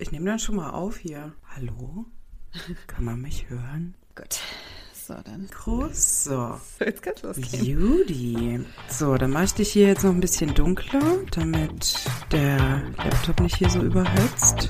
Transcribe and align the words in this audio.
Ich 0.00 0.12
nehme 0.12 0.26
dann 0.26 0.38
schon 0.38 0.54
mal 0.54 0.70
auf 0.70 0.98
hier. 0.98 1.32
Hallo? 1.56 2.06
Kann 2.86 3.04
man 3.04 3.20
mich 3.20 3.46
hören? 3.48 3.96
Gut. 4.14 4.38
So, 4.94 5.14
dann. 5.24 5.48
Groß. 5.50 6.22
So. 6.22 6.60
So, 6.78 6.84
jetzt 6.84 7.02
kann's 7.02 7.22
losgehen. 7.22 7.64
Judy. 7.64 8.64
So, 8.88 9.16
dann 9.16 9.32
mache 9.32 9.46
ich 9.46 9.54
dich 9.54 9.72
hier 9.72 9.88
jetzt 9.88 10.04
noch 10.04 10.12
ein 10.12 10.20
bisschen 10.20 10.54
dunkler, 10.54 11.02
damit 11.32 11.96
der 12.30 12.84
Laptop 12.96 13.40
nicht 13.40 13.56
hier 13.56 13.70
so 13.70 13.82
überhitzt. 13.82 14.68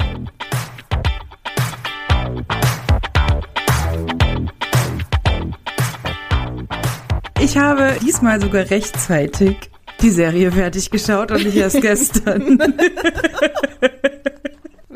Ich 7.38 7.58
habe 7.58 7.98
diesmal 8.00 8.40
sogar 8.40 8.70
rechtzeitig 8.70 9.70
die 10.00 10.10
Serie 10.10 10.50
fertig 10.52 10.90
geschaut 10.90 11.30
und 11.32 11.44
nicht 11.44 11.56
erst 11.56 11.80
gestern. 11.82 12.58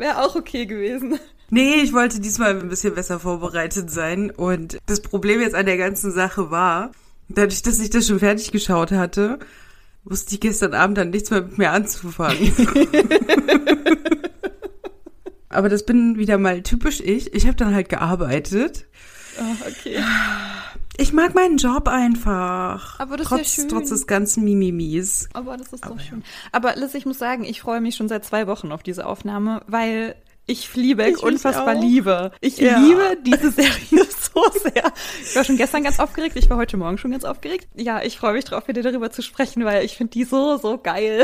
Wäre 0.03 0.21
auch 0.21 0.35
okay 0.35 0.65
gewesen. 0.65 1.17
Nee, 1.49 1.75
ich 1.75 1.93
wollte 1.93 2.19
diesmal 2.19 2.59
ein 2.59 2.67
bisschen 2.67 2.93
besser 2.93 3.21
vorbereitet 3.21 3.89
sein. 3.89 4.31
Und 4.31 4.77
das 4.85 4.99
Problem 4.99 5.39
jetzt 5.39 5.55
an 5.55 5.65
der 5.65 5.77
ganzen 5.77 6.11
Sache 6.11 6.51
war, 6.51 6.91
dadurch, 7.29 7.61
dass 7.61 7.79
ich 7.79 7.89
das 7.89 8.07
schon 8.07 8.19
fertig 8.19 8.51
geschaut 8.51 8.91
hatte, 8.91 9.39
wusste 10.03 10.35
ich 10.35 10.41
gestern 10.41 10.73
Abend 10.73 10.97
dann 10.97 11.11
nichts 11.11 11.31
mehr 11.31 11.43
mit 11.43 11.57
mir 11.57 11.71
anzufangen. 11.71 12.51
Aber 15.47 15.69
das 15.69 15.85
bin 15.85 16.17
wieder 16.17 16.37
mal 16.37 16.63
typisch 16.63 16.99
ich. 16.99 17.33
Ich 17.33 17.47
habe 17.47 17.55
dann 17.55 17.73
halt 17.73 17.87
gearbeitet. 17.87 18.87
Oh, 19.39 19.69
okay. 19.69 20.03
Ich 20.97 21.11
mag 21.13 21.33
meinen 21.35 21.57
Job 21.57 21.87
einfach. 21.87 22.99
Aber 22.99 23.17
das 23.17 23.25
ist 23.25 23.29
trotz, 23.29 23.39
ja 23.57 23.61
schön. 23.63 23.69
Trotz 23.69 23.89
des 23.89 24.07
ganzen 24.07 24.43
Mimimis. 24.43 25.27
Aber 25.33 25.57
das 25.57 25.73
ist 25.73 25.83
Aber 25.83 25.95
doch 25.95 26.01
ja. 26.01 26.07
schön. 26.07 26.23
Aber 26.51 26.75
Liz, 26.75 26.93
ich 26.93 27.05
muss 27.05 27.17
sagen, 27.17 27.43
ich 27.45 27.61
freue 27.61 27.81
mich 27.81 27.95
schon 27.95 28.07
seit 28.07 28.23
zwei 28.25 28.45
Wochen 28.47 28.71
auf 28.71 28.83
diese 28.83 29.05
Aufnahme, 29.05 29.61
weil 29.67 30.15
ich 30.45 30.67
Fleabag 30.69 31.07
Ich 31.07 31.13
mich 31.15 31.23
unfassbar 31.23 31.75
auch. 31.77 31.81
liebe. 31.81 32.31
Ich 32.41 32.57
Ja. 32.57 32.77
liebe 32.77 33.17
diese 33.25 33.49
Serie 33.51 34.05
so 34.33 34.43
sehr. 34.59 34.91
Ich 35.23 35.35
war 35.35 35.43
schon 35.43 35.57
gestern 35.57 35.83
ganz 35.83 35.99
aufgeregt, 35.99 36.35
ich 36.35 36.49
war 36.49 36.57
heute 36.57 36.75
Morgen 36.77 36.97
schon 36.97 37.11
ganz 37.11 37.23
aufgeregt. 37.23 37.67
Ja, 37.75 38.01
ich 38.03 38.17
freue 38.17 38.33
mich 38.33 38.45
drauf, 38.45 38.67
mit 38.67 38.75
dir 38.77 38.83
darüber 38.83 39.09
zu 39.09 39.21
sprechen, 39.21 39.63
weil 39.63 39.85
ich 39.85 39.95
finde 39.95 40.11
die 40.11 40.25
so, 40.25 40.57
so 40.57 40.77
geil. 40.77 41.23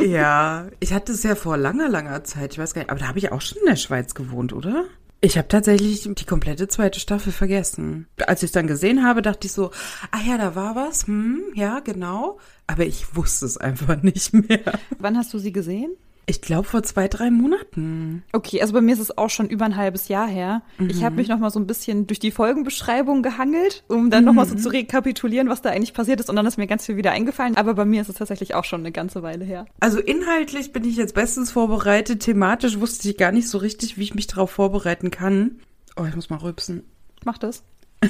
Ja, 0.00 0.66
ich 0.80 0.92
hatte 0.92 1.12
es 1.12 1.22
ja 1.22 1.34
vor 1.34 1.56
langer, 1.56 1.88
langer 1.88 2.24
Zeit. 2.24 2.52
Ich 2.52 2.58
weiß 2.58 2.74
gar 2.74 2.82
nicht, 2.82 2.90
aber 2.90 3.00
da 3.00 3.08
habe 3.08 3.18
ich 3.18 3.30
auch 3.32 3.40
schon 3.40 3.58
in 3.58 3.66
der 3.66 3.76
Schweiz 3.76 4.14
gewohnt, 4.14 4.52
oder? 4.52 4.84
Ich 5.24 5.38
habe 5.38 5.46
tatsächlich 5.46 6.02
die 6.02 6.24
komplette 6.24 6.66
zweite 6.66 6.98
Staffel 6.98 7.32
vergessen. 7.32 8.08
Als 8.26 8.42
ich 8.42 8.48
es 8.48 8.52
dann 8.52 8.66
gesehen 8.66 9.04
habe, 9.04 9.22
dachte 9.22 9.46
ich 9.46 9.52
so, 9.52 9.70
ah 10.10 10.18
ja, 10.26 10.36
da 10.36 10.56
war 10.56 10.74
was, 10.74 11.06
hm, 11.06 11.44
ja, 11.54 11.78
genau. 11.78 12.40
Aber 12.66 12.84
ich 12.84 13.14
wusste 13.14 13.46
es 13.46 13.56
einfach 13.56 14.02
nicht 14.02 14.32
mehr. 14.32 14.80
Wann 14.98 15.16
hast 15.16 15.32
du 15.32 15.38
sie 15.38 15.52
gesehen? 15.52 15.94
Ich 16.26 16.40
glaube 16.40 16.68
vor 16.68 16.82
zwei, 16.84 17.08
drei 17.08 17.30
Monaten. 17.30 18.22
Okay, 18.32 18.60
also 18.62 18.74
bei 18.74 18.80
mir 18.80 18.92
ist 18.92 19.00
es 19.00 19.18
auch 19.18 19.28
schon 19.28 19.48
über 19.48 19.64
ein 19.64 19.76
halbes 19.76 20.06
Jahr 20.06 20.28
her. 20.28 20.62
Ich 20.88 21.02
habe 21.02 21.16
mich 21.16 21.26
noch 21.26 21.38
mal 21.38 21.50
so 21.50 21.58
ein 21.58 21.66
bisschen 21.66 22.06
durch 22.06 22.20
die 22.20 22.30
Folgenbeschreibung 22.30 23.22
gehangelt, 23.22 23.82
um 23.88 24.08
dann 24.08 24.24
noch 24.24 24.32
mal 24.32 24.46
so 24.46 24.54
zu 24.54 24.68
rekapitulieren, 24.68 25.48
was 25.48 25.62
da 25.62 25.70
eigentlich 25.70 25.94
passiert 25.94 26.20
ist. 26.20 26.30
Und 26.30 26.36
dann 26.36 26.46
ist 26.46 26.58
mir 26.58 26.68
ganz 26.68 26.86
viel 26.86 26.96
wieder 26.96 27.10
eingefallen. 27.10 27.56
Aber 27.56 27.74
bei 27.74 27.84
mir 27.84 28.00
ist 28.00 28.08
es 28.08 28.14
tatsächlich 28.14 28.54
auch 28.54 28.64
schon 28.64 28.80
eine 28.80 28.92
ganze 28.92 29.22
Weile 29.22 29.44
her. 29.44 29.66
Also 29.80 29.98
inhaltlich 29.98 30.72
bin 30.72 30.84
ich 30.84 30.96
jetzt 30.96 31.14
bestens 31.14 31.50
vorbereitet. 31.50 32.20
Thematisch 32.20 32.78
wusste 32.78 33.08
ich 33.10 33.16
gar 33.16 33.32
nicht 33.32 33.48
so 33.48 33.58
richtig, 33.58 33.98
wie 33.98 34.04
ich 34.04 34.14
mich 34.14 34.28
darauf 34.28 34.50
vorbereiten 34.50 35.10
kann. 35.10 35.58
Oh, 35.96 36.04
ich 36.08 36.14
muss 36.14 36.30
mal 36.30 36.36
rülpsen. 36.36 36.84
Mach 37.24 37.38
das. 37.38 37.64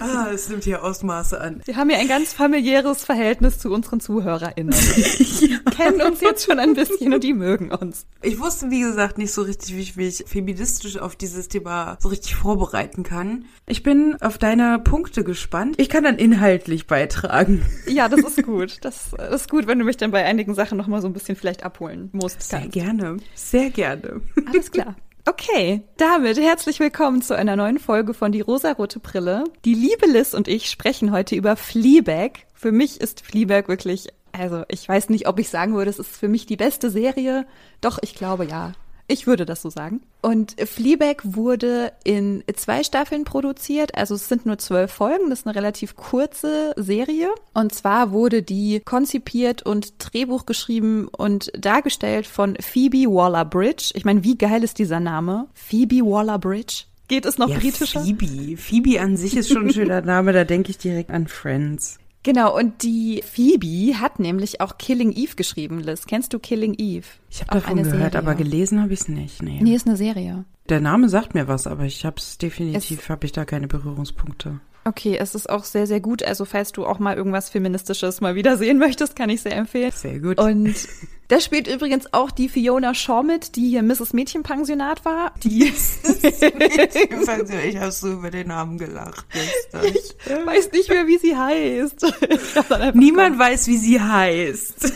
Ah, 0.00 0.28
es 0.32 0.48
nimmt 0.48 0.64
hier 0.64 0.82
Ausmaße 0.82 1.40
an. 1.40 1.60
Wir 1.64 1.76
haben 1.76 1.90
ja 1.90 1.98
ein 1.98 2.08
ganz 2.08 2.32
familiäres 2.32 3.04
Verhältnis 3.04 3.58
zu 3.58 3.70
unseren 3.70 4.00
ZuhörerInnen. 4.00 4.74
Kennen 5.76 6.00
uns 6.02 6.20
jetzt 6.20 6.46
schon 6.46 6.58
ein 6.58 6.74
bisschen 6.74 7.12
und 7.12 7.22
die 7.22 7.34
mögen 7.34 7.70
uns. 7.70 8.06
Ich 8.22 8.40
wusste, 8.40 8.70
wie 8.70 8.80
gesagt, 8.80 9.18
nicht 9.18 9.32
so 9.32 9.42
richtig, 9.42 9.76
wie 9.76 9.80
ich 9.80 9.96
mich 9.96 10.24
feministisch 10.26 10.98
auf 10.98 11.16
dieses 11.16 11.48
Thema 11.48 11.98
so 12.00 12.08
richtig 12.08 12.34
vorbereiten 12.34 13.02
kann. 13.02 13.44
Ich 13.66 13.82
bin 13.82 14.16
auf 14.20 14.38
deine 14.38 14.78
Punkte 14.78 15.22
gespannt. 15.22 15.74
Ich 15.78 15.88
kann 15.88 16.04
dann 16.04 16.16
inhaltlich 16.16 16.86
beitragen. 16.86 17.64
Ja, 17.86 18.08
das 18.08 18.20
ist 18.20 18.42
gut. 18.42 18.78
Das 18.82 19.12
ist 19.32 19.50
gut, 19.50 19.66
wenn 19.66 19.78
du 19.78 19.84
mich 19.84 19.96
dann 19.96 20.10
bei 20.10 20.24
einigen 20.24 20.54
Sachen 20.54 20.78
noch 20.78 20.86
mal 20.86 21.02
so 21.02 21.08
ein 21.08 21.12
bisschen 21.12 21.36
vielleicht 21.36 21.62
abholen 21.62 22.08
musst. 22.12 22.42
Sehr 22.42 22.60
kannst. 22.60 22.72
gerne. 22.72 23.16
Sehr 23.34 23.70
gerne. 23.70 24.20
Alles 24.46 24.70
klar. 24.70 24.96
Okay, 25.30 25.82
damit 25.96 26.40
herzlich 26.40 26.80
willkommen 26.80 27.22
zu 27.22 27.36
einer 27.36 27.54
neuen 27.54 27.78
Folge 27.78 28.14
von 28.14 28.32
Die 28.32 28.40
rosarote 28.40 28.98
Brille. 28.98 29.44
Die 29.64 29.74
liebe 29.74 30.06
Liz 30.06 30.34
und 30.34 30.48
ich 30.48 30.68
sprechen 30.68 31.12
heute 31.12 31.36
über 31.36 31.54
Fleabag. 31.54 32.32
Für 32.52 32.72
mich 32.72 33.00
ist 33.00 33.24
Fleabag 33.24 33.68
wirklich, 33.68 34.08
also 34.32 34.64
ich 34.66 34.88
weiß 34.88 35.08
nicht, 35.08 35.28
ob 35.28 35.38
ich 35.38 35.48
sagen 35.48 35.74
würde, 35.74 35.88
es 35.88 36.00
ist 36.00 36.16
für 36.16 36.26
mich 36.26 36.46
die 36.46 36.56
beste 36.56 36.90
Serie. 36.90 37.46
Doch, 37.80 38.00
ich 38.02 38.16
glaube 38.16 38.44
ja. 38.44 38.72
Ich 39.10 39.26
würde 39.26 39.44
das 39.44 39.62
so 39.62 39.70
sagen. 39.70 40.02
Und 40.22 40.54
Fleabag 40.64 41.16
wurde 41.24 41.92
in 42.04 42.44
zwei 42.54 42.84
Staffeln 42.84 43.24
produziert, 43.24 43.96
also 43.96 44.14
es 44.14 44.28
sind 44.28 44.46
nur 44.46 44.58
zwölf 44.58 44.92
Folgen, 44.92 45.30
das 45.30 45.40
ist 45.40 45.46
eine 45.48 45.56
relativ 45.56 45.96
kurze 45.96 46.72
Serie. 46.76 47.28
Und 47.52 47.74
zwar 47.74 48.12
wurde 48.12 48.42
die 48.42 48.78
konzipiert 48.78 49.62
und 49.62 49.94
Drehbuch 49.98 50.46
geschrieben 50.46 51.08
und 51.08 51.50
dargestellt 51.58 52.28
von 52.28 52.56
Phoebe 52.60 53.06
Waller-Bridge. 53.12 53.90
Ich 53.94 54.04
meine, 54.04 54.22
wie 54.22 54.38
geil 54.38 54.62
ist 54.62 54.78
dieser 54.78 55.00
Name? 55.00 55.48
Phoebe 55.54 56.04
Waller-Bridge? 56.04 56.84
Geht 57.08 57.26
es 57.26 57.36
noch 57.36 57.48
Ja, 57.48 57.58
britischer? 57.58 58.02
Phoebe. 58.02 58.56
Phoebe 58.56 59.00
an 59.00 59.16
sich 59.16 59.36
ist 59.36 59.48
schon 59.48 59.66
ein 59.66 59.72
schöner 59.72 60.00
Name, 60.02 60.32
da 60.32 60.44
denke 60.44 60.70
ich 60.70 60.78
direkt 60.78 61.10
an 61.10 61.26
Friends. 61.26 61.98
Genau, 62.22 62.54
und 62.54 62.82
die 62.82 63.22
Phoebe 63.22 63.98
hat 63.98 64.18
nämlich 64.18 64.60
auch 64.60 64.76
Killing 64.76 65.12
Eve 65.12 65.36
geschrieben, 65.36 65.80
Liz. 65.80 66.06
Kennst 66.06 66.34
du 66.34 66.38
Killing 66.38 66.74
Eve? 66.76 67.06
Ich 67.30 67.40
habe 67.40 67.52
davon 67.60 67.82
gehört, 67.82 68.12
Serie. 68.12 68.18
aber 68.18 68.34
gelesen 68.34 68.82
habe 68.82 68.92
ich 68.92 69.00
es 69.00 69.08
nicht. 69.08 69.42
Nee. 69.42 69.60
Nee, 69.62 69.74
ist 69.74 69.86
eine 69.86 69.96
Serie. 69.96 70.44
Der 70.68 70.80
Name 70.80 71.08
sagt 71.08 71.34
mir 71.34 71.48
was, 71.48 71.66
aber 71.66 71.84
ich 71.84 72.04
habe 72.04 72.16
es 72.18 72.36
definitiv, 72.36 73.08
habe 73.08 73.24
ich 73.24 73.32
da 73.32 73.44
keine 73.44 73.68
Berührungspunkte. 73.68 74.60
Okay, 74.84 75.16
es 75.18 75.34
ist 75.34 75.48
auch 75.48 75.64
sehr, 75.64 75.86
sehr 75.86 76.00
gut. 76.00 76.22
Also, 76.22 76.44
falls 76.44 76.72
du 76.72 76.86
auch 76.86 76.98
mal 76.98 77.16
irgendwas 77.16 77.48
Feministisches 77.48 78.20
mal 78.20 78.34
wieder 78.34 78.56
sehen 78.56 78.78
möchtest, 78.78 79.16
kann 79.16 79.30
ich 79.30 79.42
sehr 79.42 79.56
empfehlen. 79.56 79.92
Sehr 79.94 80.20
gut. 80.20 80.38
Und 80.38 80.74
da 81.30 81.40
spielt 81.40 81.68
übrigens 81.68 82.12
auch 82.12 82.32
die 82.32 82.48
Fiona 82.48 82.92
Shaw 82.92 83.22
mit, 83.22 83.54
die 83.54 83.68
hier 83.68 83.84
Mrs. 83.84 84.12
Mädchenpensionat 84.12 85.04
war. 85.04 85.32
Die 85.44 85.62
ich 87.68 87.76
habe 87.76 87.92
so 87.92 88.12
über 88.12 88.32
den 88.32 88.48
Namen 88.48 88.78
gelacht. 88.78 89.24
gestern. 89.32 89.84
ich 89.84 90.16
weiß 90.44 90.72
nicht 90.72 90.88
mehr, 90.88 91.06
wie 91.06 91.18
sie 91.18 91.36
heißt. 91.36 92.94
Niemand 92.94 93.38
weiß, 93.38 93.68
wie 93.68 93.76
sie 93.76 94.00
heißt. 94.00 94.92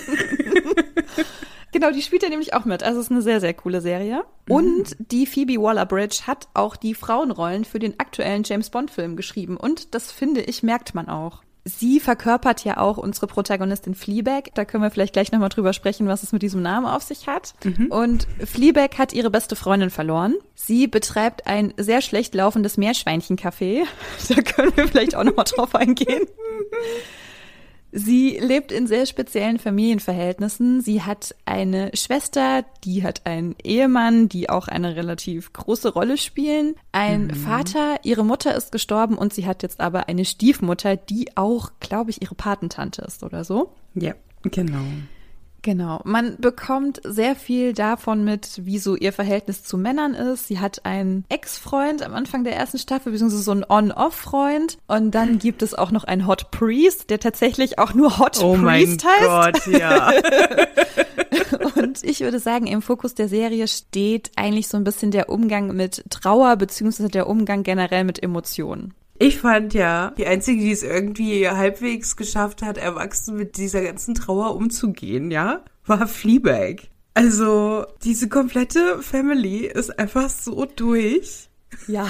Genau, 1.70 1.92
die 1.92 2.02
spielt 2.02 2.24
ja 2.24 2.28
nämlich 2.28 2.52
auch 2.52 2.64
mit. 2.64 2.82
Also 2.82 2.98
es 2.98 3.06
ist 3.06 3.12
eine 3.12 3.22
sehr, 3.22 3.40
sehr 3.40 3.54
coole 3.54 3.80
Serie. 3.80 4.24
Mhm. 4.48 4.54
Und 4.54 4.96
die 4.98 5.26
Phoebe 5.26 5.62
Waller-Bridge 5.62 6.22
hat 6.26 6.48
auch 6.52 6.74
die 6.74 6.94
Frauenrollen 6.94 7.64
für 7.64 7.78
den 7.78 8.00
aktuellen 8.00 8.42
James 8.44 8.70
Bond-Film 8.70 9.14
geschrieben. 9.14 9.56
Und 9.56 9.94
das 9.94 10.10
finde 10.10 10.40
ich, 10.40 10.64
merkt 10.64 10.96
man 10.96 11.08
auch. 11.08 11.44
Sie 11.64 11.98
verkörpert 11.98 12.62
ja 12.64 12.76
auch 12.76 12.98
unsere 12.98 13.26
Protagonistin 13.26 13.94
Fleabag. 13.94 14.50
Da 14.54 14.66
können 14.66 14.82
wir 14.82 14.90
vielleicht 14.90 15.14
gleich 15.14 15.32
nochmal 15.32 15.48
drüber 15.48 15.72
sprechen, 15.72 16.06
was 16.06 16.22
es 16.22 16.32
mit 16.32 16.42
diesem 16.42 16.60
Namen 16.60 16.86
auf 16.86 17.02
sich 17.02 17.26
hat. 17.26 17.54
Mhm. 17.64 17.86
Und 17.86 18.26
Fleabag 18.44 18.98
hat 18.98 19.14
ihre 19.14 19.30
beste 19.30 19.56
Freundin 19.56 19.88
verloren. 19.88 20.34
Sie 20.54 20.86
betreibt 20.86 21.46
ein 21.46 21.72
sehr 21.78 22.02
schlecht 22.02 22.34
laufendes 22.34 22.76
Meerschweinchencafé. 22.76 23.84
Da 24.28 24.40
können 24.42 24.76
wir 24.76 24.88
vielleicht 24.88 25.14
auch 25.14 25.24
nochmal 25.24 25.44
drauf 25.44 25.74
eingehen. 25.74 26.26
Sie 27.96 28.36
lebt 28.40 28.72
in 28.72 28.88
sehr 28.88 29.06
speziellen 29.06 29.60
Familienverhältnissen. 29.60 30.80
Sie 30.80 31.02
hat 31.02 31.32
eine 31.44 31.92
Schwester, 31.94 32.64
die 32.82 33.04
hat 33.04 33.24
einen 33.24 33.54
Ehemann, 33.62 34.28
die 34.28 34.50
auch 34.50 34.66
eine 34.66 34.96
relativ 34.96 35.52
große 35.52 35.92
Rolle 35.92 36.18
spielen. 36.18 36.74
Ein 36.90 37.30
Vater, 37.30 38.00
ihre 38.02 38.24
Mutter 38.24 38.52
ist 38.56 38.72
gestorben 38.72 39.16
und 39.16 39.32
sie 39.32 39.46
hat 39.46 39.62
jetzt 39.62 39.78
aber 39.78 40.08
eine 40.08 40.24
Stiefmutter, 40.24 40.96
die 40.96 41.36
auch, 41.36 41.70
glaube 41.78 42.10
ich, 42.10 42.20
ihre 42.20 42.34
Patentante 42.34 43.02
ist 43.02 43.22
oder 43.22 43.44
so. 43.44 43.72
Ja, 43.94 44.14
genau. 44.42 44.82
Genau. 45.64 46.02
Man 46.04 46.36
bekommt 46.38 47.00
sehr 47.04 47.34
viel 47.34 47.72
davon 47.72 48.22
mit, 48.22 48.66
wie 48.66 48.78
so 48.78 48.96
ihr 48.96 49.14
Verhältnis 49.14 49.64
zu 49.64 49.78
Männern 49.78 50.12
ist. 50.12 50.46
Sie 50.46 50.60
hat 50.60 50.84
einen 50.84 51.24
Ex-Freund 51.30 52.02
am 52.02 52.12
Anfang 52.12 52.44
der 52.44 52.54
ersten 52.54 52.76
Staffel, 52.78 53.12
beziehungsweise 53.12 53.42
so 53.42 53.52
einen 53.52 53.64
On-Off-Freund. 53.66 54.76
Und 54.86 55.12
dann 55.12 55.38
gibt 55.40 55.62
es 55.62 55.72
auch 55.72 55.90
noch 55.90 56.04
einen 56.04 56.26
Hot 56.26 56.50
Priest, 56.50 57.08
der 57.08 57.18
tatsächlich 57.18 57.78
auch 57.78 57.94
nur 57.94 58.18
Hot 58.18 58.42
Oh 58.42 58.56
mein 58.56 58.84
Priest 58.84 59.06
heißt. 59.06 59.64
Gott, 59.64 59.80
ja. 59.80 60.12
Und 61.82 62.04
ich 62.04 62.20
würde 62.20 62.40
sagen, 62.40 62.66
im 62.66 62.82
Fokus 62.82 63.14
der 63.14 63.28
Serie 63.30 63.66
steht 63.66 64.32
eigentlich 64.36 64.68
so 64.68 64.76
ein 64.76 64.84
bisschen 64.84 65.12
der 65.12 65.30
Umgang 65.30 65.74
mit 65.74 66.04
Trauer, 66.10 66.56
beziehungsweise 66.56 67.08
der 67.08 67.26
Umgang 67.26 67.62
generell 67.62 68.04
mit 68.04 68.22
Emotionen. 68.22 68.92
Ich 69.18 69.38
fand 69.38 69.74
ja, 69.74 70.12
die 70.18 70.26
einzige, 70.26 70.60
die 70.60 70.72
es 70.72 70.82
irgendwie 70.82 71.48
halbwegs 71.48 72.16
geschafft 72.16 72.62
hat, 72.62 72.78
erwachsen 72.78 73.36
mit 73.36 73.56
dieser 73.56 73.82
ganzen 73.82 74.14
Trauer 74.14 74.56
umzugehen, 74.56 75.30
ja, 75.30 75.64
war 75.86 76.08
Fleabag. 76.08 76.88
Also, 77.14 77.86
diese 78.02 78.28
komplette 78.28 79.00
Family 79.00 79.66
ist 79.66 79.98
einfach 80.00 80.28
so 80.28 80.64
durch. 80.64 81.48
Ja. 81.86 82.08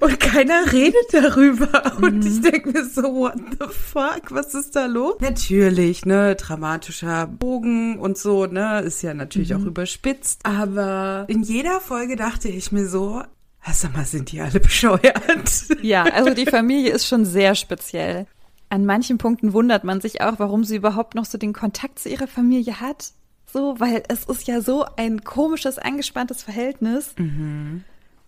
Und 0.00 0.20
keiner 0.20 0.72
redet 0.72 1.06
darüber. 1.12 1.96
Und 2.00 2.24
ich 2.24 2.40
denke 2.40 2.70
mir 2.70 2.84
so, 2.84 3.02
what 3.02 3.34
the 3.58 3.66
fuck? 3.68 4.30
Was 4.30 4.54
ist 4.54 4.76
da 4.76 4.86
los? 4.86 5.16
Natürlich, 5.20 6.06
ne, 6.06 6.34
dramatischer 6.36 7.26
Bogen 7.26 7.98
und 7.98 8.18
so, 8.18 8.46
ne, 8.46 8.80
ist 8.80 9.02
ja 9.02 9.14
natürlich 9.14 9.54
auch 9.54 9.64
überspitzt. 9.64 10.40
Aber 10.44 11.24
in 11.28 11.42
jeder 11.42 11.80
Folge 11.80 12.16
dachte 12.16 12.48
ich 12.48 12.72
mir 12.72 12.86
so, 12.86 13.16
"Ah, 13.16 13.28
sag 13.72 13.94
mal, 13.94 14.04
sind 14.04 14.32
die 14.32 14.40
alle 14.40 14.60
bescheuert? 14.60 15.82
Ja, 15.82 16.04
also 16.04 16.34
die 16.34 16.46
Familie 16.46 16.92
ist 16.92 17.06
schon 17.06 17.24
sehr 17.24 17.54
speziell. 17.54 18.26
An 18.68 18.84
manchen 18.84 19.18
Punkten 19.18 19.52
wundert 19.52 19.84
man 19.84 20.00
sich 20.00 20.20
auch, 20.20 20.38
warum 20.38 20.64
sie 20.64 20.76
überhaupt 20.76 21.14
noch 21.14 21.24
so 21.24 21.38
den 21.38 21.52
Kontakt 21.52 21.98
zu 21.98 22.08
ihrer 22.08 22.26
Familie 22.26 22.80
hat. 22.80 23.12
So, 23.52 23.78
weil 23.78 24.02
es 24.08 24.24
ist 24.24 24.48
ja 24.48 24.60
so 24.60 24.84
ein 24.96 25.22
komisches, 25.22 25.78
angespanntes 25.78 26.42
Verhältnis. 26.42 27.14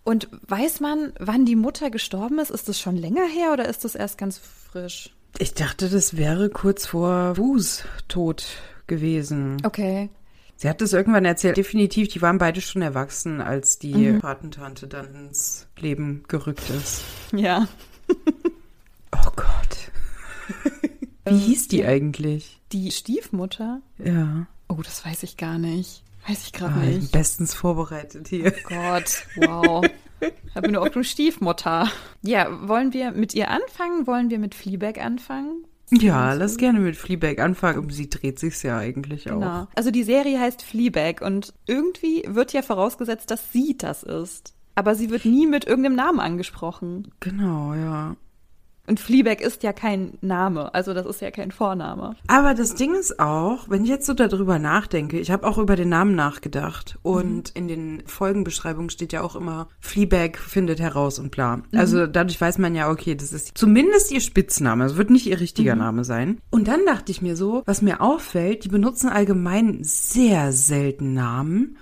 Und 0.05 0.29
weiß 0.47 0.79
man, 0.79 1.11
wann 1.19 1.45
die 1.45 1.57
Mutter 1.57 1.89
gestorben 1.89 2.39
ist? 2.39 2.49
Ist 2.49 2.69
das 2.69 2.79
schon 2.79 2.95
länger 2.95 3.27
her 3.27 3.51
oder 3.51 3.67
ist 3.67 3.83
das 3.83 3.93
erst 3.93 4.17
ganz 4.17 4.37
frisch? 4.37 5.13
Ich 5.37 5.53
dachte, 5.53 5.89
das 5.89 6.15
wäre 6.15 6.49
kurz 6.49 6.85
vor 6.85 7.37
Wus 7.37 7.83
Tod 8.07 8.45
gewesen. 8.87 9.57
Okay. 9.65 10.09
Sie 10.57 10.67
hat 10.67 10.81
es 10.81 10.91
irgendwann 10.93 11.23
erzählt. 11.25 11.55
Definitiv, 11.57 12.07
die 12.07 12.21
waren 12.21 12.39
beide 12.39 12.61
schon 12.61 12.81
erwachsen, 12.81 13.41
als 13.41 13.77
die 13.79 14.13
Patentante 14.13 14.87
dann 14.87 15.13
ins 15.13 15.67
Leben 15.77 16.23
gerückt 16.27 16.69
ist. 16.71 17.03
Ja. 17.31 17.67
Oh 19.11 19.29
Gott. 19.35 19.91
Wie 21.25 21.37
hieß 21.37 21.67
die 21.67 21.85
eigentlich? 21.85 22.59
Die 22.71 22.89
Stiefmutter? 22.91 23.81
Ja. 24.03 24.47
Oh, 24.67 24.81
das 24.83 25.05
weiß 25.05 25.23
ich 25.23 25.37
gar 25.37 25.57
nicht. 25.59 26.03
Weiß 26.27 26.43
ich 26.43 26.53
gerade 26.53 26.73
Ah, 26.73 26.83
nicht. 26.85 27.11
bestens 27.11 27.53
vorbereitet 27.53 28.27
hier. 28.29 28.51
Gott, 28.67 29.25
wow. 29.35 29.85
Hab 30.55 30.65
mir 30.65 30.71
nur 30.71 30.81
auf 30.81 30.89
du 30.89 31.03
Stiefmutter. 31.03 31.89
Ja, 32.21 32.67
wollen 32.67 32.91
wir 32.93 33.11
mit 33.11 33.33
ihr 33.33 33.49
anfangen? 33.51 34.07
Wollen 34.07 34.29
wir 34.29 34.39
mit 34.39 34.55
Fleabag 34.55 34.97
anfangen? 34.99 35.63
Ja, 35.91 36.33
lass 36.33 36.57
gerne 36.57 36.79
mit 36.79 36.97
Fleabag 36.97 37.39
anfangen. 37.39 37.79
Um 37.79 37.89
sie 37.89 38.09
dreht 38.09 38.39
sich's 38.39 38.63
ja 38.63 38.77
eigentlich 38.77 39.31
auch. 39.31 39.39
Genau. 39.39 39.67
Also 39.75 39.91
die 39.91 40.03
Serie 40.03 40.39
heißt 40.39 40.61
Fleabag 40.61 41.21
und 41.21 41.53
irgendwie 41.65 42.23
wird 42.27 42.53
ja 42.53 42.61
vorausgesetzt, 42.61 43.31
dass 43.31 43.53
sie 43.53 43.77
das 43.77 44.03
ist. 44.03 44.53
Aber 44.75 44.95
sie 44.95 45.09
wird 45.09 45.25
nie 45.25 45.47
mit 45.47 45.65
irgendeinem 45.65 45.95
Namen 45.95 46.19
angesprochen. 46.19 47.11
Genau, 47.19 47.73
ja. 47.73 48.15
Und 48.87 49.01
Fleabag 49.01 49.41
ist 49.41 49.63
ja 49.63 49.73
kein 49.73 50.17
Name, 50.21 50.73
also 50.73 50.93
das 50.93 51.05
ist 51.05 51.21
ja 51.21 51.29
kein 51.29 51.51
Vorname. 51.51 52.15
Aber 52.27 52.53
das 52.53 52.75
Ding 52.75 52.95
ist 52.95 53.19
auch, 53.19 53.69
wenn 53.69 53.83
ich 53.83 53.89
jetzt 53.89 54.05
so 54.05 54.13
darüber 54.13 54.59
nachdenke, 54.59 55.19
ich 55.19 55.29
habe 55.29 55.45
auch 55.45 55.57
über 55.57 55.75
den 55.75 55.89
Namen 55.89 56.15
nachgedacht 56.15 56.97
und 57.03 57.49
in 57.49 57.67
den 57.67 58.03
Folgenbeschreibungen 58.05 58.89
steht 58.89 59.11
ja 59.11 59.21
auch 59.21 59.35
immer, 59.35 59.67
Fleabag 59.81 60.37
findet 60.37 60.79
heraus 60.79 61.19
und 61.19 61.31
bla. 61.31 61.61
Also 61.75 62.07
dadurch 62.07 62.39
weiß 62.39 62.59
man 62.59 62.75
ja, 62.75 62.89
okay, 62.89 63.15
das 63.15 63.33
ist 63.33 63.57
zumindest 63.57 64.11
ihr 64.11 64.21
Spitzname, 64.21 64.85
es 64.85 64.95
wird 64.95 65.09
nicht 65.09 65.27
ihr 65.27 65.41
richtiger 65.41 65.75
Name 65.75 66.05
sein. 66.05 66.39
Und 66.49 66.69
dann 66.69 66.85
dachte 66.85 67.11
ich 67.11 67.21
mir 67.21 67.35
so, 67.35 67.63
was 67.65 67.81
mir 67.81 67.99
auffällt, 67.99 68.63
die 68.63 68.69
benutzen 68.69 69.09
allgemein 69.09 69.79
sehr 69.83 70.53
selten 70.53 71.13
Namen. 71.13 71.77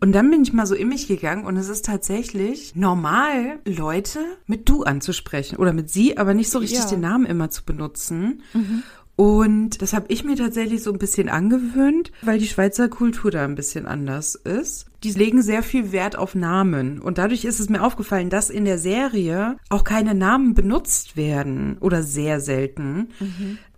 Und 0.00 0.12
dann 0.12 0.30
bin 0.30 0.42
ich 0.42 0.52
mal 0.52 0.66
so 0.66 0.74
in 0.74 0.88
mich 0.88 1.06
gegangen 1.08 1.44
und 1.44 1.56
es 1.56 1.68
ist 1.68 1.84
tatsächlich 1.84 2.74
normal, 2.74 3.58
Leute 3.64 4.20
mit 4.46 4.68
du 4.68 4.82
anzusprechen 4.82 5.56
oder 5.56 5.72
mit 5.72 5.90
sie, 5.90 6.16
aber 6.18 6.34
nicht 6.34 6.50
so 6.50 6.58
richtig 6.58 6.80
Ja. 6.80 6.86
den 6.86 7.00
Namen 7.00 7.26
immer 7.26 7.50
zu 7.50 7.64
benutzen. 7.64 8.42
Und 9.14 9.82
das 9.82 9.92
habe 9.92 10.06
ich 10.08 10.24
mir 10.24 10.36
tatsächlich 10.36 10.82
so 10.82 10.90
ein 10.90 10.98
bisschen 10.98 11.28
angewöhnt, 11.28 12.10
weil 12.22 12.38
die 12.38 12.46
Schweizer 12.46 12.88
Kultur 12.88 13.30
da 13.30 13.44
ein 13.44 13.54
bisschen 13.54 13.86
anders 13.86 14.34
ist. 14.34 14.86
Die 15.04 15.12
legen 15.12 15.42
sehr 15.42 15.62
viel 15.62 15.92
Wert 15.92 16.16
auf 16.16 16.34
Namen. 16.34 16.98
Und 16.98 17.18
dadurch 17.18 17.44
ist 17.44 17.60
es 17.60 17.68
mir 17.68 17.82
aufgefallen, 17.82 18.30
dass 18.30 18.48
in 18.50 18.64
der 18.64 18.78
Serie 18.78 19.58
auch 19.68 19.84
keine 19.84 20.14
Namen 20.14 20.54
benutzt 20.54 21.16
werden 21.16 21.76
oder 21.80 22.02
sehr 22.02 22.40
selten. 22.40 23.08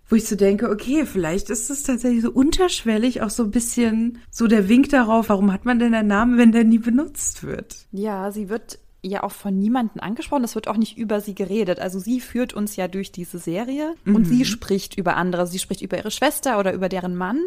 Wo 0.07 0.15
ich 0.15 0.27
so 0.27 0.35
denke, 0.35 0.69
okay, 0.69 1.05
vielleicht 1.05 1.49
ist 1.49 1.69
es 1.69 1.83
tatsächlich 1.83 2.21
so 2.21 2.31
unterschwellig 2.31 3.21
auch 3.21 3.31
so 3.31 3.43
ein 3.43 3.51
bisschen 3.51 4.19
so 4.29 4.47
der 4.47 4.69
Wink 4.69 4.89
darauf, 4.89 5.29
warum 5.29 5.51
hat 5.51 5.65
man 5.65 5.79
denn 5.79 5.93
einen 5.93 6.07
Namen, 6.07 6.37
wenn 6.37 6.51
der 6.51 6.63
nie 6.63 6.77
benutzt 6.77 7.43
wird? 7.43 7.87
Ja, 7.91 8.31
sie 8.31 8.49
wird 8.49 8.77
ja 9.01 9.23
auch 9.23 9.31
von 9.31 9.57
niemandem 9.57 10.01
angesprochen. 10.01 10.43
Es 10.43 10.55
wird 10.55 10.67
auch 10.67 10.77
nicht 10.77 10.97
über 10.97 11.21
sie 11.21 11.35
geredet. 11.35 11.79
Also 11.79 11.99
sie 11.99 12.19
führt 12.19 12.53
uns 12.53 12.75
ja 12.75 12.87
durch 12.87 13.11
diese 13.11 13.37
Serie 13.37 13.93
und 14.05 14.25
sie 14.25 14.45
spricht 14.45 14.97
über 14.97 15.15
andere. 15.15 15.45
Sie 15.47 15.59
spricht 15.59 15.81
über 15.81 15.97
ihre 15.97 16.11
Schwester 16.11 16.59
oder 16.59 16.73
über 16.73 16.89
deren 16.89 17.15
Mann 17.15 17.39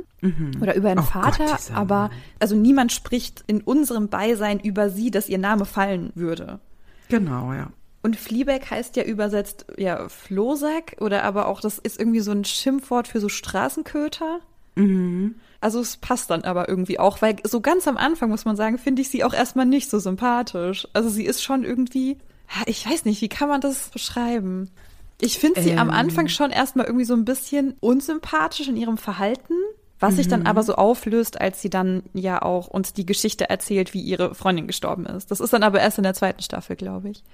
oder 0.61 0.75
über 0.77 0.91
ihren 0.91 1.01
Oh 1.01 1.09
Gott, 1.13 1.37
Vater. 1.37 1.57
dieser 1.59 1.75
aber 1.77 2.11
also 2.39 2.55
niemand 2.57 2.93
spricht 2.93 3.43
in 3.47 3.61
unserem 3.61 4.09
Beisein 4.09 4.61
über 4.61 4.89
sie, 4.91 5.11
dass 5.11 5.29
ihr 5.29 5.39
Name 5.39 5.65
fallen 5.65 6.11
würde. 6.15 6.61
Genau, 7.09 7.53
ja. 7.53 7.71
Und 8.03 8.17
Fleabag 8.17 8.71
heißt 8.71 8.97
ja 8.97 9.03
übersetzt 9.03 9.67
ja 9.77 10.09
Flohsack 10.09 10.97
oder 11.01 11.25
aber 11.25 11.47
auch, 11.49 11.61
das 11.61 11.79
ist 11.79 11.99
irgendwie 11.99 12.21
so 12.21 12.31
ein 12.31 12.45
Schimpfwort 12.45 13.09
für 13.09 13.21
so 13.21 13.29
Straßenköter. 13.29 14.41
Also 15.61 15.81
es 15.81 15.97
passt 15.97 16.31
dann 16.31 16.45
aber 16.45 16.69
irgendwie 16.69 17.01
auch, 17.01 17.21
weil 17.21 17.37
so 17.43 17.61
ganz 17.61 17.89
am 17.89 17.97
Anfang 17.97 18.31
muss 18.31 18.45
man 18.45 18.55
sagen, 18.55 18.79
finde 18.79 19.03
ich 19.03 19.09
sie 19.09 19.25
auch 19.25 19.35
erstmal 19.35 19.67
nicht 19.67 19.91
so 19.91 19.99
sympathisch. 19.99 20.87
Also 20.93 21.09
sie 21.09 21.25
ist 21.25 21.43
schon 21.43 21.65
irgendwie, 21.65 22.17
ich 22.67 22.89
weiß 22.89 23.05
nicht, 23.05 23.21
wie 23.21 23.29
kann 23.29 23.49
man 23.49 23.61
das 23.61 23.89
beschreiben? 23.89 24.71
Ich 25.21 25.39
finde 25.39 25.61
sie 25.61 25.73
am 25.73 25.89
Ähm. 25.89 25.95
Anfang 25.95 26.29
schon 26.29 26.51
erstmal 26.51 26.87
irgendwie 26.87 27.05
so 27.05 27.15
ein 27.15 27.25
bisschen 27.25 27.75
unsympathisch 27.81 28.69
in 28.69 28.77
ihrem 28.77 28.99
Verhalten, 28.99 29.55
was 29.99 30.15
sich 30.15 30.29
dann 30.29 30.47
aber 30.47 30.63
so 30.63 30.77
auflöst, 30.77 31.41
als 31.41 31.61
sie 31.61 31.71
dann 31.71 32.05
ja 32.13 32.41
auch 32.41 32.69
uns 32.69 32.93
die 32.93 33.05
Geschichte 33.05 33.51
erzählt, 33.51 33.95
wie 33.95 34.01
ihre 34.01 34.37
Freundin 34.37 34.69
gestorben 34.69 35.07
ist. 35.07 35.33
Das 35.33 35.41
ist 35.41 35.53
dann 35.53 35.65
aber 35.65 35.81
erst 35.81 35.99
in 35.99 36.05
der 36.05 36.15
zweiten 36.15 36.41
Staffel, 36.41 36.77
glaube 36.77 37.09
ich. 37.09 37.25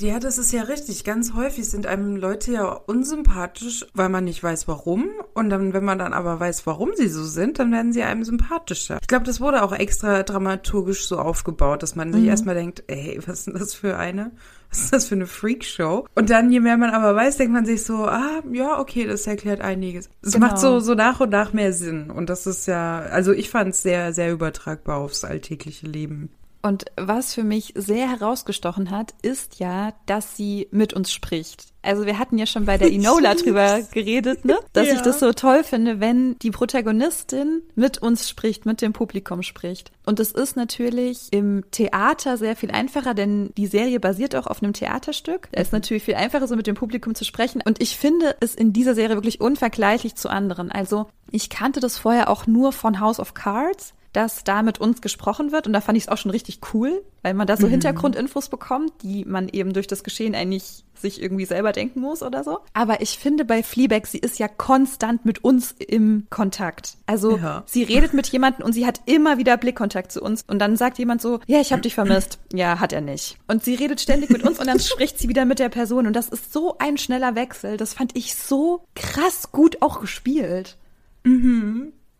Ja, 0.00 0.20
das 0.20 0.38
ist 0.38 0.52
ja 0.52 0.62
richtig. 0.62 1.04
Ganz 1.04 1.34
häufig 1.34 1.68
sind 1.68 1.86
einem 1.86 2.16
Leute 2.16 2.52
ja 2.52 2.64
unsympathisch, 2.66 3.84
weil 3.94 4.08
man 4.08 4.24
nicht 4.24 4.42
weiß, 4.42 4.68
warum. 4.68 5.08
Und 5.34 5.50
dann, 5.50 5.72
wenn 5.72 5.84
man 5.84 5.98
dann 5.98 6.12
aber 6.12 6.38
weiß, 6.38 6.66
warum 6.66 6.90
sie 6.94 7.08
so 7.08 7.24
sind, 7.24 7.58
dann 7.58 7.72
werden 7.72 7.92
sie 7.92 8.02
einem 8.02 8.24
sympathischer. 8.24 8.98
Ich 9.00 9.08
glaube, 9.08 9.24
das 9.24 9.40
wurde 9.40 9.62
auch 9.62 9.72
extra 9.72 10.22
dramaturgisch 10.22 11.06
so 11.06 11.18
aufgebaut, 11.18 11.82
dass 11.82 11.96
man 11.96 12.12
sich 12.12 12.24
erstmal 12.24 12.54
denkt, 12.54 12.84
ey, 12.86 13.18
was 13.26 13.40
ist 13.40 13.46
denn 13.48 13.54
das 13.54 13.74
für 13.74 13.96
eine? 13.98 14.30
Was 14.70 14.84
ist 14.84 14.92
das 14.92 15.08
für 15.08 15.16
eine 15.16 15.26
Freakshow? 15.26 16.06
Und 16.14 16.30
dann, 16.30 16.50
je 16.50 16.60
mehr 16.60 16.76
man 16.76 16.90
aber 16.90 17.14
weiß, 17.14 17.36
denkt 17.36 17.52
man 17.52 17.66
sich 17.66 17.82
so, 17.84 18.06
ah, 18.06 18.40
ja, 18.52 18.78
okay, 18.78 19.06
das 19.06 19.26
erklärt 19.26 19.60
einiges. 19.60 20.08
Es 20.22 20.32
Genau. 20.34 20.46
macht 20.46 20.58
so, 20.58 20.80
so 20.80 20.94
nach 20.94 21.20
und 21.20 21.30
nach 21.30 21.52
mehr 21.52 21.72
Sinn. 21.72 22.10
Und 22.10 22.30
das 22.30 22.46
ist 22.46 22.66
ja, 22.66 23.00
also 23.00 23.32
ich 23.32 23.50
fand 23.50 23.70
es 23.70 23.82
sehr, 23.82 24.12
sehr 24.14 24.32
übertragbar 24.32 24.98
aufs 24.98 25.24
alltägliche 25.24 25.86
Leben. 25.86 26.30
Und 26.62 26.84
was 26.96 27.34
für 27.34 27.42
mich 27.42 27.72
sehr 27.76 28.08
herausgestochen 28.08 28.90
hat, 28.90 29.14
ist 29.22 29.58
ja, 29.58 29.92
dass 30.06 30.36
sie 30.36 30.68
mit 30.70 30.92
uns 30.92 31.12
spricht. 31.12 31.66
Also 31.82 32.06
wir 32.06 32.20
hatten 32.20 32.38
ja 32.38 32.46
schon 32.46 32.64
bei 32.66 32.78
der 32.78 32.92
Enola 32.92 33.34
drüber 33.34 33.80
geredet, 33.92 34.44
ne? 34.44 34.56
Dass 34.72 34.86
Ja. 34.86 34.94
ich 34.94 35.00
das 35.00 35.18
so 35.18 35.32
toll 35.32 35.64
finde, 35.64 35.98
wenn 35.98 36.38
die 36.38 36.52
Protagonistin 36.52 37.62
mit 37.74 37.98
uns 37.98 38.28
spricht, 38.28 38.66
mit 38.66 38.80
dem 38.80 38.92
Publikum 38.92 39.42
spricht. 39.42 39.90
Und 40.06 40.20
es 40.20 40.30
ist 40.30 40.54
natürlich 40.56 41.28
im 41.32 41.64
Theater 41.72 42.36
sehr 42.36 42.54
viel 42.54 42.70
einfacher, 42.70 43.14
denn 43.14 43.50
die 43.56 43.66
Serie 43.66 43.98
basiert 43.98 44.36
auch 44.36 44.46
auf 44.46 44.62
einem 44.62 44.72
Theaterstück. 44.72 45.48
Da 45.50 45.60
ist 45.60 45.72
natürlich 45.72 46.04
viel 46.04 46.14
einfacher, 46.14 46.46
so 46.46 46.54
mit 46.54 46.68
dem 46.68 46.76
Publikum 46.76 47.16
zu 47.16 47.24
sprechen. 47.24 47.60
Und 47.64 47.82
ich 47.82 47.96
finde 47.96 48.36
es 48.40 48.54
in 48.54 48.72
dieser 48.72 48.94
Serie 48.94 49.16
wirklich 49.16 49.40
unvergleichlich 49.40 50.14
zu 50.14 50.28
anderen. 50.28 50.70
Also 50.70 51.08
ich 51.32 51.50
kannte 51.50 51.80
das 51.80 51.98
vorher 51.98 52.30
auch 52.30 52.46
nur 52.46 52.72
von 52.72 53.00
House 53.00 53.18
of 53.18 53.34
Cards 53.34 53.94
dass 54.12 54.44
da 54.44 54.62
mit 54.62 54.80
uns 54.80 55.00
gesprochen 55.00 55.52
wird. 55.52 55.66
Und 55.66 55.72
da 55.72 55.80
fand 55.80 55.96
ich 55.96 56.04
es 56.04 56.08
auch 56.08 56.18
schon 56.18 56.30
richtig 56.30 56.60
cool, 56.74 57.02
weil 57.22 57.34
man 57.34 57.46
da 57.46 57.56
so 57.56 57.66
Hintergrundinfos 57.66 58.48
bekommt, 58.48 58.92
die 59.02 59.24
man 59.24 59.48
eben 59.48 59.72
durch 59.72 59.86
das 59.86 60.04
Geschehen 60.04 60.34
eigentlich 60.34 60.84
sich 60.94 61.20
irgendwie 61.20 61.46
selber 61.46 61.72
denken 61.72 62.00
muss 62.00 62.22
oder 62.22 62.44
so. 62.44 62.58
Aber 62.74 63.00
ich 63.00 63.18
finde 63.18 63.44
bei 63.44 63.62
Fleabag, 63.62 64.06
sie 64.06 64.18
ist 64.18 64.38
ja 64.38 64.46
konstant 64.48 65.24
mit 65.24 65.42
uns 65.42 65.72
im 65.78 66.26
Kontakt. 66.30 66.96
Also 67.06 67.38
Ja. 67.38 67.64
sie 67.66 67.82
redet 67.82 68.12
mit 68.14 68.26
jemandem 68.28 68.64
und 68.64 68.72
sie 68.72 68.86
hat 68.86 69.00
immer 69.06 69.38
wieder 69.38 69.56
Blickkontakt 69.56 70.12
zu 70.12 70.22
uns. 70.22 70.44
Und 70.46 70.58
dann 70.60 70.76
sagt 70.76 70.98
jemand 70.98 71.20
so, 71.22 71.40
ja, 71.46 71.60
ich 71.60 71.72
habe 71.72 71.82
dich 71.82 71.94
vermisst. 71.94 72.38
Ja, 72.52 72.78
hat 72.80 72.92
er 72.92 73.00
nicht. 73.00 73.36
Und 73.48 73.64
sie 73.64 73.74
redet 73.74 74.00
ständig 74.00 74.30
mit 74.30 74.42
uns 74.44 74.60
und 74.60 74.66
dann 74.66 74.78
spricht 74.78 75.18
sie 75.18 75.28
wieder 75.28 75.44
mit 75.44 75.58
der 75.58 75.70
Person. 75.70 76.06
Und 76.06 76.12
das 76.14 76.28
ist 76.28 76.52
so 76.52 76.76
ein 76.78 76.98
schneller 76.98 77.34
Wechsel. 77.34 77.76
Das 77.78 77.94
fand 77.94 78.16
ich 78.16 78.34
so 78.36 78.84
krass 78.94 79.50
gut 79.50 79.80
auch 79.82 80.00
gespielt. 80.00 80.76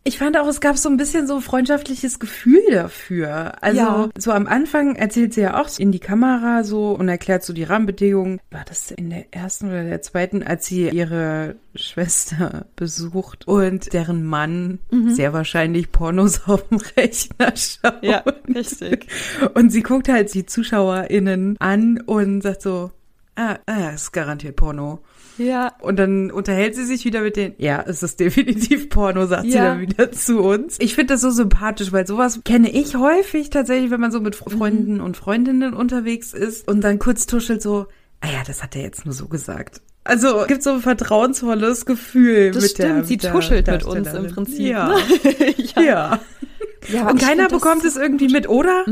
Ich 0.05 0.19
fand 0.19 0.37
auch, 0.37 0.49
es 0.49 0.61
gab 0.61 0.77
so 0.79 0.89
ein 0.89 0.97
bisschen 0.97 1.29
so 1.29 1.37
ein 1.37 1.41
freundschaftliches 1.43 2.19
Gefühl 2.19 2.61
dafür. 2.73 3.63
Also 3.63 3.79
Ja. 3.81 4.09
so 4.19 4.33
am 4.33 4.49
Anfang 4.49 4.97
erzählt 4.97 5.33
sie 5.35 5.43
ja 5.43 5.61
auch 5.61 5.69
in 5.79 5.93
die 5.93 6.01
Kamera 6.01 6.65
so 6.65 6.91
und 6.91 7.09
erklärt 7.09 7.45
so 7.45 7.53
die 7.53 7.63
Rahmenbedingungen. 7.63 8.41
War 8.51 8.65
das 8.65 8.91
in 8.91 9.11
der 9.11 9.27
ersten 9.33 9.69
oder 9.69 9.85
der 9.85 10.03
zweiten, 10.03 10.43
als 10.43 10.67
sie 10.67 10.89
ihre 10.89 11.55
Schwester 11.77 12.67
besucht 12.77 13.47
und 13.47 13.93
deren 13.93 14.25
Mann 14.25 14.81
sehr 15.09 15.33
wahrscheinlich 15.33 15.93
Pornos 15.93 16.43
auf 16.49 16.67
dem 16.69 16.79
Rechner 16.97 17.53
schaut. 17.57 18.03
Ja, 18.03 18.25
richtig. 18.53 19.07
Und 19.55 19.71
sie 19.71 19.83
guckt 19.83 20.09
halt 20.09 20.35
die 20.35 20.47
ZuschauerInnen 20.47 21.57
an 21.61 22.01
und 22.01 22.43
sagt 22.43 22.63
so, 22.63 22.91
ah, 23.37 23.57
ah, 23.67 23.91
ist 23.91 24.13
garantiert 24.13 24.57
Porno. 24.57 25.01
Ja. 25.39 25.73
Und 25.81 25.99
dann 25.99 26.31
unterhält 26.31 26.75
sie 26.75 26.85
sich 26.85 27.05
wieder 27.05 27.21
mit 27.23 27.37
den, 27.37 27.55
ja, 27.59 27.83
es 27.87 28.03
ist 28.03 28.21
definitiv 28.21 28.89
Porno, 28.91 29.27
sagt 29.27 29.45
sie 29.45 29.57
Ja. 29.57 29.65
dann 29.71 29.81
wieder 29.81 30.13
zu 30.13 30.41
uns. 30.41 30.77
Ich 30.81 30.95
finde 30.95 31.15
das 31.15 31.21
so 31.23 31.31
sympathisch, 31.31 31.93
weil 31.93 32.07
sowas 32.07 32.41
kenne 32.45 32.71
ich 32.71 32.97
häufig 32.97 33.51
tatsächlich, 33.51 33.91
wenn 33.91 34.01
man 34.01 34.13
so 34.13 34.21
mit 34.21 34.37
Freunden 34.37 35.01
und 35.01 35.17
Freundinnen 35.17 35.75
unterwegs 35.75 36.33
ist 36.33 36.69
und 36.69 36.83
dann 36.83 36.99
kurz 36.99 37.27
tuschelt 37.27 37.63
so, 37.63 37.87
ah 38.21 38.29
ja, 38.29 38.43
das 38.47 38.63
hat 38.63 38.77
er 38.77 38.83
jetzt 38.83 39.05
nur 39.05 39.15
so 39.15 39.29
gesagt. 39.29 39.81
Also 40.05 40.45
gibt 40.49 40.63
so 40.65 40.71
ein 40.71 40.81
vertrauensvolles 40.81 41.87
Gefühl 41.87 42.51
Das 42.51 42.63
mit 42.65 42.71
stimmt, 42.73 42.89
der 42.89 43.05
sie 43.05 43.17
der 43.19 43.33
tuschelt 43.33 43.67
mit 43.69 43.85
uns 43.85 44.09
im. 44.13 44.27
Prinzip. 44.27 44.67
Ja. 44.67 44.89
ne? 44.89 44.97
ja. 45.77 45.83
ja. 45.83 46.21
ja 46.89 47.01
aber 47.03 47.13
Und 47.13 47.21
keiner 47.21 47.49
bekommt 47.49 47.85
es 47.85 47.97
irgendwie 47.97 48.29
mit, 48.29 48.49
oder? 48.49 48.85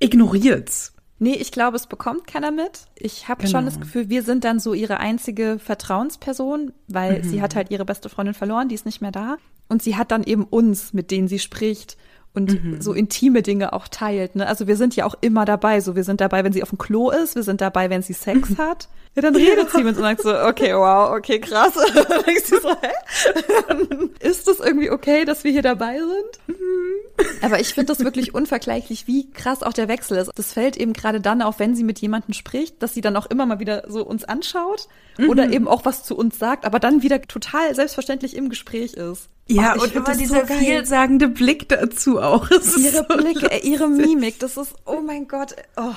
Ignoriert's. 0.00 0.92
Nee, 1.22 1.34
ich 1.34 1.52
glaube, 1.52 1.76
es 1.76 1.86
bekommt 1.86 2.26
keiner 2.26 2.50
mit. 2.50 2.86
Ich 2.96 3.28
habe 3.28 3.42
Genau. 3.42 3.50
schon 3.58 3.66
das 3.66 3.78
Gefühl, 3.78 4.08
wir 4.08 4.22
sind 4.22 4.42
dann 4.42 4.58
so 4.58 4.72
ihre 4.72 4.98
einzige 4.98 5.58
Vertrauensperson, 5.58 6.72
weil 6.88 7.22
sie 7.22 7.42
hat 7.42 7.54
halt 7.54 7.70
ihre 7.70 7.84
beste 7.84 8.08
Freundin 8.08 8.34
verloren, 8.34 8.68
die 8.68 8.74
ist 8.74 8.86
nicht 8.86 9.02
mehr 9.02 9.12
da. 9.12 9.36
Und 9.68 9.82
sie 9.82 9.96
hat 9.96 10.10
dann 10.10 10.24
eben 10.24 10.44
uns, 10.44 10.92
mit 10.94 11.10
denen 11.10 11.28
sie 11.28 11.38
spricht 11.38 11.96
und 12.32 12.82
so 12.82 12.92
intime 12.92 13.42
Dinge 13.42 13.72
auch 13.72 13.88
teilt. 13.88 14.36
Ne? 14.36 14.46
Also 14.46 14.68
wir 14.68 14.76
sind 14.76 14.94
ja 14.94 15.04
auch 15.04 15.16
immer 15.20 15.44
dabei. 15.44 15.80
So, 15.80 15.96
wir 15.96 16.04
sind 16.04 16.20
dabei, 16.20 16.44
wenn 16.44 16.52
sie 16.52 16.62
auf 16.62 16.68
dem 16.68 16.78
Klo 16.78 17.10
ist, 17.10 17.34
wir 17.34 17.42
sind 17.42 17.60
dabei, 17.60 17.90
wenn 17.90 18.02
sie 18.02 18.12
Sex 18.12 18.56
hat. 18.56 18.88
Ja, 19.16 19.22
dann 19.22 19.34
redet 19.34 19.70
sie 19.72 19.82
mit 19.82 19.96
uns 19.96 19.98
und 19.98 20.04
sagt 20.04 20.22
so, 20.22 20.38
okay, 20.38 20.72
wow, 20.72 21.16
okay, 21.16 21.40
krass. 21.40 21.72
Dann 21.94 22.22
denkst 22.24 22.50
du 22.50 22.60
so, 22.60 22.70
hä? 22.70 24.08
ist 24.20 24.46
das 24.46 24.60
irgendwie 24.60 24.90
okay, 24.90 25.24
dass 25.24 25.42
wir 25.42 25.50
hier 25.50 25.62
dabei 25.62 25.98
sind? 25.98 27.26
Aber 27.42 27.58
ich 27.58 27.74
finde 27.74 27.86
das 27.86 28.04
wirklich 28.04 28.32
unvergleichlich, 28.32 29.08
wie 29.08 29.28
krass 29.32 29.64
auch 29.64 29.72
der 29.72 29.88
Wechsel 29.88 30.18
ist. 30.18 30.30
Das 30.36 30.52
fällt 30.52 30.76
eben 30.76 30.92
gerade 30.92 31.20
dann 31.20 31.42
auf, 31.42 31.58
wenn 31.58 31.74
sie 31.74 31.82
mit 31.82 31.98
jemandem 31.98 32.34
spricht, 32.34 32.80
dass 32.80 32.94
sie 32.94 33.00
dann 33.00 33.16
auch 33.16 33.26
immer 33.26 33.46
mal 33.46 33.58
wieder 33.58 33.84
so 33.88 34.04
uns 34.06 34.22
anschaut 34.22 34.86
oder 35.28 35.50
eben 35.50 35.66
auch 35.66 35.84
was 35.84 36.04
zu 36.04 36.16
uns 36.16 36.38
sagt, 36.38 36.64
aber 36.64 36.78
dann 36.78 37.02
wieder 37.02 37.20
total 37.22 37.74
selbstverständlich 37.74 38.36
im 38.36 38.48
Gespräch 38.48 38.94
ist. 38.94 39.28
Ja, 39.50 39.74
Oh, 39.78 39.82
und 39.82 39.94
immer 39.94 40.14
so 40.14 40.20
dieser 40.20 40.42
geil. 40.44 40.58
vielsagende 40.58 41.28
Blick 41.28 41.68
dazu 41.68 42.20
auch. 42.20 42.48
Ihre 42.50 42.60
so 42.62 43.02
Blicke, 43.16 43.50
äh, 43.50 43.66
ihre 43.68 43.88
Mimik, 43.88 44.38
das 44.38 44.56
ist, 44.56 44.74
oh 44.86 45.00
mein 45.04 45.26
Gott, 45.28 45.54
oh, 45.76 45.92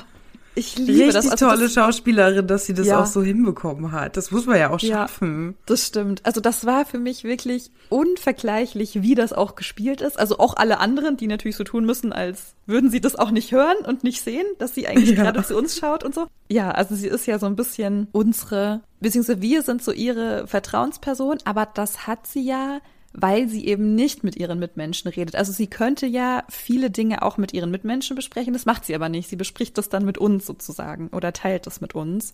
ich 0.56 0.78
liebe 0.78 0.92
Richtig 1.08 1.14
das. 1.14 1.30
Also 1.32 1.48
tolle 1.48 1.64
das, 1.64 1.74
Schauspielerin, 1.74 2.46
dass 2.46 2.66
sie 2.68 2.76
das 2.76 2.86
Ja. 2.86 3.02
auch 3.02 3.08
so 3.08 3.24
hinbekommen 3.24 3.92
hat. 3.92 4.18
Das 4.18 4.30
muss 4.30 4.46
man 4.46 4.58
ja 4.60 4.70
auch 4.70 4.80
Ja. 4.82 5.08
schaffen. 5.08 5.56
Das 5.66 5.88
stimmt. 5.88 6.24
Also 6.26 6.42
das 6.42 6.66
war 6.68 6.86
für 6.86 7.00
mich 7.00 7.24
wirklich 7.24 7.72
unvergleichlich, 7.90 9.02
wie 9.02 9.16
das 9.16 9.34
auch 9.34 9.56
gespielt 9.56 10.02
ist. 10.02 10.20
Also 10.20 10.38
auch 10.38 10.56
alle 10.56 10.80
anderen, 10.80 11.18
die 11.18 11.26
natürlich 11.28 11.56
so 11.56 11.64
tun 11.64 11.86
müssen, 11.86 12.14
als 12.14 12.54
würden 12.68 12.90
sie 12.92 13.02
das 13.02 13.16
auch 13.16 13.32
nicht 13.32 13.52
hören 13.52 13.78
und 13.88 14.04
nicht 14.04 14.22
sehen, 14.24 14.46
dass 14.60 14.76
sie 14.76 14.88
eigentlich 14.88 15.18
Ja. 15.18 15.24
gerade 15.24 15.44
zu 15.44 15.58
uns 15.58 15.76
schaut 15.78 16.04
und 16.04 16.14
so. 16.14 16.28
Ja, 16.50 16.70
also 16.72 16.94
sie 16.96 17.08
ist 17.08 17.26
ja 17.26 17.40
so 17.40 17.48
ein 17.48 17.56
bisschen 17.56 18.08
unsere, 18.12 18.82
beziehungsweise 19.00 19.42
wir 19.42 19.64
sind 19.64 19.84
so 19.84 19.92
ihre 19.92 20.46
Vertrauensperson, 20.48 21.40
aber 21.46 21.66
das 21.66 22.06
hat 22.08 22.28
sie 22.28 22.46
ja 22.46 22.80
weil 23.14 23.48
sie 23.48 23.66
eben 23.68 23.96
nicht 23.96 24.24
mit 24.24 24.36
ihren 24.36 24.60
Mitmenschen 24.60 25.10
redet. 25.10 25.36
Also 25.36 25.52
sie 25.52 25.68
könnte 25.68 26.06
ja 26.06 26.44
viele 26.50 26.90
Dinge 26.90 27.22
auch 27.22 27.38
mit 27.38 27.54
ihren 27.54 27.72
Mitmenschen 27.72 28.16
besprechen, 28.16 28.54
das 28.54 28.66
macht 28.66 28.86
sie 28.86 28.96
aber 28.96 29.10
nicht. 29.10 29.30
Sie 29.30 29.36
bespricht 29.36 29.78
das 29.78 29.90
dann 29.90 30.06
mit 30.06 30.18
uns 30.18 30.46
sozusagen 30.46 31.10
oder 31.10 31.34
teilt 31.34 31.68
das 31.68 31.82
mit 31.82 31.96
uns. 31.96 32.34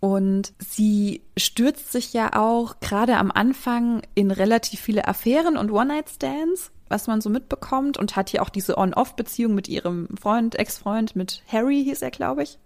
Und 0.00 0.52
sie 0.58 1.22
stürzt 1.36 1.92
sich 1.92 2.12
ja 2.12 2.34
auch 2.34 2.80
gerade 2.80 3.16
am 3.16 3.30
Anfang 3.30 4.02
in 4.14 4.30
relativ 4.30 4.80
viele 4.80 5.06
Affären 5.06 5.56
und 5.56 5.70
One-Night-Stands, 5.70 6.72
was 6.88 7.06
man 7.06 7.20
so 7.20 7.30
mitbekommt, 7.30 7.98
und 7.98 8.16
hat 8.16 8.30
hier 8.30 8.42
auch 8.42 8.48
diese 8.48 8.76
On-Off-Beziehung 8.78 9.54
mit 9.54 9.68
ihrem 9.68 10.08
Freund, 10.20 10.56
Ex-Freund, 10.56 11.14
mit 11.16 11.42
Harry 11.46 11.84
hieß 11.84 12.02
er, 12.02 12.10
glaube 12.10 12.42
ich. 12.42 12.58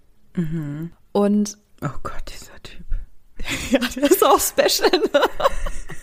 Und 1.13 1.59
Oh 1.83 1.99
Gott, 2.03 2.33
dieser 2.33 2.63
Typ. 2.63 2.87
ja, 3.71 3.81
der 3.95 4.11
ist 4.11 4.25
auch 4.25 4.41
special. 4.41 4.91
Ne? 4.91 5.21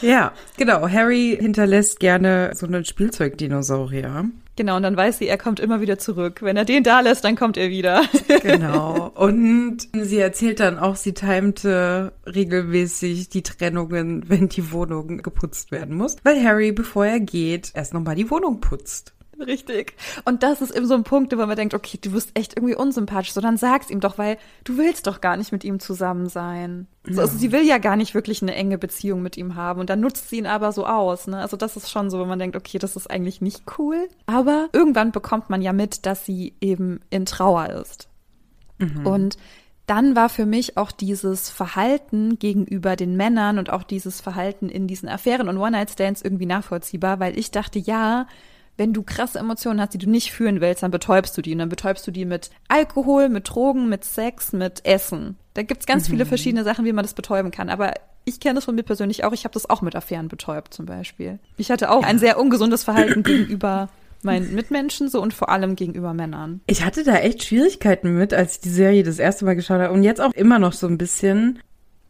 Ja, 0.00 0.32
genau. 0.56 0.88
Harry 0.88 1.36
hinterlässt 1.40 2.00
gerne 2.00 2.52
so 2.54 2.66
einen 2.66 2.84
Spielzeugdinosaurier. 2.84 4.26
Genau, 4.56 4.76
und 4.76 4.84
dann 4.84 4.96
weiß 4.96 5.18
sie, 5.18 5.26
er 5.26 5.38
kommt 5.38 5.58
immer 5.58 5.80
wieder 5.80 5.98
zurück. 5.98 6.40
Wenn 6.42 6.56
er 6.56 6.64
den 6.64 6.84
da 6.84 7.00
lässt, 7.00 7.24
dann 7.24 7.34
kommt 7.34 7.56
er 7.56 7.70
wieder. 7.70 8.02
Genau. 8.42 9.10
Und 9.14 9.88
sie 9.92 10.18
erzählt 10.18 10.60
dann 10.60 10.78
auch, 10.78 10.96
sie 10.96 11.14
timte 11.14 12.12
regelmäßig 12.26 13.28
die 13.28 13.42
Trennungen, 13.42 14.28
wenn 14.28 14.48
die 14.48 14.70
Wohnung 14.70 15.18
geputzt 15.18 15.72
werden 15.72 15.96
muss. 15.96 16.16
Weil 16.24 16.42
Harry, 16.44 16.72
bevor 16.72 17.06
er 17.06 17.20
geht, 17.20 17.70
erst 17.74 17.94
nochmal 17.94 18.16
die 18.16 18.30
Wohnung 18.30 18.60
putzt. 18.60 19.14
Richtig. 19.46 19.94
Und 20.24 20.42
das 20.42 20.60
ist 20.60 20.74
eben 20.74 20.86
so 20.86 20.94
ein 20.94 21.04
Punkt, 21.04 21.36
wo 21.36 21.46
man 21.46 21.56
denkt, 21.56 21.74
okay, 21.74 21.98
du 22.00 22.12
wirst 22.12 22.30
echt 22.34 22.56
irgendwie 22.56 22.74
unsympathisch. 22.74 23.32
So, 23.32 23.40
dann 23.40 23.56
sag's 23.56 23.90
ihm 23.90 24.00
doch, 24.00 24.18
weil 24.18 24.38
du 24.64 24.76
willst 24.76 25.06
doch 25.06 25.20
gar 25.20 25.36
nicht 25.36 25.52
mit 25.52 25.64
ihm 25.64 25.80
zusammen 25.80 26.28
sein. 26.28 26.86
So, 27.08 27.20
also 27.20 27.36
sie 27.36 27.52
will 27.52 27.66
ja 27.66 27.78
gar 27.78 27.96
nicht 27.96 28.14
wirklich 28.14 28.42
eine 28.42 28.54
enge 28.54 28.78
Beziehung 28.78 29.22
mit 29.22 29.36
ihm 29.36 29.56
haben 29.56 29.80
und 29.80 29.90
dann 29.90 30.00
nutzt 30.00 30.30
sie 30.30 30.38
ihn 30.38 30.46
aber 30.46 30.72
so 30.72 30.86
aus. 30.86 31.26
Ne? 31.26 31.38
Also 31.38 31.56
das 31.56 31.76
ist 31.76 31.90
schon 31.90 32.10
so, 32.10 32.20
wenn 32.20 32.28
man 32.28 32.38
denkt, 32.38 32.56
okay, 32.56 32.78
das 32.78 32.96
ist 32.96 33.10
eigentlich 33.10 33.40
nicht 33.40 33.64
cool. 33.78 34.08
Aber 34.26 34.68
irgendwann 34.72 35.12
bekommt 35.12 35.50
man 35.50 35.62
ja 35.62 35.72
mit, 35.72 36.06
dass 36.06 36.24
sie 36.24 36.54
eben 36.60 37.00
in 37.10 37.26
Trauer 37.26 37.70
ist. 37.70 38.08
Und 39.04 39.36
dann 39.86 40.16
war 40.16 40.28
für 40.28 40.46
mich 40.46 40.76
auch 40.78 40.92
dieses 40.92 41.50
Verhalten 41.50 42.38
gegenüber 42.38 42.96
den 42.96 43.16
Männern 43.16 43.58
und 43.58 43.70
auch 43.70 43.82
dieses 43.82 44.20
Verhalten 44.20 44.68
in 44.68 44.86
diesen 44.86 45.08
Affären 45.08 45.48
und 45.48 45.58
One-Night-Stands 45.58 46.22
irgendwie 46.22 46.46
nachvollziehbar, 46.46 47.20
weil 47.20 47.38
ich 47.38 47.50
dachte, 47.50 47.78
ja, 47.78 48.26
wenn 48.76 48.92
du 48.92 49.02
krasse 49.02 49.38
Emotionen 49.38 49.80
hast, 49.80 49.94
die 49.94 49.98
du 49.98 50.10
nicht 50.10 50.32
fühlen 50.32 50.60
willst, 50.60 50.82
dann 50.82 50.90
betäubst 50.90 51.36
du 51.36 51.42
die. 51.42 51.52
Und 51.52 51.58
dann 51.58 51.68
betäubst 51.68 52.06
du 52.06 52.10
die 52.10 52.24
mit 52.24 52.50
Alkohol, 52.68 53.28
mit 53.28 53.48
Drogen, 53.48 53.88
mit 53.88 54.04
Sex, 54.04 54.52
mit 54.52 54.84
Essen. 54.84 55.36
Da 55.54 55.62
gibt's 55.62 55.86
ganz 55.86 56.08
viele 56.08 56.26
verschiedene 56.26 56.64
Sachen, 56.64 56.84
wie 56.84 56.92
man 56.92 57.04
das 57.04 57.14
betäuben 57.14 57.52
kann. 57.52 57.68
Aber 57.68 57.94
ich 58.24 58.40
kenne 58.40 58.56
das 58.56 58.64
von 58.64 58.74
mir 58.74 58.82
persönlich 58.82 59.24
auch. 59.24 59.32
Ich 59.32 59.44
habe 59.44 59.52
das 59.52 59.68
auch 59.70 59.82
mit 59.82 59.94
Affären 59.94 60.28
betäubt 60.28 60.74
zum 60.74 60.86
Beispiel. 60.86 61.38
Ich 61.56 61.70
hatte 61.70 61.90
auch 61.90 62.02
ein 62.02 62.18
sehr 62.18 62.38
ungesundes 62.38 62.84
Verhalten 62.84 63.22
gegenüber 63.22 63.88
meinen 64.24 64.54
Mitmenschen 64.54 65.08
so 65.08 65.20
und 65.20 65.34
vor 65.34 65.50
allem 65.50 65.76
gegenüber 65.76 66.14
Männern. 66.14 66.60
Ich 66.66 66.84
hatte 66.84 67.04
da 67.04 67.16
echt 67.16 67.44
Schwierigkeiten 67.44 68.16
mit, 68.16 68.32
als 68.32 68.54
ich 68.54 68.60
die 68.60 68.70
Serie 68.70 69.02
das 69.02 69.18
erste 69.18 69.44
Mal 69.44 69.54
geschaut 69.54 69.80
habe 69.80 69.92
und 69.92 70.02
jetzt 70.02 70.20
auch 70.20 70.32
immer 70.32 70.58
noch 70.58 70.72
so 70.72 70.86
ein 70.86 70.98
bisschen. 70.98 71.60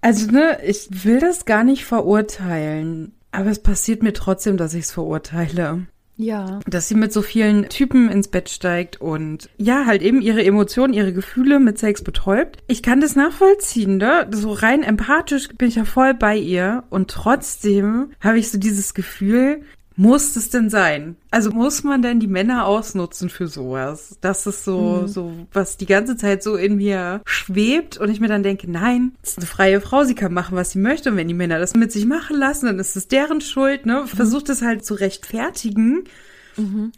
Also, 0.01 0.31
ne, 0.31 0.59
ich 0.65 1.05
will 1.05 1.19
das 1.19 1.45
gar 1.45 1.65
nicht 1.65 1.85
verurteilen, 1.85 3.15
aber 3.33 3.51
es 3.51 3.59
passiert 3.59 4.03
mir 4.03 4.13
trotzdem, 4.13 4.57
dass 4.57 4.75
ich 4.75 4.85
es 4.85 4.93
verurteile. 4.93 5.87
Ja. 6.17 6.61
Dass 6.67 6.89
sie 6.89 6.95
mit 6.95 7.13
so 7.13 7.23
vielen 7.23 7.69
Typen 7.69 8.09
ins 8.09 8.29
Bett 8.29 8.49
steigt 8.49 9.01
und 9.01 9.49
ja, 9.57 9.87
halt 9.87 10.03
eben 10.03 10.21
ihre 10.21 10.45
Emotionen, 10.45 10.95
ihre 10.95 11.13
Gefühle 11.13 11.59
mit 11.59 11.79
Sex 11.79 12.03
betäubt. 12.03 12.59
Ich 12.69 12.83
kann 12.83 13.01
das 13.01 13.17
nachvollziehen, 13.17 13.97
ne? 13.97 14.29
So 14.31 14.53
rein 14.53 14.83
empathisch 14.83 15.49
bin 15.49 15.69
ich 15.69 15.75
ja 15.75 15.85
voll 15.85 16.15
bei 16.15 16.37
ihr 16.37 16.85
und 16.91 17.11
trotzdem 17.11 18.13
habe 18.21 18.39
ich 18.39 18.51
so 18.51 18.59
dieses 18.59 18.95
Gefühl, 18.95 19.63
muss 19.97 20.37
es 20.37 20.51
denn 20.51 20.71
sein? 20.71 21.17
Also 21.31 21.51
muss 21.51 21.85
man 21.85 22.03
denn 22.03 22.21
die 22.21 22.27
Männer 22.27 22.67
ausnutzen 22.67 23.29
für 23.29 23.47
sowas? 23.47 24.19
Das 24.21 24.47
ist 24.47 24.65
so, 24.65 25.07
so, 25.07 25.33
was 25.53 25.77
die 25.77 25.87
ganze 25.87 26.17
Zeit 26.17 26.43
so 26.43 26.57
in 26.57 26.77
mir 26.77 27.23
schwebt 27.25 27.99
und 27.99 28.11
ich 28.11 28.21
mir 28.21 28.29
dann 28.29 28.43
denke, 28.43 28.71
nein, 28.71 29.15
es 29.23 29.31
ist 29.31 29.39
eine 29.39 29.47
freie 29.47 29.81
Frau, 29.81 30.05
sie 30.05 30.15
kann 30.15 30.33
machen, 30.33 30.57
was 30.57 30.73
sie 30.73 30.79
möchte 30.79 31.11
und 31.11 31.17
wenn 31.17 31.29
die 31.29 31.35
Männer 31.35 31.59
das 31.59 31.75
mit 31.75 31.93
sich 31.93 32.07
machen 32.07 32.37
lassen, 32.37 32.67
dann 32.67 32.79
ist 32.79 32.97
es 32.97 33.09
deren 33.09 33.41
Schuld, 33.41 33.87
ne? 33.87 34.07
Versucht 34.07 34.49
es 34.49 34.63
halt 34.63 34.85
zu 34.85 34.95
rechtfertigen. 34.95 36.05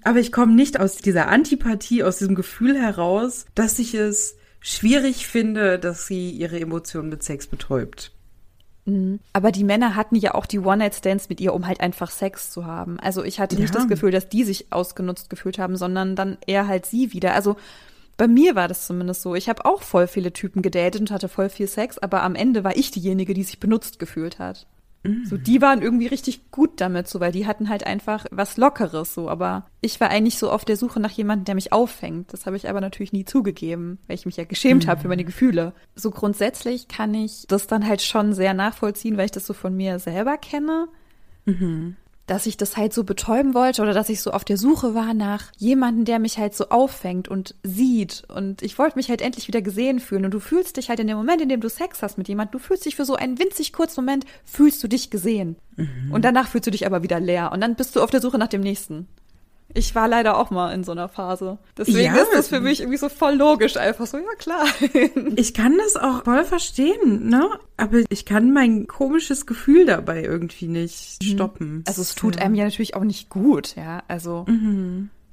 Aber 0.02 0.18
ich 0.18 0.32
komme 0.32 0.52
nicht 0.52 0.78
aus 0.78 0.96
dieser 0.96 1.28
Antipathie, 1.28 2.02
aus 2.02 2.18
diesem 2.18 2.34
Gefühl 2.34 2.78
heraus, 2.78 3.46
dass 3.54 3.78
ich 3.78 3.94
es 3.94 4.36
schwierig 4.60 5.26
finde, 5.26 5.78
dass 5.78 6.06
sie 6.06 6.30
ihre 6.30 6.60
Emotionen 6.60 7.08
mit 7.08 7.22
Sex 7.22 7.46
betäubt. 7.46 8.12
Aber 9.32 9.50
die 9.50 9.64
Männer 9.64 9.96
hatten 9.96 10.14
ja 10.14 10.34
auch 10.34 10.46
die 10.46 10.60
One-Night-Stands 10.60 11.28
mit 11.28 11.40
ihr, 11.40 11.52
um 11.54 11.66
halt 11.66 11.80
einfach 11.80 12.10
Sex 12.10 12.50
zu 12.52 12.66
haben. 12.66 13.00
Also 13.00 13.24
ich 13.24 13.40
hatte 13.40 13.56
nicht 13.56 13.74
Ja. 13.74 13.80
das 13.80 13.88
Gefühl, 13.88 14.12
dass 14.12 14.28
die 14.28 14.44
sich 14.44 14.72
ausgenutzt 14.72 15.28
gefühlt 15.28 15.58
haben, 15.58 15.76
sondern 15.76 16.14
dann 16.14 16.38
eher 16.46 16.68
halt 16.68 16.86
sie 16.86 17.12
wieder. 17.12 17.34
Also 17.34 17.56
bei 18.16 18.28
mir 18.28 18.54
war 18.54 18.68
das 18.68 18.86
zumindest 18.86 19.22
so. 19.22 19.34
Ich 19.34 19.48
habe 19.48 19.64
auch 19.64 19.82
voll 19.82 20.06
viele 20.06 20.32
Typen 20.32 20.62
gedatet 20.62 21.00
und 21.00 21.10
hatte 21.10 21.28
voll 21.28 21.48
viel 21.48 21.66
Sex, 21.66 21.98
aber 21.98 22.22
am 22.22 22.34
Ende 22.36 22.62
war 22.64 22.76
ich 22.76 22.90
diejenige, 22.92 23.34
die 23.34 23.42
sich 23.42 23.58
benutzt 23.60 23.98
gefühlt 23.98 24.38
hat. 24.38 24.66
So, 25.24 25.36
die 25.36 25.60
waren 25.60 25.82
irgendwie 25.82 26.06
richtig 26.06 26.50
gut 26.50 26.80
damit, 26.80 27.08
so, 27.08 27.20
weil 27.20 27.32
die 27.32 27.46
hatten 27.46 27.68
halt 27.68 27.86
einfach 27.86 28.26
was 28.30 28.56
Lockeres, 28.56 29.14
so. 29.14 29.28
Aber 29.28 29.66
ich 29.80 30.00
war 30.00 30.10
eigentlich 30.10 30.38
so 30.38 30.50
auf 30.50 30.64
der 30.64 30.76
Suche 30.76 31.00
nach 31.00 31.10
jemandem, 31.10 31.44
der 31.44 31.54
mich 31.54 31.72
auffängt. 31.72 32.32
Das 32.32 32.46
habe 32.46 32.56
ich 32.56 32.68
aber 32.68 32.80
natürlich 32.80 33.12
nie 33.12 33.24
zugegeben, 33.24 33.98
weil 34.06 34.16
ich 34.16 34.26
mich 34.26 34.36
ja 34.36 34.44
geschämt 34.44 34.86
habe 34.86 35.00
für 35.00 35.08
meine 35.08 35.24
Gefühle. 35.24 35.72
So 35.94 36.10
grundsätzlich 36.10 36.88
kann 36.88 37.14
ich 37.14 37.46
das 37.48 37.66
dann 37.66 37.86
halt 37.86 38.02
schon 38.02 38.32
sehr 38.32 38.54
nachvollziehen, 38.54 39.16
weil 39.16 39.26
ich 39.26 39.32
das 39.32 39.46
so 39.46 39.54
von 39.54 39.76
mir 39.76 39.98
selber 39.98 40.36
kenne. 40.38 40.88
Dass 42.26 42.46
ich 42.46 42.56
das 42.56 42.76
halt 42.76 42.92
so 42.92 43.04
betäuben 43.04 43.54
wollte 43.54 43.82
oder 43.82 43.94
dass 43.94 44.08
ich 44.08 44.20
so 44.20 44.32
auf 44.32 44.44
der 44.44 44.56
Suche 44.56 44.94
war 44.94 45.14
nach 45.14 45.52
jemandem, 45.56 46.04
der 46.04 46.18
mich 46.18 46.38
halt 46.38 46.54
so 46.54 46.70
auffängt 46.70 47.28
und 47.28 47.54
sieht. 47.62 48.24
Und 48.28 48.62
ich 48.62 48.78
wollte 48.78 48.96
mich 48.96 49.08
halt 49.08 49.22
endlich 49.22 49.46
wieder 49.46 49.62
gesehen 49.62 50.00
fühlen. 50.00 50.24
Und 50.24 50.32
du 50.32 50.40
fühlst 50.40 50.76
dich 50.76 50.88
halt 50.88 50.98
in 50.98 51.06
dem 51.06 51.16
Moment, 51.16 51.40
in 51.40 51.48
dem 51.48 51.60
du 51.60 51.68
Sex 51.68 52.02
hast 52.02 52.18
mit 52.18 52.28
jemandem, 52.28 52.52
du 52.52 52.58
fühlst 52.58 52.84
dich 52.84 52.96
für 52.96 53.04
so 53.04 53.14
einen 53.14 53.38
winzig 53.38 53.72
kurzen 53.72 54.04
Moment, 54.04 54.24
fühlst 54.44 54.82
du 54.82 54.88
dich 54.88 55.10
gesehen. 55.10 55.56
Und 56.12 56.24
danach 56.24 56.48
fühlst 56.48 56.66
du 56.66 56.70
dich 56.70 56.86
aber 56.86 57.02
wieder 57.02 57.20
leer. 57.20 57.52
Und 57.52 57.60
dann 57.60 57.76
bist 57.76 57.94
du 57.94 58.02
auf 58.02 58.10
der 58.10 58.20
Suche 58.20 58.38
nach 58.38 58.48
dem 58.48 58.60
nächsten. 58.62 59.06
Ich 59.76 59.94
war 59.94 60.08
leider 60.08 60.38
auch 60.38 60.50
mal 60.50 60.72
in 60.72 60.84
so 60.84 60.92
einer 60.92 61.08
Phase. 61.08 61.58
Deswegen 61.76 62.14
Ja. 62.14 62.22
ist 62.22 62.32
das 62.34 62.48
für 62.48 62.60
mich 62.60 62.80
irgendwie 62.80 62.96
so 62.98 63.08
voll 63.08 63.34
logisch. 63.34 63.76
Einfach 63.76 64.06
so, 64.06 64.16
ja 64.16 64.24
klar. 64.38 64.64
Ich 65.36 65.52
kann 65.54 65.76
das 65.78 65.96
auch 65.96 66.24
voll 66.24 66.44
verstehen, 66.44 67.28
ne? 67.28 67.48
Aber 67.76 67.98
ich 68.08 68.24
kann 68.24 68.52
mein 68.52 68.86
komisches 68.86 69.44
Gefühl 69.46 69.84
dabei 69.86 70.22
irgendwie 70.22 70.66
nicht 70.66 71.22
stoppen. 71.22 71.84
Also 71.86 72.00
es 72.02 72.14
tut 72.14 72.36
Ja. 72.36 72.42
einem 72.42 72.54
ja 72.54 72.64
natürlich 72.64 72.94
auch 72.94 73.04
nicht 73.04 73.28
gut, 73.28 73.76
ja. 73.76 74.02
Also 74.08 74.46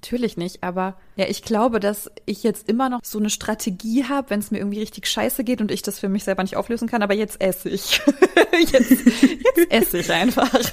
natürlich 0.03 0.35
nicht, 0.37 0.63
aber 0.63 0.95
ja, 1.15 1.25
ich 1.29 1.43
glaube, 1.43 1.79
dass 1.79 2.11
ich 2.25 2.43
jetzt 2.43 2.67
immer 2.69 2.89
noch 2.89 2.99
so 3.03 3.19
eine 3.19 3.29
Strategie 3.29 4.03
habe, 4.05 4.29
wenn 4.31 4.39
es 4.39 4.51
mir 4.51 4.57
irgendwie 4.57 4.79
richtig 4.79 5.07
scheiße 5.07 5.43
geht 5.43 5.61
und 5.61 5.71
ich 5.71 5.81
das 5.81 5.99
für 5.99 6.09
mich 6.09 6.23
selber 6.25 6.43
nicht 6.43 6.57
auflösen 6.57 6.87
kann, 6.89 7.01
aber 7.03 7.13
jetzt 7.13 7.39
esse 7.41 7.69
ich. 7.69 8.01
jetzt, 8.71 8.89
jetzt 8.91 9.71
esse 9.71 9.97
ich 9.99 10.11
einfach. 10.11 10.49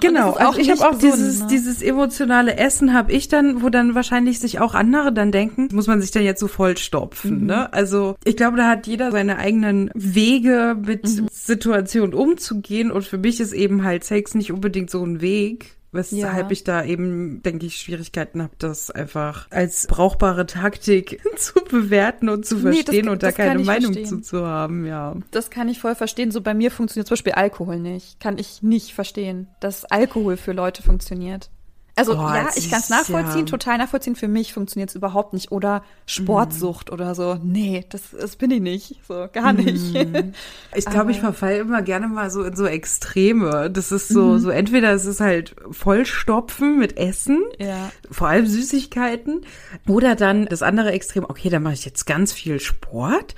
Genau, 0.00 0.32
das 0.32 0.40
ist 0.40 0.46
also 0.46 0.60
ich 0.60 0.70
habe 0.70 0.90
auch 0.90 0.98
dieses, 0.98 1.40
ne? 1.40 1.46
dieses 1.50 1.82
emotionale 1.82 2.56
Essen 2.56 2.92
habe 2.94 3.12
ich 3.12 3.28
dann, 3.28 3.62
wo 3.62 3.68
dann 3.70 3.94
wahrscheinlich 3.94 4.38
sich 4.38 4.60
auch 4.60 4.74
andere 4.74 5.12
dann 5.12 5.32
denken, 5.32 5.68
muss 5.72 5.86
man 5.86 6.00
sich 6.00 6.10
dann 6.10 6.22
jetzt 6.24 6.40
so 6.40 6.48
vollstopfen, 6.48 7.40
Mhm. 7.40 7.46
ne? 7.46 7.72
Also 7.72 8.16
ich 8.24 8.36
glaube, 8.36 8.56
da 8.56 8.68
hat 8.68 8.86
jeder 8.86 9.10
seine 9.10 9.38
eigenen 9.38 9.90
Wege 9.94 10.76
mit 10.84 11.04
Mhm. 11.04 11.28
Situationen 11.32 12.14
umzugehen 12.14 12.90
und 12.90 13.04
für 13.04 13.18
mich 13.18 13.40
ist 13.40 13.52
eben 13.52 13.84
halt 13.84 14.04
Sex 14.04 14.34
nicht 14.34 14.52
unbedingt 14.52 14.90
so 14.90 15.02
ein 15.04 15.20
Weg. 15.20 15.73
Weshalb 15.94 16.20
Ja. 16.46 16.50
ich 16.50 16.64
da 16.64 16.84
eben, 16.84 17.42
denke 17.42 17.66
ich, 17.66 17.76
Schwierigkeiten 17.76 18.42
habe, 18.42 18.52
das 18.58 18.90
einfach 18.90 19.46
als 19.50 19.86
brauchbare 19.86 20.44
Taktik 20.46 21.22
zu 21.36 21.54
bewerten 21.64 22.28
und 22.28 22.44
zu 22.44 22.56
Nee, 22.56 22.62
das- 22.62 22.74
verstehen 22.84 23.08
und 23.08 23.22
da 23.22 23.32
keine 23.32 23.60
Meinung 23.64 23.94
verstehen. 23.94 24.22
zu, 24.22 24.38
zu 24.38 24.46
haben, 24.46 24.84
ja. 24.86 25.16
Das 25.30 25.50
kann 25.50 25.68
ich 25.68 25.78
voll 25.78 25.94
verstehen. 25.94 26.30
So 26.30 26.40
bei 26.40 26.52
mir 26.54 26.70
funktioniert 26.70 27.06
zum 27.06 27.14
Beispiel 27.14 27.32
Alkohol 27.32 27.78
nicht. 27.78 28.20
Kann 28.20 28.38
ich 28.38 28.62
nicht 28.62 28.92
verstehen, 28.94 29.48
dass 29.60 29.84
Alkohol 29.84 30.36
für 30.36 30.52
Leute 30.52 30.82
funktioniert. 30.82 31.50
Also 31.96 32.14
Oh, 32.14 32.16
ja, 32.16 32.48
ich 32.56 32.70
kann 32.70 32.80
es 32.80 32.88
nachvollziehen, 32.88 33.40
ja- 33.46 33.50
total 33.50 33.78
nachvollziehen. 33.78 34.16
Für 34.16 34.26
mich 34.26 34.52
funktioniert 34.52 34.90
es 34.90 34.96
überhaupt 34.96 35.32
nicht. 35.32 35.52
Oder 35.52 35.84
Sportsucht 36.06 36.90
oder 36.90 37.14
so. 37.14 37.38
Nee, 37.42 37.84
das, 37.88 38.02
das 38.18 38.34
bin 38.34 38.50
ich 38.50 38.60
nicht. 38.60 38.96
So, 39.06 39.28
gar 39.32 39.52
nicht. 39.52 39.94
Ich 40.76 40.86
glaube, 40.86 41.12
ich 41.12 41.18
Aber- 41.18 41.32
verfalle 41.32 41.58
immer 41.58 41.82
gerne 41.82 42.08
mal 42.08 42.30
so 42.30 42.42
in 42.42 42.56
so 42.56 42.66
Extreme. 42.66 43.70
Das 43.70 43.92
ist 43.92 44.08
so, 44.08 44.38
so 44.38 44.50
entweder 44.50 44.92
es 44.92 45.06
ist 45.06 45.20
halt 45.20 45.54
Vollstopfen 45.70 46.78
mit 46.80 46.96
Essen, 46.96 47.42
ja. 47.60 47.92
vor 48.10 48.26
allem 48.28 48.46
Süßigkeiten, 48.46 49.42
oder 49.86 50.16
dann 50.16 50.46
das 50.46 50.62
andere 50.62 50.90
Extrem, 50.90 51.24
okay, 51.24 51.48
dann 51.48 51.62
mache 51.62 51.74
ich 51.74 51.84
jetzt 51.84 52.06
ganz 52.06 52.32
viel 52.32 52.58
Sport. 52.58 53.36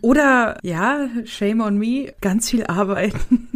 Oder 0.00 0.56
ja, 0.62 1.08
shame 1.26 1.60
on 1.60 1.76
me, 1.76 2.14
ganz 2.22 2.48
viel 2.48 2.64
arbeiten. 2.66 3.48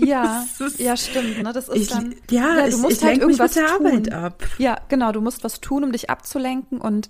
Ja, 0.06 0.44
ist- 0.58 0.78
ja, 0.80 0.96
stimmt. 0.96 1.42
Ne? 1.42 1.52
Das 1.52 1.68
ist 1.68 1.76
Ich, 1.76 1.88
dann. 1.88 2.14
ja, 2.30 2.62
du 2.62 2.68
ich, 2.68 2.76
musst 2.78 2.98
ich 3.02 3.04
halt 3.06 3.18
irgendwas 3.20 3.54
mit 3.54 3.64
der 3.64 3.76
tun. 3.76 3.86
Arbeit 3.86 4.12
ab. 4.12 4.42
Ja, 4.58 4.78
genau, 4.88 5.12
du 5.12 5.20
musst 5.20 5.44
was 5.44 5.60
tun, 5.60 5.84
um 5.84 5.92
dich 5.92 6.10
abzulenken. 6.10 6.80
Und 6.80 7.08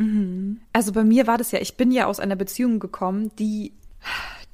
also 0.72 0.92
bei 0.92 1.04
mir 1.04 1.26
war 1.26 1.38
das 1.38 1.50
ja, 1.52 1.60
ich 1.60 1.76
bin 1.76 1.90
ja 1.92 2.06
aus 2.06 2.20
einer 2.20 2.36
Beziehung 2.36 2.78
gekommen, 2.80 3.30
die, 3.38 3.72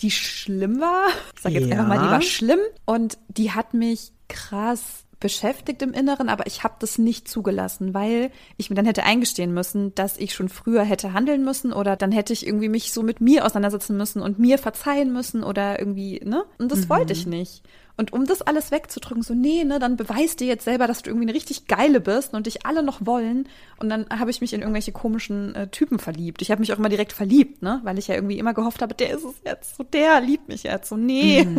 die 0.01 0.11
schlimm 0.11 0.81
war. 0.81 1.09
Ich 1.37 1.43
sag 1.43 1.53
jetzt 1.53 1.67
Ja. 1.69 1.77
einfach 1.81 1.89
mal, 1.89 1.99
die 2.05 2.11
war 2.11 2.23
schlimm. 2.23 2.61
Und 2.85 3.19
die 3.29 3.53
hat 3.53 3.75
mich 3.75 4.13
krass 4.29 5.03
beschäftigt 5.19 5.81
im 5.81 5.95
Inneren, 5.95 6.29
aber 6.29 6.47
ich 6.47 6.63
habe 6.63 6.75
das 6.79 6.99
nicht 6.99 7.27
zugelassen, 7.27 7.95
weil 7.95 8.31
ich 8.59 8.69
mir 8.69 8.77
dann 8.77 8.85
hätte 8.85 9.03
eingestehen 9.03 9.55
müssen, 9.55 9.95
dass 9.95 10.19
ich 10.19 10.35
schon 10.35 10.51
früher 10.51 10.83
hätte 10.85 11.15
handeln 11.15 11.43
müssen 11.43 11.73
oder 11.73 11.97
dann 11.97 12.13
hätte 12.13 12.35
ich 12.35 12.47
irgendwie 12.47 12.69
mich 12.69 12.93
so 12.93 13.03
mit 13.03 13.23
mir 13.23 13.47
auseinandersetzen 13.47 13.97
müssen 13.97 14.21
und 14.21 14.39
mir 14.39 14.59
verzeihen 14.59 15.15
müssen 15.15 15.43
oder 15.43 15.79
irgendwie, 15.79 16.21
ne? 16.23 16.45
Und 16.59 16.71
das 16.71 16.91
wollte 16.91 17.15
ich 17.15 17.27
nicht. 17.27 17.63
Und 17.97 18.13
um 18.13 18.27
das 18.27 18.43
alles 18.43 18.71
wegzudrücken, 18.71 19.23
so, 19.23 19.33
nee, 19.33 19.65
ne, 19.65 19.79
dann 19.79 19.97
beweis 19.97 20.37
dir 20.37 20.47
jetzt 20.47 20.65
selber, 20.65 20.87
dass 20.87 21.03
du 21.03 21.11
irgendwie 21.11 21.27
eine 21.27 21.35
richtig 21.35 21.67
geile 21.67 22.01
bist 22.01 22.35
und 22.35 22.47
dich 22.47 22.67
alle 22.67 22.83
noch 22.83 23.07
wollen. 23.07 23.49
Und 23.79 23.89
dann 23.89 24.07
habe 24.11 24.31
ich 24.31 24.43
mich 24.43 24.53
in 24.53 24.61
irgendwelche 24.61 24.93
komischen 24.93 25.55
äh, 25.55 25.69
Typen 25.69 25.99
verliebt. 25.99 26.43
Ich 26.43 26.51
habe 26.51 26.61
mich 26.61 26.73
auch 26.73 26.79
immer 26.79 26.91
direkt 26.91 27.13
verliebt, 27.13 27.63
ne, 27.63 27.81
weil 27.85 27.99
ich 27.99 28.09
ja 28.09 28.15
irgendwie 28.15 28.39
immer 28.39 28.53
gehofft 28.53 28.83
habe, 28.83 28.95
der 28.95 29.11
ist 29.11 29.25
es 29.25 29.35
jetzt, 29.45 29.77
so 29.77 29.83
der 29.83 30.21
liebt 30.21 30.49
mich 30.49 30.63
jetzt, 30.63 30.89
so, 30.89 30.97
nee. 30.97 31.47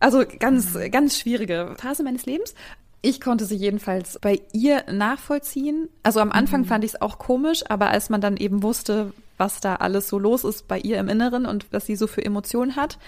Also 0.00 0.24
ganz, 0.38 0.78
ganz 0.90 1.18
schwierige 1.18 1.74
Phase 1.76 2.02
meines 2.02 2.24
Lebens. 2.24 2.54
Ich 3.02 3.20
konnte 3.20 3.44
sie 3.44 3.56
jedenfalls 3.56 4.18
bei 4.18 4.40
ihr 4.52 4.84
nachvollziehen. 4.90 5.88
Also 6.02 6.20
am 6.20 6.32
Anfang 6.32 6.64
fand 6.64 6.84
ich 6.84 6.94
es 6.94 7.02
auch 7.02 7.18
komisch, 7.18 7.62
aber 7.68 7.90
als 7.90 8.08
man 8.08 8.20
dann 8.20 8.36
eben 8.36 8.62
wusste, 8.62 9.12
was 9.36 9.60
da 9.60 9.76
alles 9.76 10.08
so 10.08 10.18
los 10.18 10.44
ist 10.44 10.68
bei 10.68 10.78
ihr 10.78 10.98
im 10.98 11.08
Inneren 11.08 11.46
und 11.46 11.66
was 11.70 11.86
sie 11.86 11.96
so 11.96 12.06
für 12.06 12.24
Emotionen 12.24 12.76
hat. 12.76 12.98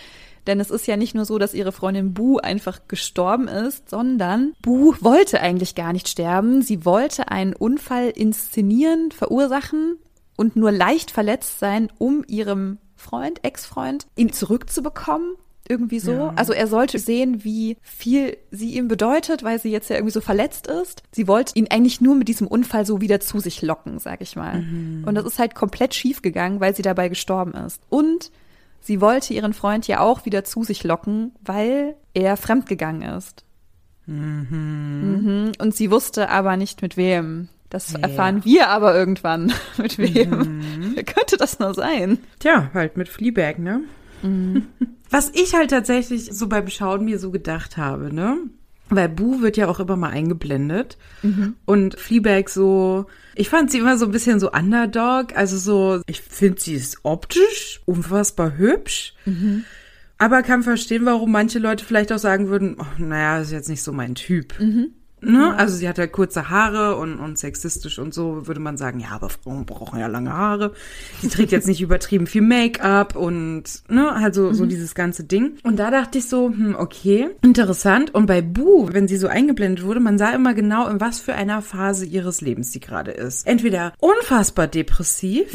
Denn 0.47 0.61
es 0.61 0.71
ist 0.71 0.87
ja 0.87 0.97
nicht 0.97 1.15
nur 1.15 1.25
so, 1.25 1.39
dass 1.39 1.55
ihre 1.55 1.73
Freundin 1.73 2.15
Bu 2.15 2.39
einfach 2.39 2.81
gestorben 2.89 3.49
ist, 3.49 3.89
sondern 3.89 4.55
Bu 4.63 4.95
wollte 5.01 5.41
eigentlich 5.41 5.75
gar 5.75 5.93
nicht 5.93 6.09
sterben. 6.09 6.63
Sie 6.63 6.85
wollte 6.85 7.29
einen 7.29 7.55
Unfall 7.55 8.11
inszenieren, 8.11 9.11
verursachen 9.13 9.97
und 10.37 10.57
nur 10.57 10.73
leicht 10.73 11.11
verletzt 11.11 11.59
sein, 11.59 11.91
um 11.99 12.25
ihrem 12.27 12.79
Freund, 12.97 13.45
Ex-Freund, 13.45 14.07
ihn 14.17 14.33
zurückzubekommen. 14.33 15.35
Irgendwie 15.69 16.01
so. 16.01 16.13
Ja. 16.13 16.33
Also 16.35 16.53
er 16.53 16.67
sollte 16.67 16.99
sehen, 16.99 17.45
wie 17.45 17.77
viel 17.83 18.37
sie 18.51 18.75
ihm 18.77 18.89
bedeutet, 18.89 19.45
weil 19.45 19.61
sie 19.61 19.71
jetzt 19.71 19.89
ja 19.91 19.97
irgendwie 19.97 20.13
so 20.13 20.21
verletzt 20.21 20.67
ist. 20.67 21.05
Sie 21.13 21.29
wollte 21.29 21.53
ihn 21.55 21.69
eigentlich 21.71 22.01
nur 22.01 22.17
mit 22.17 22.27
diesem 22.27 22.49
Unfall 22.49 22.85
so 22.85 23.01
wieder 23.01 23.21
zu 23.21 23.39
sich 23.39 23.63
locken, 23.63 24.01
sag 24.01 24.21
ich 24.23 24.35
mal. 24.35 24.65
Und 25.07 25.15
das 25.15 25.25
ist 25.25 25.39
halt 25.39 25.55
komplett 25.55 25.95
schief 25.95 26.21
gegangen, 26.21 26.59
weil 26.59 26.75
sie 26.75 26.83
dabei 26.83 27.09
gestorben 27.09 27.55
ist. 27.55 27.81
Und 27.89 28.33
sie 28.83 29.01
wollte 29.01 29.33
ihren 29.33 29.55
Freund 29.55 29.87
ja 29.89 30.01
auch 30.01 30.25
wieder 30.27 30.45
zu 30.45 30.65
sich 30.65 30.85
locken, 30.85 31.33
weil 31.43 31.95
er 32.15 32.37
fremdgegangen 32.37 33.03
ist. 33.17 33.45
Mhm. 34.07 35.53
Und 35.59 35.75
sie 35.75 35.91
wusste 35.91 36.29
aber 36.29 36.57
nicht 36.57 36.83
mit 36.83 36.97
wem. 36.97 37.49
Das 37.71 37.93
Ja. 37.93 38.01
erfahren 38.01 38.45
wir 38.45 38.69
aber 38.69 38.95
irgendwann. 38.95 39.53
mit 39.79 39.97
wem? 39.99 40.63
Wer 40.95 41.05
könnte 41.05 41.37
das 41.39 41.59
nur 41.59 41.73
sein? 41.75 42.19
Tja, 42.39 42.71
halt 42.75 42.97
mit 42.97 43.09
Fleabag, 43.09 43.59
ne? 43.59 43.81
Was 45.11 45.31
ich 45.35 45.55
halt 45.55 45.71
tatsächlich 45.71 46.27
so 46.33 46.49
beim 46.49 46.69
Schauen 46.69 47.05
mir 47.05 47.19
so 47.19 47.31
gedacht 47.31 47.77
habe, 47.77 48.15
ne? 48.15 48.37
Weil 48.95 49.09
Bu 49.09 49.41
wird 49.41 49.57
ja 49.57 49.69
auch 49.69 49.81
immer 49.81 49.97
mal 49.97 50.11
eingeblendet. 50.11 50.99
Und 51.65 51.99
Fleabag 51.99 52.49
so, 52.49 53.07
ich 53.35 53.49
fand 53.49 53.71
sie 53.71 53.79
immer 53.79 53.97
so 53.97 54.05
ein 54.07 54.11
bisschen 54.13 54.39
so 54.41 54.51
Underdog. 54.53 55.35
Also 55.37 55.57
so, 55.57 56.03
ich 56.07 56.21
finde 56.21 56.61
sie 56.61 56.75
ist 56.75 56.99
optisch 57.03 57.81
unfassbar 57.87 58.57
hübsch. 58.59 59.15
Aber 60.19 60.43
kann 60.43 60.63
verstehen, 60.63 61.05
warum 61.05 61.33
manche 61.33 61.59
Leute 61.59 61.85
vielleicht 61.85 62.13
auch 62.13 62.19
sagen 62.19 62.49
würden, 62.49 62.77
oh, 62.79 62.87
naja, 62.99 63.41
ist 63.41 63.51
jetzt 63.51 63.69
nicht 63.69 63.83
so 63.83 63.93
mein 63.93 64.15
Typ. 64.15 64.55
Ne? 65.23 65.55
Also 65.57 65.77
sie 65.77 65.89
hat 65.89 65.99
halt 65.99 66.13
kurze 66.13 66.51
Haare 66.51 66.97
und, 66.97 67.19
und 67.21 67.39
sexistisch 67.39 67.99
und 67.99 68.13
so 68.13 68.47
würde 68.47 68.61
man 68.61 68.77
sagen, 68.77 68.99
ja, 68.99 69.11
aber 69.13 69.29
Frauen 69.29 69.65
brauchen 69.65 70.01
ja 70.01 70.09
lange 70.09 70.33
Haare. 70.33 70.73
Sie 71.21 71.29
trägt 71.29 71.53
jetzt 71.53 71.69
nicht 71.69 71.81
übertrieben 71.81 72.27
viel 72.27 72.43
Make-up 72.43 73.15
und 73.15 73.65
ne, 73.89 74.13
also 74.13 74.53
so 74.53 74.67
dieses 74.67 74.95
ganze 74.95 75.25
Ding. 75.25 75.53
Und 75.63 75.79
da 75.79 75.91
dachte 75.91 76.19
ich 76.19 76.29
so, 76.29 76.49
hm, 76.49 76.75
okay, 76.77 77.29
interessant. 77.43 78.15
Und 78.15 78.27
bei 78.27 78.43
Bu, 78.43 78.89
wenn 78.93 79.07
sie 79.07 79.17
so 79.17 79.29
eingeblendet 79.29 79.85
wurde, 79.85 80.01
man 80.01 80.19
sah 80.19 80.31
immer 80.31 80.55
genau, 80.55 80.89
in 80.89 81.01
was 81.01 81.21
für 81.21 81.35
einer 81.35 81.63
Phase 81.63 82.05
ihres 82.05 82.41
Lebens 82.41 82.73
sie 82.73 82.81
gerade 82.81 83.13
ist. 83.13 83.47
Entweder 83.47 83.93
unfassbar 84.01 84.67
depressiv 84.67 85.55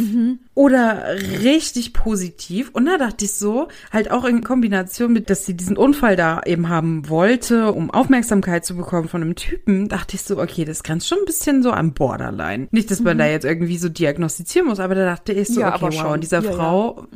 oder 0.53 1.03
richtig 1.43 1.93
positiv. 1.93 2.69
Und 2.73 2.85
da 2.85 2.97
dachte 2.97 3.25
ich 3.25 3.33
so, 3.33 3.67
halt 3.91 4.11
auch 4.11 4.25
in 4.25 4.43
Kombination 4.43 5.11
mit, 5.11 5.29
dass 5.29 5.45
sie 5.45 5.55
diesen 5.55 5.77
Unfall 5.77 6.15
da 6.15 6.41
eben 6.45 6.69
haben 6.69 7.09
wollte, 7.09 7.73
um 7.73 7.91
Aufmerksamkeit 7.91 8.65
zu 8.65 8.75
bekommen 8.75 9.09
von 9.09 9.21
einem 9.21 9.35
Typen, 9.57 9.89
dachte 9.89 10.15
ich 10.15 10.21
so, 10.21 10.39
okay, 10.39 10.65
das 10.65 10.83
grenzt 10.83 11.07
schon 11.07 11.19
ein 11.19 11.25
bisschen 11.25 11.63
so 11.63 11.71
am 11.71 11.93
Borderline. 11.93 12.67
Nicht, 12.71 12.91
dass 12.91 12.99
man 12.99 13.17
da 13.17 13.25
jetzt 13.25 13.45
irgendwie 13.45 13.77
so 13.77 13.89
diagnostizieren 13.89 14.67
muss, 14.67 14.79
aber 14.79 14.95
da 14.95 15.05
dachte 15.05 15.33
ich 15.33 15.47
so, 15.47 15.61
Ja, 15.61 15.75
okay, 15.75 15.85
wow, 15.85 15.93
schon. 15.93 16.21
dieser 16.21 16.43
Ja, 16.43 16.49
ja. 16.49 16.55
Frau 16.55 17.07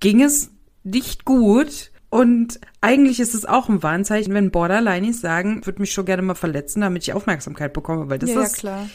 ging 0.00 0.22
es 0.22 0.50
nicht 0.82 1.24
gut. 1.24 1.90
Und 2.10 2.60
eigentlich 2.80 3.18
ist 3.18 3.34
es 3.34 3.44
auch 3.44 3.68
ein 3.68 3.82
Warnzeichen, 3.82 4.32
wenn 4.34 4.52
Borderlines 4.52 5.20
sagen, 5.20 5.66
würde 5.66 5.80
mich 5.80 5.92
schon 5.92 6.04
gerne 6.04 6.22
mal 6.22 6.34
verletzen, 6.34 6.82
damit 6.82 7.02
ich 7.02 7.12
Aufmerksamkeit 7.12 7.72
bekomme, 7.72 8.08
weil 8.08 8.20
das 8.20 8.30
ja, 8.30 8.36
ja, 8.36 8.42
ist 8.42 8.56
klar. 8.58 8.88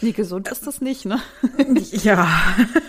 Nee, 0.00 0.10
gesund 0.10 0.48
ist 0.48 0.66
das 0.66 0.80
nicht, 0.80 1.04
ne? 1.04 1.20
ja 2.02 2.28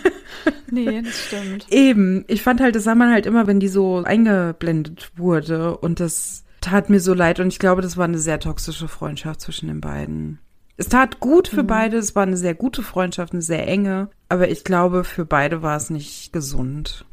nee, 0.70 1.02
das 1.02 1.26
stimmt. 1.26 1.66
Eben, 1.70 2.24
ich 2.26 2.42
fand 2.42 2.60
halt, 2.60 2.74
das 2.74 2.84
sah 2.84 2.96
man 2.96 3.12
halt 3.12 3.26
immer, 3.26 3.46
wenn 3.46 3.60
die 3.60 3.68
so 3.68 4.02
eingeblendet 4.02 5.12
wurde 5.16 5.76
und 5.76 6.00
das 6.00 6.42
tat 6.66 6.90
mir 6.90 7.00
so 7.00 7.14
leid 7.14 7.40
und 7.40 7.48
ich 7.48 7.58
glaube, 7.58 7.82
das 7.82 7.96
war 7.96 8.04
eine 8.04 8.18
sehr 8.18 8.40
toxische 8.40 8.88
Freundschaft 8.88 9.40
zwischen 9.40 9.68
den 9.68 9.80
beiden. 9.80 10.38
Es 10.76 10.88
tat 10.88 11.20
gut 11.20 11.48
für 11.48 11.64
beide, 11.64 11.96
es 11.96 12.14
war 12.14 12.24
eine 12.24 12.36
sehr 12.36 12.54
gute 12.54 12.82
Freundschaft, 12.82 13.32
eine 13.32 13.40
sehr 13.40 13.66
enge, 13.66 14.10
aber 14.28 14.50
ich 14.50 14.62
glaube, 14.62 15.04
für 15.04 15.24
beide 15.24 15.62
war 15.62 15.76
es 15.76 15.88
nicht 15.88 16.34
gesund. 16.34 17.06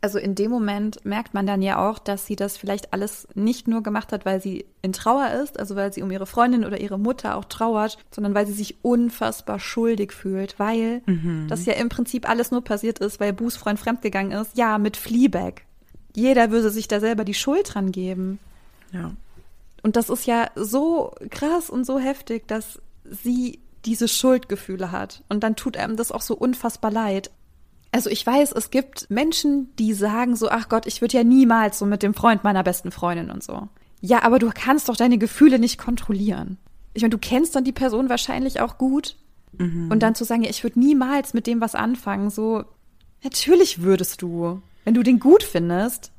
Also 0.00 0.18
in 0.18 0.34
dem 0.34 0.50
Moment 0.50 1.04
merkt 1.04 1.32
man 1.32 1.46
dann 1.46 1.62
ja 1.62 1.88
auch, 1.88 2.00
dass 2.00 2.26
sie 2.26 2.34
das 2.34 2.56
vielleicht 2.56 2.92
alles 2.92 3.28
nicht 3.34 3.68
nur 3.68 3.84
gemacht 3.84 4.10
hat, 4.10 4.24
weil 4.24 4.42
sie 4.42 4.64
in 4.82 4.92
Trauer 4.92 5.30
ist, 5.44 5.60
also 5.60 5.76
weil 5.76 5.92
sie 5.92 6.02
um 6.02 6.10
ihre 6.10 6.26
Freundin 6.26 6.64
oder 6.64 6.80
ihre 6.80 6.98
Mutter 6.98 7.36
auch 7.36 7.44
trauert, 7.44 7.98
sondern 8.10 8.34
weil 8.34 8.48
sie 8.48 8.52
sich 8.52 8.82
unfassbar 8.82 9.60
schuldig 9.60 10.12
fühlt, 10.12 10.58
weil 10.58 11.02
das 11.48 11.66
ja 11.66 11.74
im 11.74 11.88
Prinzip 11.88 12.28
alles 12.28 12.50
nur 12.50 12.64
passiert 12.64 12.98
ist, 12.98 13.20
weil 13.20 13.32
Buß 13.32 13.56
Freund 13.56 13.78
fremdgegangen 13.78 14.32
ist. 14.32 14.56
Ja, 14.56 14.78
mit 14.78 14.96
Fleabag. 14.96 15.62
Jeder 16.16 16.50
würde 16.50 16.70
sich 16.70 16.88
da 16.88 16.98
selber 16.98 17.24
die 17.24 17.34
Schuld 17.34 17.72
dran 17.72 17.92
geben. 17.92 18.40
Ja. 18.92 19.12
Und 19.82 19.96
das 19.96 20.10
ist 20.10 20.26
ja 20.26 20.50
so 20.54 21.12
krass 21.30 21.70
und 21.70 21.84
so 21.84 21.98
heftig, 21.98 22.46
dass 22.46 22.80
sie 23.04 23.58
diese 23.84 24.06
Schuldgefühle 24.06 24.92
hat. 24.92 25.24
Und 25.28 25.42
dann 25.42 25.56
tut 25.56 25.76
einem 25.76 25.96
das 25.96 26.12
auch 26.12 26.22
so 26.22 26.34
unfassbar 26.34 26.90
leid. 26.90 27.30
Also 27.90 28.08
ich 28.08 28.24
weiß, 28.24 28.52
es 28.52 28.70
gibt 28.70 29.10
Menschen, 29.10 29.74
die 29.76 29.92
sagen 29.92 30.36
so, 30.36 30.48
ach 30.48 30.68
Gott, 30.68 30.86
ich 30.86 31.00
würde 31.00 31.16
ja 31.16 31.24
niemals 31.24 31.78
so 31.78 31.86
mit 31.86 32.02
dem 32.02 32.14
Freund 32.14 32.44
meiner 32.44 32.62
besten 32.62 32.90
Freundin 32.90 33.30
und 33.30 33.42
so. 33.42 33.68
Ja, 34.00 34.22
aber 34.22 34.38
du 34.38 34.50
kannst 34.54 34.88
doch 34.88 34.96
deine 34.96 35.18
Gefühle 35.18 35.58
nicht 35.58 35.78
kontrollieren. 35.78 36.58
Ich 36.94 37.02
meine, 37.02 37.10
du 37.10 37.18
kennst 37.18 37.54
dann 37.54 37.64
die 37.64 37.72
Person 37.72 38.08
wahrscheinlich 38.08 38.60
auch 38.60 38.78
gut. 38.78 39.16
Mhm. 39.58 39.90
Und 39.90 40.02
dann 40.02 40.14
zu 40.14 40.24
sagen, 40.24 40.42
ja, 40.42 40.50
ich 40.50 40.62
würde 40.62 40.80
niemals 40.80 41.34
mit 41.34 41.46
dem 41.46 41.60
was 41.60 41.74
anfangen, 41.74 42.30
so, 42.30 42.64
natürlich 43.22 43.82
würdest 43.82 44.22
du. 44.22 44.62
Wenn 44.84 44.94
du 44.94 45.02
den 45.02 45.20
gut 45.20 45.42
findest, 45.42 46.12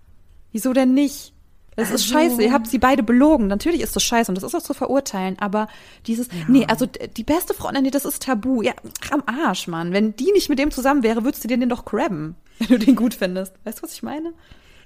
wieso 0.52 0.74
denn 0.74 0.94
nicht? 0.94 1.33
Es 1.76 1.92
also. 1.92 1.96
ist 1.96 2.08
scheiße, 2.08 2.44
ihr 2.44 2.54
habt 2.54 2.68
sie 2.68 2.78
beide 2.78 3.04
belogen. 3.04 3.48
Natürlich 3.48 3.82
ist 3.82 3.96
das 3.96 4.04
scheiße 4.04 4.32
und 4.32 4.36
das 4.36 4.44
ist 4.44 4.56
auch 4.56 4.62
zu 4.62 4.74
verurteilen, 4.74 5.38
aber 5.40 5.68
dieses, 6.08 6.28
ja. 6.28 6.34
nee, 6.48 6.66
also 6.68 6.86
die 6.86 7.24
beste 7.24 7.54
Freundin, 7.54 7.84
nee, 7.84 7.92
das 7.92 8.06
ist 8.06 8.24
tabu. 8.24 8.62
Ja, 8.62 8.74
am 9.12 9.24
Arsch, 9.26 9.68
Mann. 9.68 9.94
Wenn 9.94 10.16
die 10.16 10.32
nicht 10.32 10.50
mit 10.50 10.60
dem 10.60 10.72
zusammen 10.72 11.04
wäre, 11.04 11.24
würdest 11.24 11.44
du 11.44 11.48
dir 11.48 11.58
den 11.58 11.70
doch 11.70 11.86
grabben, 11.86 12.36
wenn 12.60 12.68
du 12.68 12.80
den 12.80 12.96
gut 12.96 13.14
findest. 13.14 13.54
Weißt 13.64 13.80
du, 13.80 13.84
was 13.84 13.94
ich 13.94 14.04
meine? 14.04 14.34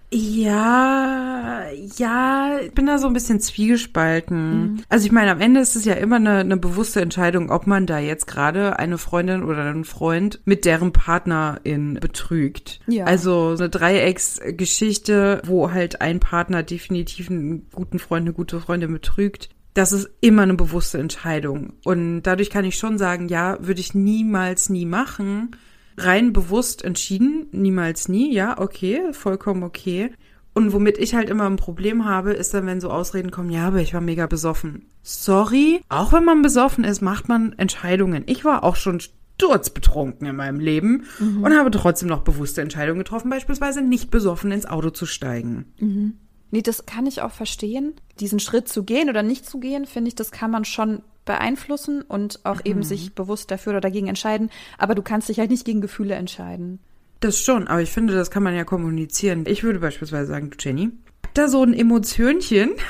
Ja, 0.10 1.64
ja, 1.98 2.60
ich 2.64 2.72
bin 2.72 2.86
da 2.86 2.98
so 2.98 3.08
ein 3.08 3.14
bisschen 3.14 3.42
zwiegespalten. 3.42 4.62
Mhm. 4.62 4.84
Also 4.88 5.06
ich 5.06 5.12
meine, 5.12 5.32
am 5.32 5.42
Ende 5.42 5.60
ist 5.60 5.76
es 5.76 5.84
ja 5.84 5.96
immer 5.96 6.16
eine, 6.16 6.40
eine 6.40 6.56
bewusste 6.56 7.02
Entscheidung, 7.02 7.50
ob 7.50 7.68
man 7.68 7.86
da 7.86 8.00
jetzt 8.00 8.26
gerade 8.26 8.80
eine 8.80 8.98
Freundin 8.98 9.44
oder 9.44 9.66
einen 9.66 9.84
Freund 9.84 10.40
mit 10.46 10.64
deren 10.64 10.94
Partnerin 10.94 11.96
betrügt. 11.96 12.80
Ja. 12.88 13.04
Also 13.04 13.56
eine 13.58 13.70
Dreiecksgeschichte, 13.70 15.42
wo 15.46 15.72
halt 15.72 16.00
ein 16.00 16.22
Partner 16.22 16.64
definitiv 16.64 17.30
einen 17.30 17.68
guten 17.74 18.00
Freund, 18.00 18.26
eine 18.26 18.34
gute 18.34 18.62
Freundin 18.62 18.94
betrügt. 18.94 19.50
Das 19.74 19.92
ist 19.92 20.10
immer 20.22 20.44
eine 20.44 20.54
bewusste 20.54 21.00
Entscheidung. 21.00 21.74
Und 21.84 22.24
dadurch 22.24 22.50
kann 22.50 22.64
ich 22.64 22.78
schon 22.78 22.98
sagen, 22.98 23.28
ja, 23.28 23.58
würde 23.60 23.82
ich 23.82 23.94
niemals 23.94 24.70
nie 24.70 24.86
machen 24.86 25.52
rein 25.98 26.32
bewusst 26.32 26.84
entschieden, 26.84 27.48
niemals 27.52 28.08
nie, 28.08 28.34
ja, 28.34 28.60
okay, 28.60 29.14
vollkommen 29.14 29.64
okay. 29.64 30.12
Und 30.54 30.74
womit 30.74 30.98
ich 30.98 31.14
halt 31.14 31.30
immer 31.30 31.46
ein 31.46 31.56
Problem 31.56 32.06
habe, 32.06 32.34
ist 32.34 32.54
dann, 32.54 32.66
wenn 32.66 32.82
so 32.82 32.90
Ausreden 32.90 33.30
kommen, 33.30 33.52
ja, 33.52 33.68
aber 33.68 33.80
ich 33.80 33.94
war 33.94 34.02
mega 34.02 34.26
besoffen. 34.26 34.86
Sorry, 35.04 35.82
auch 35.90 36.14
wenn 36.14 36.26
man 36.26 36.42
besoffen 36.42 36.84
ist, 36.84 37.02
macht 37.02 37.30
man 37.30 37.54
Entscheidungen. 37.54 38.24
Ich 38.26 38.44
war 38.44 38.64
auch 38.64 38.76
schon 38.76 39.00
sturzbetrunken 39.00 40.28
in 40.28 40.36
meinem 40.36 40.60
Leben 40.60 41.06
mhm. 41.20 41.44
und 41.44 41.56
habe 41.56 41.70
trotzdem 41.70 42.10
noch 42.10 42.22
bewusste 42.22 42.62
Entscheidungen 42.62 43.00
getroffen, 43.00 43.30
beispielsweise 43.30 43.82
nicht 43.82 44.10
besoffen 44.10 44.52
ins 44.52 44.66
Auto 44.66 44.90
zu 44.90 45.06
steigen. 45.06 45.66
Mhm. 45.80 46.14
Nee, 46.52 46.62
das 46.62 46.86
kann 46.86 47.06
ich 47.06 47.22
auch 47.22 47.32
verstehen. 47.32 47.96
Diesen 48.20 48.40
Schritt 48.40 48.68
zu 48.70 48.84
gehen 48.84 49.10
oder 49.10 49.24
nicht 49.24 49.46
zu 49.46 49.60
gehen, 49.60 49.86
finde 49.86 50.10
ich, 50.10 50.16
das 50.16 50.32
kann 50.32 50.52
man 50.52 50.66
schon 50.66 51.02
beeinflussen 51.26 52.02
und 52.02 52.40
auch 52.46 52.58
mhm. 52.58 52.66
eben 52.66 52.84
sich 52.84 53.14
bewusst 53.14 53.52
dafür 53.52 53.74
oder 53.74 53.82
dagegen 53.82 54.08
entscheiden. 54.08 54.50
Aber 54.78 54.96
du 54.96 55.02
kannst 55.02 55.30
dich 55.30 55.40
halt 55.40 55.52
nicht 55.52 55.66
gegen 55.66 55.82
Gefühle 55.82 56.16
entscheiden. 56.16 56.80
Das 57.20 57.40
schon, 57.40 57.68
aber 57.68 57.82
ich 57.82 57.92
finde, 57.92 58.14
das 58.14 58.32
kann 58.32 58.44
man 58.44 58.56
ja 58.56 58.64
kommunizieren. 58.64 59.46
Ich 59.48 59.64
würde 59.64 59.80
beispielsweise 59.80 60.28
sagen, 60.28 60.52
Jenny, 60.60 60.92
da 61.34 61.48
so 61.48 61.64
ein 61.64 61.74
Emotionchen. 61.74 62.72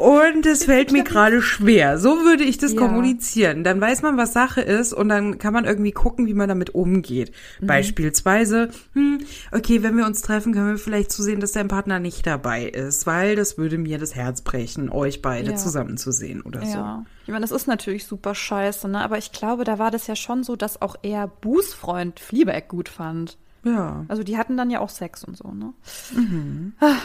Und 0.00 0.46
es 0.46 0.64
fällt 0.64 0.92
mir 0.92 1.04
gerade 1.04 1.42
schwer. 1.42 1.98
So 1.98 2.24
würde 2.24 2.42
ich 2.42 2.56
das 2.56 2.72
ja. 2.72 2.78
kommunizieren. 2.78 3.64
Dann 3.64 3.80
weiß 3.82 4.00
man, 4.00 4.16
was 4.16 4.32
Sache 4.32 4.62
ist 4.62 4.94
und 4.94 5.10
dann 5.10 5.38
kann 5.38 5.52
man 5.52 5.66
irgendwie 5.66 5.92
gucken, 5.92 6.26
wie 6.26 6.32
man 6.32 6.48
damit 6.48 6.74
umgeht. 6.74 7.32
Mhm. 7.60 7.66
Beispielsweise, 7.66 8.70
hm, 8.94 9.20
okay, 9.52 9.82
wenn 9.82 9.98
wir 9.98 10.06
uns 10.06 10.22
treffen, 10.22 10.54
können 10.54 10.68
wir 10.68 10.78
vielleicht 10.78 11.12
zusehen, 11.12 11.40
dass 11.40 11.52
dein 11.52 11.68
Partner 11.68 12.00
nicht 12.00 12.26
dabei 12.26 12.64
ist, 12.64 13.06
weil 13.06 13.36
das 13.36 13.58
würde 13.58 13.76
mir 13.76 13.98
das 13.98 14.14
Herz 14.14 14.40
brechen, 14.40 14.88
euch 14.88 15.20
beide 15.20 15.50
ja. 15.50 15.56
zusammenzusehen 15.56 16.40
oder 16.40 16.62
ja. 16.62 17.04
so. 17.04 17.10
Ich 17.24 17.28
meine, 17.28 17.42
das 17.42 17.50
ist 17.50 17.68
natürlich 17.68 18.06
super 18.06 18.34
scheiße, 18.34 18.88
ne? 18.88 19.02
Aber 19.02 19.18
ich 19.18 19.32
glaube, 19.32 19.64
da 19.64 19.78
war 19.78 19.90
das 19.90 20.06
ja 20.06 20.16
schon 20.16 20.44
so, 20.44 20.56
dass 20.56 20.80
auch 20.80 20.96
er 21.02 21.28
Bußfreund 21.28 22.20
Fleabag 22.20 22.68
gut 22.68 22.88
fand. 22.88 23.36
Ja. 23.64 24.06
Also 24.08 24.22
die 24.22 24.38
hatten 24.38 24.56
dann 24.56 24.70
ja 24.70 24.80
auch 24.80 24.88
Sex 24.88 25.24
und 25.24 25.36
so, 25.36 25.52
ne? 25.52 25.74
Mhm. 26.14 26.72
Ah, 26.80 26.96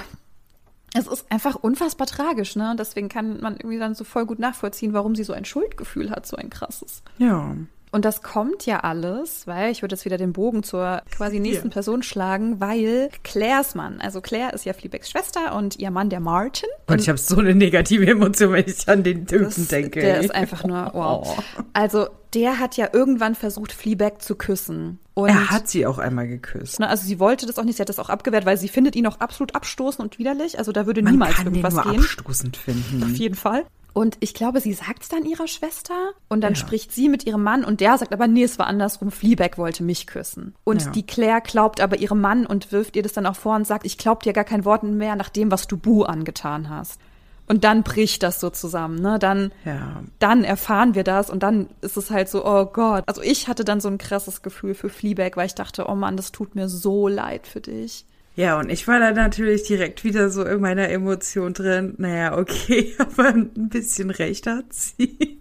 es 0.95 1.07
ist 1.07 1.25
einfach 1.29 1.55
unfassbar 1.55 2.07
tragisch, 2.07 2.55
ne? 2.55 2.71
Und 2.71 2.79
deswegen 2.79 3.09
kann 3.09 3.41
man 3.41 3.55
irgendwie 3.57 3.77
dann 3.77 3.95
so 3.95 4.03
voll 4.03 4.25
gut 4.25 4.39
nachvollziehen, 4.39 4.93
warum 4.93 5.15
sie 5.15 5.23
so 5.23 5.33
ein 5.33 5.45
Schuldgefühl 5.45 6.09
hat, 6.09 6.25
so 6.25 6.37
ein 6.37 6.49
krasses. 6.49 7.03
Ja. 7.17 7.55
Und 7.95 8.03
das 8.03 8.21
kommt 8.21 8.65
ja 8.65 8.81
alles, 8.81 9.47
weil 9.47 9.71
ich 9.71 9.81
würde 9.81 9.95
jetzt 9.95 10.03
wieder 10.03 10.17
den 10.17 10.33
Bogen 10.33 10.63
zur 10.63 11.01
quasi 11.15 11.39
nächsten 11.39 11.69
ja. 11.69 11.71
Person 11.71 12.03
schlagen, 12.03 12.59
weil 12.59 13.09
Claires 13.23 13.73
Mann, 13.73 14.01
also 14.01 14.19
Claire 14.19 14.53
ist 14.53 14.65
ja 14.65 14.73
Fleabags 14.73 15.09
Schwester 15.09 15.55
und 15.55 15.79
ihr 15.79 15.91
Mann 15.91 16.09
der 16.09 16.19
Martin. 16.19 16.67
Und, 16.87 16.95
und 16.95 17.01
ich 17.01 17.07
habe 17.07 17.17
so 17.17 17.37
eine 17.37 17.55
negative 17.55 18.05
Emotion, 18.05 18.51
wenn 18.51 18.65
ich 18.67 18.85
an 18.89 19.03
den 19.03 19.25
Typen 19.25 19.69
denke. 19.69 20.01
Der 20.01 20.19
ist 20.19 20.35
einfach 20.35 20.65
nur 20.65 20.91
wow. 20.93 21.39
Oh. 21.39 21.61
Also 21.71 22.09
der 22.33 22.59
hat 22.59 22.75
ja 22.75 22.89
irgendwann 22.91 23.33
versucht, 23.33 23.71
Fleabag 23.71 24.15
zu 24.19 24.35
küssen. 24.35 24.99
Und, 25.13 25.29
er 25.29 25.49
hat 25.49 25.69
sie 25.69 25.85
auch 25.85 25.97
einmal 25.97 26.27
geküsst. 26.27 26.81
Ne, 26.81 26.89
also 26.89 27.07
sie 27.07 27.17
wollte 27.21 27.45
das 27.45 27.57
auch 27.57 27.63
nicht, 27.63 27.77
sie 27.77 27.81
hat 27.81 27.87
das 27.87 27.99
auch 27.99 28.09
abgewehrt, 28.09 28.45
weil 28.45 28.57
sie 28.57 28.67
findet 28.67 28.97
ihn 28.97 29.07
auch 29.07 29.21
absolut 29.21 29.55
abstoßend 29.55 30.03
und 30.03 30.19
widerlich. 30.19 30.59
Also 30.59 30.73
da 30.73 30.85
würde 30.85 31.01
Man 31.01 31.13
niemals 31.13 31.35
kann 31.35 31.45
irgendwas 31.45 31.75
den 31.75 31.83
nur 31.83 31.93
gehen. 31.93 32.03
abstoßend 32.03 32.57
finden. 32.57 33.03
Auf 33.03 33.15
jeden 33.15 33.35
Fall. 33.35 33.63
Und 33.95 34.17
ich 34.19 34.33
glaube, 34.33 34.59
sie 34.59 34.73
sagt 34.73 35.03
es 35.03 35.07
dann 35.07 35.23
ihrer 35.23 35.47
Schwester 35.47 35.93
und 36.27 36.41
dann 36.41 36.51
ja. 36.51 36.59
spricht 36.59 36.91
sie 36.91 37.07
mit 37.07 37.25
ihrem 37.25 37.41
Mann 37.41 37.63
und 37.63 37.79
der 37.79 37.97
sagt 37.97 38.11
aber, 38.11 38.27
nee, 38.27 38.43
es 38.43 38.59
war 38.59 38.67
andersrum, 38.67 39.09
Fleabag 39.09 39.57
wollte 39.57 39.83
mich 39.83 40.05
küssen. 40.05 40.53
Und 40.65 40.83
ja. 40.83 40.91
die 40.91 41.07
Claire 41.07 41.39
glaubt 41.39 41.79
aber 41.79 41.97
ihrem 41.97 42.19
Mann 42.19 42.45
und 42.45 42.73
wirft 42.73 42.97
ihr 42.97 43.03
das 43.03 43.13
dann 43.13 43.25
auch 43.25 43.37
vor 43.37 43.55
und 43.55 43.65
sagt, 43.65 43.85
ich 43.85 43.97
glaub 43.97 44.21
dir 44.21 44.33
gar 44.33 44.43
kein 44.43 44.65
Wort 44.65 44.83
mehr 44.83 45.15
nach 45.15 45.29
dem, 45.29 45.49
was 45.49 45.67
du 45.67 45.77
Bu 45.77 46.03
angetan 46.03 46.69
hast. 46.69 46.99
Und 47.47 47.63
dann 47.63 47.83
bricht 47.83 48.21
das 48.21 48.41
so 48.41 48.49
zusammen, 48.49 48.99
ne? 48.99 49.17
Dann, 49.17 49.53
ja. 49.63 50.03
dann 50.19 50.43
erfahren 50.43 50.93
wir 50.93 51.05
das 51.05 51.29
und 51.29 51.41
dann 51.41 51.69
ist 51.79 51.95
es 51.95 52.11
halt 52.11 52.27
so, 52.27 52.45
oh 52.45 52.65
Gott. 52.65 53.05
Also 53.07 53.21
ich 53.21 53.47
hatte 53.47 53.63
dann 53.63 53.79
so 53.79 53.87
ein 53.87 53.97
krasses 53.97 54.41
Gefühl 54.41 54.73
für 54.73 54.89
Fleabag, 54.89 55.37
weil 55.37 55.45
ich 55.45 55.55
dachte, 55.55 55.85
oh 55.87 55.95
Mann, 55.95 56.17
das 56.17 56.33
tut 56.33 56.53
mir 56.53 56.67
so 56.67 57.07
leid 57.07 57.47
für 57.47 57.61
dich. 57.61 58.05
Ja, 58.35 58.59
und 58.59 58.69
ich 58.69 58.87
war 58.87 58.99
da 58.99 59.11
natürlich 59.11 59.63
direkt 59.63 60.03
wieder 60.03 60.29
so 60.29 60.43
in 60.43 60.59
meiner 60.59 60.89
Emotion 60.89 61.53
drin. 61.53 61.95
Naja, 61.97 62.37
okay, 62.37 62.93
aber 62.99 63.29
ein 63.29 63.69
bisschen 63.69 64.09
recht 64.09 64.45
hat 64.47 64.73
sie. 64.73 65.39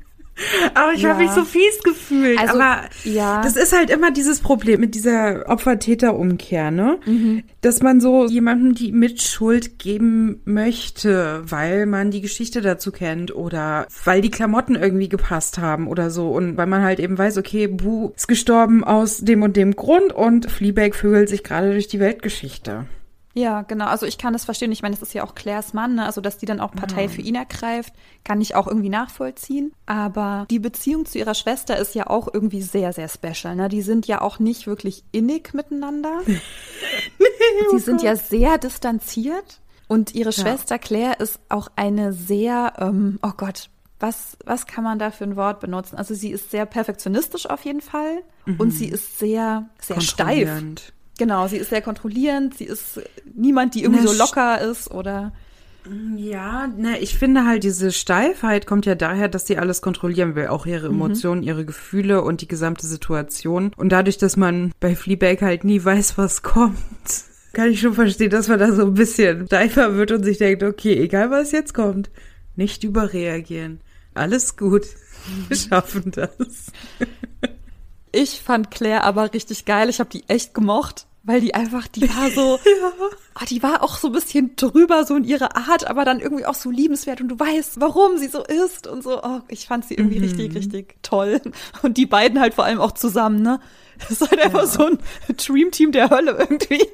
Aber 0.75 0.93
ich 0.93 1.03
ja. 1.03 1.11
habe 1.11 1.23
mich 1.23 1.31
so 1.31 1.45
fies 1.45 1.83
gefühlt. 1.83 2.39
Also, 2.39 2.55
aber 2.55 2.83
ja. 3.05 3.41
das 3.43 3.57
ist 3.57 3.77
halt 3.77 3.91
immer 3.91 4.11
dieses 4.11 4.41
Problem 4.41 4.81
mit 4.81 4.95
dieser 4.95 5.49
Opfer-Täter-Umkehr, 5.49 6.71
ne? 6.71 6.99
Mhm. 7.07 7.45
Dass 7.61 7.83
man 7.83 8.01
so 8.01 8.27
jemandem 8.27 8.75
die 8.75 8.93
Mitschuld 8.93 9.79
geben 9.79 10.41
möchte, 10.45 11.43
weil 11.45 11.87
man 11.87 12.11
die 12.11 12.21
Geschichte 12.21 12.61
dazu 12.61 12.91
kennt 12.91 13.35
oder 13.35 13.87
weil 14.05 14.21
die 14.21 14.31
Klamotten 14.31 14.75
irgendwie 14.75 15.09
gepasst 15.09 15.59
haben 15.59 15.87
oder 15.87 16.11
so. 16.11 16.31
Und 16.31 16.57
weil 16.57 16.67
man 16.67 16.83
halt 16.83 16.99
eben 16.99 17.17
weiß, 17.17 17.39
okay, 17.39 17.69
Bu 17.69 18.13
ist 18.17 18.29
gestorben 18.29 18.83
aus 18.83 19.19
dem 19.19 19.43
und 19.43 19.57
dem 19.57 19.77
Grund 19.77 20.13
und 20.13 20.51
Fleabag 20.51 20.95
vögelt 20.95 21.29
sich 21.29 21.45
gerade 21.45 21.71
durch 21.71 21.89
die 21.89 22.01
Weltgeschichte. 22.01 22.87
Ja, 23.35 23.63
genau. 23.63 23.87
Also 23.87 24.07
ich 24.07 24.17
kann 24.17 24.33
das 24.33 24.45
verstehen. 24.45 24.71
Ich 24.71 24.83
meine, 24.83 24.95
es 24.95 25.03
ist 25.03 25.13
ja 25.13 25.25
auch 25.25 25.35
Claires 25.35 25.75
Mann, 25.75 25.97
ne? 25.97 26.07
also 26.07 26.21
dass 26.21 26.39
die 26.39 26.47
dann 26.47 26.61
auch 26.61 26.73
Partei 26.73 27.03
ja. 27.03 27.09
für 27.09 27.21
ihn 27.21 27.35
ergreift, 27.35 27.93
kann 28.23 28.41
ich 28.41 28.55
auch 28.55 28.69
irgendwie 28.69 28.89
nachvollziehen. 28.89 29.73
Aber 29.87 30.47
die 30.51 30.61
Beziehung 30.61 31.05
zu 31.05 31.19
ihrer 31.19 31.35
Schwester 31.35 31.77
ist 31.77 31.97
ja 31.97 32.07
auch 32.07 32.29
irgendwie 32.33 32.63
sehr, 32.63 32.93
sehr 32.93 33.09
special. 33.09 33.57
Ne? 33.57 33.69
Die 33.69 33.83
sind 33.83 34.07
ja 34.07 34.21
auch 34.21 34.39
nicht 34.39 34.69
wirklich 34.69 35.03
innig 35.11 35.53
miteinander. 35.53 36.21
nee, 36.27 36.39
Sie 37.73 37.81
sind 37.81 38.03
ja 38.03 38.15
sehr 38.17 38.57
distanziert. 38.59 39.61
Und 39.87 40.15
ihre 40.15 40.31
ja. 40.31 40.43
Schwester 40.43 40.79
Claire 40.79 41.21
ist 41.21 41.41
auch 41.51 41.69
eine 41.77 42.13
sehr, 42.13 42.73
ähm, 42.79 43.19
oh 43.23 43.33
Gott, 43.37 43.69
was, 44.01 44.37
was 44.45 44.67
kann 44.67 44.85
man 44.85 44.99
da 44.99 45.11
für 45.11 45.25
ein 45.25 45.37
Wort 45.37 45.61
benutzen? 45.61 45.97
Also 45.97 46.15
sie 46.15 46.31
ist 46.31 46.51
sehr 46.51 46.67
perfektionistisch 46.67 47.47
auf 47.47 47.65
jeden 47.65 47.81
Fall 47.81 48.23
mhm. 48.47 48.57
und 48.61 48.71
sie 48.71 48.89
ist 48.89 49.19
sehr, 49.19 49.69
sehr 49.81 50.01
steif. 50.01 50.94
Genau, 51.19 51.47
sie 51.47 51.59
ist 51.59 51.71
sehr 51.71 51.83
kontrollierend, 51.83 52.57
sie 52.57 52.65
ist 52.65 53.01
niemand, 53.35 53.75
die 53.75 53.83
irgendwie 53.85 54.03
ne, 54.03 54.09
so 54.09 54.19
locker 54.19 54.61
ist 54.61 54.91
oder. 54.91 55.33
Ja, 56.17 56.67
ne, 56.67 56.99
ich 56.99 57.17
finde 57.19 57.45
halt, 57.45 57.63
diese 57.63 57.93
Steifheit 57.93 58.67
kommt 58.67 58.87
ja 58.87 58.95
daher, 58.95 59.29
dass 59.29 59.47
sie 59.47 59.59
alles 59.59 59.83
kontrollieren 59.83 60.35
will, 60.35 60.49
auch 60.49 60.67
ihre 60.67 60.89
mhm. 60.89 60.97
Emotionen, 60.97 61.43
mhm. 61.43 61.47
ihre 61.47 61.65
Gefühle 61.65 62.23
und 62.23 62.41
die 62.41 62.49
gesamte 62.49 62.87
Situation. 62.87 63.73
Und 63.77 63.91
dadurch, 63.91 64.19
dass 64.19 64.37
man 64.37 64.73
bei 64.81 64.97
Fleabag 64.97 65.43
halt 65.43 65.63
nie 65.65 65.85
weiß, 65.85 66.17
was 66.17 66.43
kommt, 66.43 66.77
kann 67.53 67.71
ich 67.71 67.81
schon 67.81 67.95
verstehen, 67.95 68.31
dass 68.31 68.49
man 68.49 68.59
da 68.59 68.73
so 68.73 68.87
ein 68.87 68.95
bisschen 68.95 69.47
steifer 69.47 69.95
wird 69.95 70.11
und 70.11 70.25
sich 70.25 70.39
denkt, 70.39 70.63
okay, 70.63 70.99
egal 71.01 71.31
was 71.31 71.53
jetzt 71.53 71.75
kommt, 71.75 72.11
nicht 72.57 72.83
überreagieren. 72.83 73.81
Alles 74.15 74.57
gut. 74.57 74.87
Wir 75.49 75.57
schaffen 75.57 76.11
das. 76.11 76.73
Ich 78.15 78.41
fand 78.41 78.71
Claire 78.71 79.03
aber 79.05 79.33
richtig 79.35 79.65
geil. 79.65 79.89
Ich 79.89 79.99
habe 79.99 80.09
die 80.09 80.23
echt 80.29 80.55
gemocht, 80.55 81.07
weil 81.25 81.41
die 81.41 81.55
einfach, 81.55 81.89
die 81.89 82.03
war 82.03 82.31
so, 82.31 82.61
ja. 82.65 82.93
oh, 83.41 83.45
die 83.49 83.63
war 83.63 83.83
auch 83.83 83.97
so 83.97 84.09
ein 84.09 84.13
bisschen 84.13 84.55
drüber, 84.55 85.05
so 85.05 85.17
in 85.17 85.25
ihrer 85.25 85.57
Art, 85.57 85.89
aber 85.89 86.05
dann 86.05 86.21
irgendwie 86.21 86.47
auch 86.47 86.55
so 86.55 86.71
liebenswert 86.71 87.21
und 87.21 87.29
du 87.29 87.41
weißt, 87.41 87.81
warum 87.81 88.17
sie 88.19 88.29
so 88.29 88.45
ist 88.45 88.87
und 88.87 89.03
so. 89.03 89.21
Oh, 89.23 89.41
ich 89.49 89.67
fand 89.67 89.85
sie 89.85 89.95
irgendwie 89.95 90.19
mhm. 90.19 90.25
richtig, 90.25 90.55
richtig 90.55 90.97
toll. 91.03 91.41
Und 91.83 91.97
die 91.97 92.07
beiden 92.07 92.41
halt 92.41 92.55
vor 92.55 92.65
allem 92.65 92.81
auch 92.81 92.93
zusammen, 92.93 93.43
ne? 93.43 93.59
Das 93.99 94.11
ist 94.13 94.31
halt 94.31 94.41
einfach 94.41 94.61
ja. 94.61 94.67
so 94.67 94.87
ein 94.87 94.99
Dream 95.37 95.71
Team 95.71 95.93
der 95.93 96.11
Hölle 96.11 96.37
irgendwie. 96.39 96.87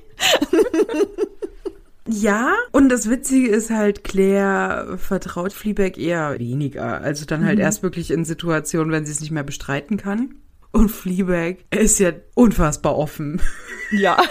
Ja, 2.12 2.54
und 2.72 2.88
das 2.88 3.08
Witzige 3.08 3.48
ist 3.48 3.70
halt, 3.70 4.04
Claire 4.04 4.98
vertraut 4.98 5.52
Fleabag 5.52 5.96
eher 5.96 6.38
weniger. 6.38 7.00
Also 7.00 7.24
dann 7.24 7.44
halt 7.44 7.58
erst 7.58 7.82
wirklich 7.82 8.10
in 8.10 8.24
Situationen, 8.24 8.90
wenn 8.90 9.06
sie 9.06 9.12
es 9.12 9.20
nicht 9.20 9.30
mehr 9.30 9.44
bestreiten 9.44 9.96
kann. 9.96 10.34
Und 10.72 10.88
Fleabag 10.88 11.56
ist 11.70 11.98
ja 11.98 12.12
unfassbar 12.34 12.96
offen. 12.96 13.40
Ja. 13.90 14.18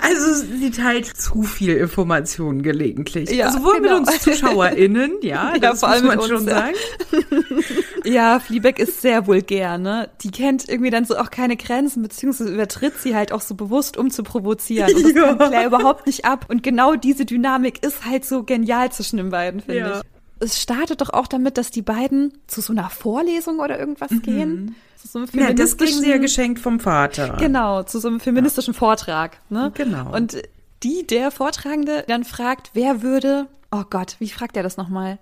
Also 0.00 0.46
sie 0.58 0.70
teilt 0.70 1.06
zu 1.06 1.42
viel 1.42 1.76
Informationen 1.76 2.62
gelegentlich. 2.62 3.30
Ja, 3.30 3.46
also 3.46 3.62
wohl 3.62 3.80
genau. 3.80 4.00
mit 4.00 4.08
uns 4.08 4.22
ZuschauerInnen, 4.22 5.18
ja, 5.20 5.52
Ja, 5.52 5.58
das 5.58 5.80
vor 5.80 5.90
muss 5.90 5.98
allem 5.98 6.06
man 6.06 6.16
mit 6.18 6.26
schon 6.26 6.48
ja. 6.48 6.54
sagen. 6.54 6.74
Ja, 8.04 8.40
Fleabag 8.40 8.78
ist 8.78 9.00
sehr 9.00 9.26
vulgär, 9.26 9.78
ne? 9.78 10.08
Die 10.22 10.30
kennt 10.30 10.68
irgendwie 10.68 10.90
dann 10.90 11.04
so 11.04 11.16
auch 11.16 11.30
keine 11.30 11.56
Grenzen, 11.56 12.02
beziehungsweise 12.02 12.52
übertritt 12.52 12.94
sie 12.98 13.14
halt 13.14 13.30
auch 13.30 13.40
so 13.42 13.54
bewusst, 13.54 13.96
um 13.96 14.10
zu 14.10 14.22
provozieren. 14.24 14.92
Und 14.94 15.04
das 15.04 15.12
Ja. 15.14 15.34
kann 15.34 15.50
Claire 15.50 15.66
überhaupt 15.66 16.06
nicht 16.06 16.24
ab. 16.24 16.46
Und 16.48 16.62
genau 16.62 16.96
diese 16.96 17.24
Dynamik 17.24 17.84
ist 17.84 18.04
halt 18.04 18.24
so 18.24 18.42
genial 18.42 18.90
zwischen 18.90 19.18
den 19.18 19.30
beiden, 19.30 19.60
finde 19.60 20.02
ich. 20.04 20.11
Es 20.42 20.60
startet 20.60 21.00
doch 21.00 21.10
auch 21.10 21.26
damit, 21.26 21.56
dass 21.56 21.70
die 21.70 21.82
beiden 21.82 22.32
zu 22.46 22.60
so 22.60 22.72
einer 22.72 22.90
Vorlesung 22.90 23.60
oder 23.60 23.78
irgendwas 23.78 24.10
gehen. 24.22 24.74
Zu 25.00 25.08
so 25.08 25.18
einem 25.18 25.28
Mhm. 25.32 25.38
Ja, 25.40 25.52
das 25.52 25.76
kriegen 25.76 25.98
sie 26.00 26.10
ja 26.10 26.18
geschenkt 26.18 26.58
vom 26.58 26.80
Vater. 26.80 27.36
Genau, 27.38 27.82
zu 27.82 27.98
so 28.00 28.08
einem 28.08 28.20
feministischen 28.20 28.74
Vortrag. 28.74 29.38
Ne? 29.50 29.70
Genau. 29.74 30.14
Und 30.14 30.36
die, 30.82 31.06
der 31.06 31.30
Vortragende, 31.30 32.04
dann 32.08 32.24
fragt, 32.24 32.70
wer 32.74 33.02
würde, 33.02 33.46
oh 33.70 33.84
Gott, 33.88 34.16
wie 34.18 34.28
fragt 34.28 34.56
er 34.56 34.62
das 34.62 34.76
nochmal? 34.76 35.18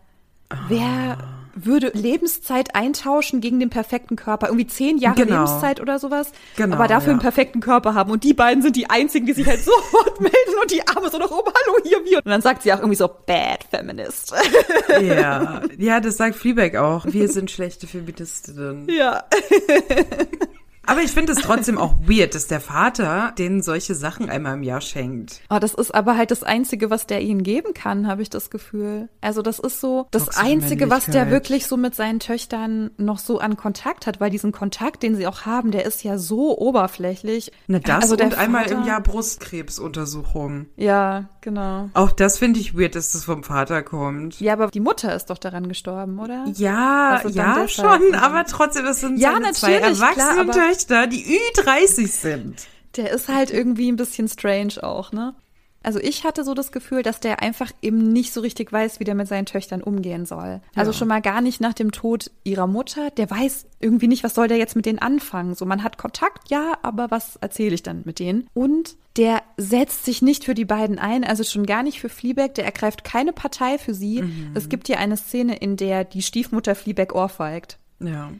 Wer 0.68 1.18
Ah. 1.20 1.39
Würde 1.54 1.90
Lebenszeit 1.94 2.74
eintauschen 2.74 3.40
gegen 3.40 3.60
den 3.60 3.70
perfekten 3.70 4.16
Körper? 4.16 4.46
Irgendwie 4.48 4.66
zehn 4.66 4.98
Jahre 4.98 5.16
Genau. 5.16 5.44
Lebenszeit 5.44 5.80
oder 5.80 5.98
sowas? 5.98 6.32
Genau, 6.56 6.76
aber 6.76 6.88
dafür 6.88 7.08
ja. 7.08 7.12
einen 7.12 7.20
perfekten 7.20 7.60
Körper 7.60 7.94
haben. 7.94 8.10
Und 8.10 8.24
die 8.24 8.34
beiden 8.34 8.62
sind 8.62 8.76
die 8.76 8.88
einzigen, 8.88 9.26
die 9.26 9.32
sich 9.32 9.46
halt 9.46 9.60
sofort 9.64 10.20
melden 10.20 10.58
und 10.60 10.70
die 10.70 10.86
Arme 10.86 11.10
so 11.10 11.18
nach 11.18 11.30
oben, 11.30 11.52
hallo, 11.52 11.78
hier, 11.84 12.04
wir. 12.04 12.18
Und 12.18 12.30
dann 12.30 12.42
sagt 12.42 12.62
sie 12.62 12.72
auch 12.72 12.78
irgendwie 12.78 12.96
so, 12.96 13.08
bad 13.08 13.64
feminist. 13.70 14.34
Ja, 15.00 15.62
ja, 15.78 16.00
das 16.00 16.16
sagt 16.16 16.36
Fleabag 16.36 16.76
auch. 16.76 17.06
Wir 17.06 17.28
sind 17.28 17.50
schlechte 17.50 17.86
Feministinnen. 17.86 18.88
ja. 18.90 19.24
Aber 20.90 21.02
ich 21.02 21.12
finde 21.12 21.32
es 21.32 21.38
trotzdem 21.38 21.78
auch 21.78 21.94
weird, 22.06 22.34
dass 22.34 22.46
der 22.48 22.60
Vater 22.60 23.32
denen 23.38 23.62
solche 23.62 23.94
Sachen 23.94 24.28
einmal 24.28 24.54
im 24.54 24.62
Jahr 24.62 24.80
schenkt. 24.80 25.40
Oh, 25.48 25.58
das 25.60 25.72
ist 25.74 25.94
aber 25.94 26.16
halt 26.16 26.30
das 26.30 26.42
Einzige, 26.42 26.90
was 26.90 27.06
der 27.06 27.20
ihnen 27.22 27.42
geben 27.42 27.74
kann, 27.74 28.06
habe 28.08 28.22
ich 28.22 28.30
das 28.30 28.50
Gefühl. 28.50 29.08
Also 29.20 29.40
das 29.42 29.58
ist 29.60 29.80
so 29.80 30.06
das 30.10 30.24
Toxische 30.26 30.44
Einzige, 30.46 30.90
was 30.90 31.06
der 31.06 31.30
wirklich 31.30 31.66
so 31.66 31.76
mit 31.76 31.94
seinen 31.94 32.18
Töchtern 32.18 32.90
noch 32.96 33.18
so 33.18 33.38
an 33.38 33.56
Kontakt 33.56 34.06
hat, 34.06 34.20
weil 34.20 34.30
diesen 34.30 34.52
Kontakt, 34.52 35.02
den 35.02 35.14
sie 35.14 35.26
auch 35.26 35.42
haben, 35.46 35.70
der 35.70 35.84
ist 35.86 36.02
ja 36.02 36.18
so 36.18 36.58
oberflächlich. 36.58 37.52
Na, 37.68 37.78
das 37.78 38.02
also 38.02 38.16
der 38.16 38.26
und 38.26 38.34
einmal 38.38 38.64
im 38.66 38.78
Vater- 38.78 38.88
Jahr 38.88 39.00
Brustkrebsuntersuchung. 39.00 40.66
Ja, 40.76 41.28
genau. 41.40 41.88
Auch 41.94 42.10
das 42.12 42.38
finde 42.38 42.60
ich 42.60 42.76
weird, 42.76 42.94
dass 42.94 43.12
das 43.12 43.24
vom 43.24 43.44
Vater 43.44 43.82
kommt. 43.82 44.40
Ja, 44.40 44.54
aber 44.54 44.68
die 44.68 44.80
Mutter 44.80 45.14
ist 45.14 45.30
doch 45.30 45.38
daran 45.38 45.68
gestorben, 45.68 46.18
oder? 46.18 46.44
Ja, 46.54 47.20
Also 47.22 47.28
ja 47.38 47.68
schon, 47.68 48.14
aber 48.14 48.44
trotzdem, 48.44 48.84
das 48.84 49.00
sind 49.00 49.18
Ja, 49.18 49.32
seine 49.32 49.52
zwei 49.52 49.78
natürlich, 49.78 49.98
klar, 50.00 50.32
aber- 50.40 50.44
Töchter, 50.86 51.06
die 51.06 51.24
Ü30 51.24 52.06
sind. 52.08 52.66
Der 52.96 53.10
ist 53.10 53.28
halt 53.28 53.50
irgendwie 53.50 53.90
ein 53.90 53.96
bisschen 53.96 54.28
strange 54.28 54.82
auch, 54.82 55.12
ne? 55.12 55.34
Also 55.82 55.98
ich 55.98 56.24
hatte 56.24 56.44
so 56.44 56.52
das 56.52 56.72
Gefühl, 56.72 57.02
dass 57.02 57.20
der 57.20 57.40
einfach 57.40 57.70
eben 57.80 58.12
nicht 58.12 58.34
so 58.34 58.42
richtig 58.42 58.70
weiß, 58.70 59.00
wie 59.00 59.04
der 59.04 59.14
mit 59.14 59.28
seinen 59.28 59.46
Töchtern 59.46 59.82
umgehen 59.82 60.26
soll. 60.26 60.60
Also 60.74 60.90
Ja. 60.90 60.98
schon 60.98 61.08
mal 61.08 61.22
gar 61.22 61.40
nicht 61.40 61.58
nach 61.62 61.72
dem 61.72 61.90
Tod 61.90 62.30
ihrer 62.44 62.66
Mutter. 62.66 63.10
Der 63.12 63.30
weiß 63.30 63.64
irgendwie 63.80 64.06
nicht, 64.08 64.22
was 64.22 64.34
soll 64.34 64.46
der 64.46 64.58
jetzt 64.58 64.76
mit 64.76 64.84
denen 64.84 64.98
anfangen. 64.98 65.54
So, 65.54 65.64
man 65.64 65.82
hat 65.82 65.96
Kontakt, 65.96 66.50
ja, 66.50 66.76
aber 66.82 67.10
was 67.10 67.36
erzähle 67.36 67.74
ich 67.74 67.82
dann 67.82 68.02
mit 68.04 68.18
denen? 68.18 68.46
Und 68.52 68.96
der 69.16 69.42
setzt 69.56 70.04
sich 70.04 70.20
nicht 70.20 70.44
für 70.44 70.52
die 70.54 70.66
beiden 70.66 70.98
ein, 70.98 71.24
also 71.24 71.44
schon 71.44 71.64
gar 71.64 71.82
nicht 71.82 71.98
für 72.00 72.10
Fleabag. 72.10 72.54
Der 72.56 72.66
ergreift 72.66 73.02
keine 73.02 73.32
Partei 73.32 73.78
für 73.78 73.94
sie. 73.94 74.20
Mhm. 74.20 74.50
Es 74.52 74.68
gibt 74.68 74.86
hier 74.88 74.98
eine 74.98 75.16
Szene, 75.16 75.56
in 75.56 75.78
der 75.78 76.04
die 76.04 76.20
Stiefmutter 76.20 76.74
Fleabag 76.74 77.14
ohrfeigt. 77.14 77.78
Ja. 78.00 78.32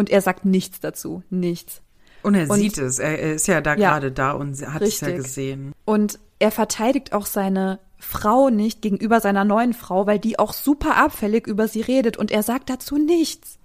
Und 0.00 0.10
er 0.10 0.20
sagt 0.22 0.44
nichts 0.44 0.80
dazu. 0.80 1.22
Nichts. 1.30 1.82
Und 2.22 2.34
er 2.34 2.50
Und- 2.50 2.56
sieht 2.58 2.78
es. 2.78 2.98
Er, 2.98 3.18
er 3.20 3.34
ist 3.34 3.46
ja 3.46 3.60
da 3.60 3.76
Ja. 3.76 3.90
gerade 3.92 4.10
da 4.10 4.32
und 4.32 4.50
hat 4.66 4.82
es 4.82 5.00
ja 5.00 5.06
Richtig. 5.08 5.24
gesehen. 5.24 5.72
Und 5.84 6.18
er 6.38 6.50
verteidigt 6.50 7.12
auch 7.12 7.26
seine 7.26 7.78
Frau 7.98 8.48
nicht 8.48 8.80
gegenüber 8.82 9.20
seiner 9.20 9.44
neuen 9.44 9.74
Frau, 9.74 10.06
weil 10.06 10.18
die 10.18 10.38
auch 10.38 10.54
super 10.54 10.96
abfällig 10.96 11.46
über 11.46 11.68
sie 11.68 11.82
redet 11.82 12.16
und 12.16 12.30
er 12.30 12.42
sagt 12.42 12.70
dazu 12.70 12.96
nichts. 12.96 13.58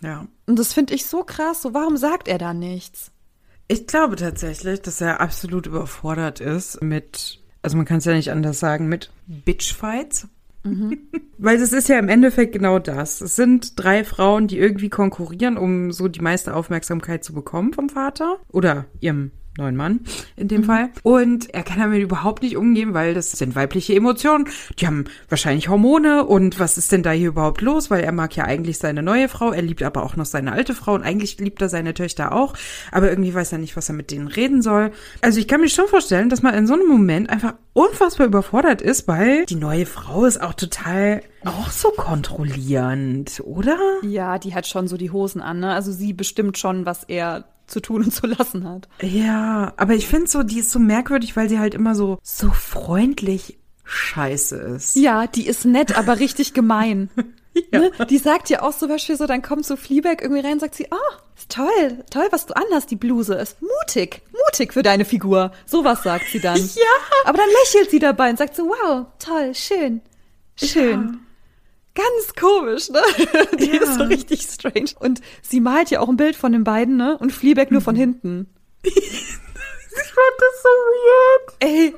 Ja. 0.00 0.26
Und 0.46 0.58
das 0.58 0.72
finde 0.72 0.94
ich 0.94 1.06
so 1.06 1.24
krass. 1.24 1.60
So, 1.62 1.74
warum 1.74 1.96
sagt 1.96 2.28
er 2.28 2.38
da 2.38 2.54
nichts? 2.54 3.10
Ich 3.68 3.86
glaube 3.86 4.16
tatsächlich, 4.16 4.80
dass 4.82 5.00
er 5.00 5.20
absolut 5.20 5.66
überfordert 5.66 6.40
ist 6.40 6.82
mit, 6.82 7.40
also 7.62 7.76
man 7.76 7.84
kann 7.86 7.98
es 7.98 8.04
ja 8.04 8.14
nicht 8.14 8.30
anders 8.30 8.58
sagen, 8.60 8.88
mit 8.88 9.10
Bitchfights. 9.26 10.28
Weil 11.38 11.58
das 11.58 11.72
ist 11.72 11.88
ja 11.88 11.98
im 11.98 12.08
Endeffekt 12.08 12.52
genau 12.52 12.78
das. 12.78 13.20
Es 13.20 13.36
sind 13.36 13.82
drei 13.82 14.04
Frauen, 14.04 14.46
die 14.46 14.58
irgendwie 14.58 14.90
konkurrieren, 14.90 15.56
um 15.56 15.92
so 15.92 16.08
die 16.08 16.20
meiste 16.20 16.54
Aufmerksamkeit 16.54 17.24
zu 17.24 17.32
bekommen 17.32 17.72
vom 17.72 17.88
Vater 17.88 18.38
oder 18.48 18.86
ihrem 19.00 19.32
neuen 19.58 19.76
Mann 19.76 20.00
in 20.36 20.48
dem 20.48 20.64
Fall. 20.64 20.90
Und 21.02 21.52
er 21.52 21.62
kann 21.62 21.78
damit 21.78 22.02
überhaupt 22.02 22.42
nicht 22.42 22.56
umgehen, 22.56 22.94
weil 22.94 23.14
das 23.14 23.32
sind 23.32 23.54
weibliche 23.54 23.94
Emotionen. 23.94 24.48
Die 24.78 24.86
haben 24.86 25.04
wahrscheinlich 25.28 25.68
Hormone 25.68 26.24
und 26.24 26.58
was 26.60 26.78
ist 26.78 26.92
denn 26.92 27.02
da 27.02 27.10
hier 27.10 27.28
überhaupt 27.28 27.60
los? 27.60 27.90
Weil 27.90 28.02
er 28.02 28.12
mag 28.12 28.34
ja 28.36 28.44
eigentlich 28.44 28.78
seine 28.78 29.02
neue 29.02 29.28
Frau, 29.28 29.52
er 29.52 29.62
liebt 29.62 29.82
aber 29.82 30.04
auch 30.04 30.16
noch 30.16 30.24
seine 30.24 30.52
alte 30.52 30.74
Frau 30.74 30.94
und 30.94 31.02
eigentlich 31.02 31.38
liebt 31.38 31.60
er 31.62 31.68
seine 31.68 31.94
Töchter 31.94 32.32
auch, 32.32 32.54
aber 32.92 33.10
irgendwie 33.10 33.34
weiß 33.34 33.52
er 33.52 33.58
nicht, 33.58 33.76
was 33.76 33.88
er 33.88 33.94
mit 33.94 34.10
denen 34.10 34.28
reden 34.28 34.62
soll. 34.62 34.92
Also 35.20 35.40
ich 35.40 35.48
kann 35.48 35.60
mir 35.60 35.68
schon 35.68 35.88
vorstellen, 35.88 36.30
dass 36.30 36.42
man 36.42 36.54
in 36.54 36.66
so 36.66 36.74
einem 36.74 36.88
Moment 36.88 37.28
einfach 37.28 37.54
unfassbar 37.72 38.26
überfordert 38.26 38.82
ist, 38.82 39.06
weil 39.08 39.46
die 39.46 39.56
neue 39.56 39.86
Frau 39.86 40.24
ist 40.24 40.40
auch 40.40 40.54
total 40.54 41.22
auch 41.44 41.70
so 41.70 41.90
kontrollierend, 41.90 43.40
oder? 43.44 43.78
Ja, 44.02 44.38
die 44.38 44.54
hat 44.54 44.66
schon 44.66 44.88
so 44.88 44.96
die 44.96 45.10
Hosen 45.10 45.40
an, 45.40 45.60
ne? 45.60 45.72
Also 45.72 45.92
sie 45.92 46.12
bestimmt 46.12 46.58
schon, 46.58 46.86
was 46.86 47.04
er 47.04 47.44
zu 47.66 47.80
tun 47.80 48.04
und 48.04 48.12
zu 48.12 48.26
lassen 48.26 48.68
hat. 48.68 48.88
Ja, 49.00 49.72
aber 49.76 49.94
ich 49.94 50.06
finde 50.06 50.28
so, 50.28 50.42
die 50.42 50.58
ist 50.58 50.70
so 50.70 50.78
merkwürdig, 50.78 51.36
weil 51.36 51.48
sie 51.48 51.58
halt 51.58 51.74
immer 51.74 51.94
so, 51.94 52.18
so 52.22 52.50
freundlich 52.50 53.58
scheiße 53.84 54.56
ist. 54.56 54.96
Ja, 54.96 55.26
die 55.26 55.46
ist 55.46 55.64
nett, 55.64 55.96
aber 55.96 56.18
richtig 56.18 56.54
gemein. 56.54 57.10
Ja. 57.72 57.80
Ne? 57.80 57.90
Die 58.08 58.18
sagt 58.18 58.48
ja 58.50 58.62
auch 58.62 58.76
zum 58.76 58.88
Beispiel 58.88 59.16
so, 59.16 59.26
dann 59.26 59.42
kommt 59.42 59.64
so 59.66 59.76
Fleabag 59.76 60.22
irgendwie 60.22 60.40
rein 60.40 60.54
und 60.54 60.60
sagt 60.60 60.74
sie, 60.74 60.86
oh, 60.90 60.96
ist 61.36 61.50
toll, 61.50 62.04
toll, 62.10 62.26
was 62.30 62.46
du 62.46 62.54
anhast, 62.56 62.90
die 62.90 62.96
Bluse 62.96 63.34
ist 63.34 63.56
mutig, 63.62 64.22
mutig 64.32 64.72
für 64.72 64.82
deine 64.82 65.04
Figur. 65.04 65.52
Sowas 65.66 66.02
sagt 66.02 66.26
sie 66.30 66.40
dann. 66.40 66.56
Ja. 66.74 66.82
Aber 67.26 67.38
dann 67.38 67.48
lächelt 67.64 67.90
sie 67.90 67.98
dabei 67.98 68.30
und 68.30 68.38
sagt 68.38 68.56
so, 68.56 68.64
wow, 68.64 69.06
toll, 69.18 69.54
schön, 69.54 70.00
schön. 70.56 71.20
Ganz 71.94 72.34
komisch, 72.38 72.88
ne? 72.90 73.02
Die 73.58 73.70
Ja. 73.76 73.82
ist 73.82 73.94
so 73.96 74.04
richtig 74.04 74.42
strange. 74.42 74.90
Und 75.00 75.20
sie 75.42 75.60
malt 75.60 75.90
ja 75.90 76.00
auch 76.00 76.08
ein 76.08 76.16
Bild 76.16 76.36
von 76.36 76.52
den 76.52 76.62
beiden, 76.64 76.96
ne? 76.96 77.18
Und 77.18 77.32
Fleabag 77.32 77.70
nur 77.72 77.80
von 77.80 77.96
hinten. 77.96 78.48
Ich 80.02 80.12
fand 80.12 80.36
das 80.38 80.62
so 80.62 80.68
weird. 81.00 81.54
Ey. 81.60 81.94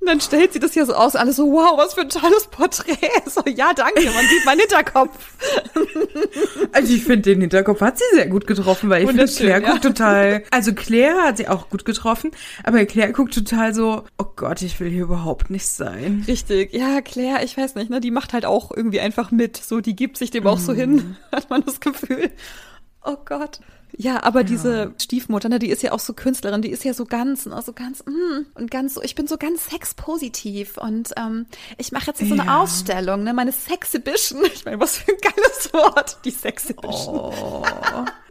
Und 0.00 0.06
dann 0.06 0.20
stellt 0.20 0.52
sie 0.52 0.60
das 0.60 0.74
ja 0.74 0.84
so 0.84 0.94
aus, 0.94 1.16
alles 1.16 1.36
so, 1.36 1.52
wow, 1.52 1.76
was 1.76 1.94
für 1.94 2.02
ein 2.02 2.08
tolles 2.08 2.46
Porträt. 2.46 2.96
So, 3.30 3.42
ja, 3.46 3.72
danke, 3.72 4.10
man 4.10 4.26
sieht 4.26 4.44
meinen 4.44 4.60
Hinterkopf. 4.60 5.36
Also 6.72 6.94
ich 6.94 7.02
finde, 7.02 7.22
den 7.22 7.40
Hinterkopf 7.40 7.80
hat 7.80 7.98
sie 7.98 8.04
sehr 8.12 8.26
gut 8.28 8.46
getroffen, 8.46 8.90
weil 8.90 9.02
ich 9.02 9.08
finde, 9.08 9.26
Claire 9.26 9.60
ja. 9.60 9.70
guckt 9.70 9.82
total, 9.82 10.44
also 10.50 10.72
Claire 10.72 11.22
hat 11.22 11.36
sie 11.36 11.48
auch 11.48 11.68
gut 11.68 11.84
getroffen, 11.84 12.30
aber 12.64 12.84
Claire 12.86 13.12
guckt 13.12 13.34
total 13.34 13.74
so, 13.74 14.04
oh 14.18 14.26
Gott, 14.36 14.62
ich 14.62 14.78
will 14.78 14.88
hier 14.88 15.02
überhaupt 15.02 15.50
nicht 15.50 15.66
sein. 15.66 16.24
Richtig, 16.26 16.72
ja, 16.72 17.00
Claire, 17.00 17.44
ich 17.44 17.56
weiß 17.56 17.74
nicht, 17.74 17.90
ne, 17.90 18.00
die 18.00 18.10
macht 18.10 18.32
halt 18.32 18.46
auch 18.46 18.70
irgendwie 18.74 19.00
einfach 19.00 19.30
mit. 19.30 19.56
So, 19.56 19.80
die 19.80 19.96
gibt 19.96 20.16
sich 20.16 20.30
dem 20.30 20.46
auch 20.46 20.58
so 20.58 20.72
hin, 20.72 21.16
hat 21.32 21.50
man 21.50 21.64
das 21.64 21.80
Gefühl. 21.80 22.30
Oh 23.04 23.16
Gott. 23.24 23.60
Ja, 23.96 24.22
aber 24.22 24.44
diese 24.44 24.92
Stiefmutter, 25.00 25.48
ne, 25.48 25.58
die 25.58 25.68
ist 25.70 25.82
ja 25.82 25.92
auch 25.92 25.98
so 25.98 26.12
Künstlerin, 26.12 26.62
die 26.62 26.70
ist 26.70 26.84
ja 26.84 26.94
so 26.94 27.04
ganz, 27.04 27.46
ne, 27.46 27.60
so 27.64 27.72
ganz, 27.72 28.04
mm, 28.06 28.46
und 28.54 28.70
ganz 28.70 28.94
so, 28.94 29.02
ich 29.02 29.14
bin 29.14 29.26
so 29.26 29.36
ganz 29.36 29.68
sexpositiv 29.68 30.76
und 30.78 31.10
ähm, 31.16 31.46
ich 31.76 31.92
mache 31.92 32.06
jetzt 32.08 32.18
so 32.20 32.32
eine 32.32 32.44
Ja. 32.44 32.60
Ausstellung, 32.62 33.22
ne, 33.24 33.32
meine 33.34 33.52
Sexhibition. 33.52 34.40
Ich 34.54 34.64
meine, 34.64 34.80
was 34.80 34.96
für 34.96 35.12
ein 35.12 35.18
geiles 35.20 35.72
Wort, 35.72 36.18
die 36.24 36.30
Sexhibition. 36.30 37.14
Oh. 37.16 37.64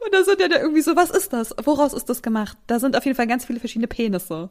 Und 0.05 0.13
da 0.13 0.23
sind 0.23 0.39
ja 0.39 0.47
da 0.47 0.59
irgendwie 0.59 0.81
so, 0.81 0.95
was 0.95 1.09
ist 1.09 1.33
das? 1.33 1.53
Woraus 1.63 1.93
ist 1.93 2.09
das 2.09 2.21
gemacht? 2.21 2.57
Da 2.67 2.79
sind 2.79 2.95
auf 2.95 3.05
jeden 3.05 3.15
Fall 3.15 3.27
ganz 3.27 3.45
viele 3.45 3.59
verschiedene 3.59 3.87
Penisse. 3.87 4.49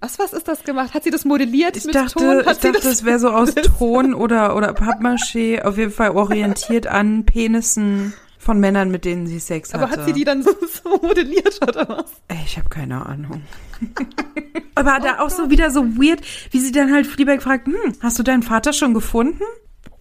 Aus 0.00 0.18
was 0.18 0.32
ist 0.32 0.46
das 0.46 0.62
gemacht? 0.62 0.94
Hat 0.94 1.04
sie 1.04 1.10
das 1.10 1.24
modelliert 1.24 1.76
Ich 1.76 1.84
mit 1.84 1.94
dachte, 1.94 2.14
Ton? 2.14 2.44
Hat 2.46 2.56
ich 2.56 2.62
sie 2.62 2.72
dachte, 2.72 2.88
es 2.88 3.04
wäre 3.04 3.18
so 3.18 3.30
aus 3.30 3.54
Ton 3.78 4.14
oder, 4.14 4.54
oder 4.56 4.72
Pappmaché, 4.72 5.62
auf 5.62 5.78
jeden 5.78 5.90
Fall 5.92 6.10
orientiert 6.10 6.86
an 6.86 7.24
Penissen 7.24 8.12
von 8.46 8.60
Männern, 8.60 8.90
mit 8.90 9.04
denen 9.04 9.26
sie 9.26 9.40
Sex 9.40 9.74
hatte. 9.74 9.82
Aber 9.82 9.92
hat 9.92 10.06
sie 10.06 10.12
die 10.12 10.24
dann 10.24 10.42
so, 10.42 10.52
so 10.82 10.88
modelliert 11.02 11.60
oder 11.62 11.88
was? 11.88 12.12
Ey, 12.28 12.38
ich 12.46 12.56
habe 12.56 12.68
keine 12.68 13.04
Ahnung. 13.04 13.42
Aber 14.76 15.00
da 15.00 15.18
auch 15.18 15.30
so 15.30 15.50
wieder 15.50 15.70
so 15.70 15.84
weird, 15.96 16.20
wie 16.52 16.60
sie 16.60 16.70
dann 16.70 16.92
halt 16.92 17.06
Fleabag 17.06 17.42
fragt, 17.42 17.66
hm, 17.66 17.94
hast 18.00 18.18
du 18.18 18.22
deinen 18.22 18.44
Vater 18.44 18.72
schon 18.72 18.94
gefunden? 18.94 19.42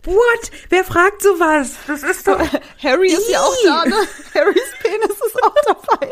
What? 0.03 0.51
Wer 0.69 0.83
fragt 0.83 1.23
sowas? 1.23 1.73
Das 1.87 2.03
ist 2.03 2.27
doch... 2.27 2.39
Harry 2.83 3.07
ist 3.07 3.29
ja 3.31 3.39
auch 3.39 3.55
da, 3.65 3.85
ne? 3.85 3.95
Harrys 4.35 4.73
Penis 4.81 5.17
ist 5.25 5.43
auch 5.43 5.55
dabei. 5.67 6.11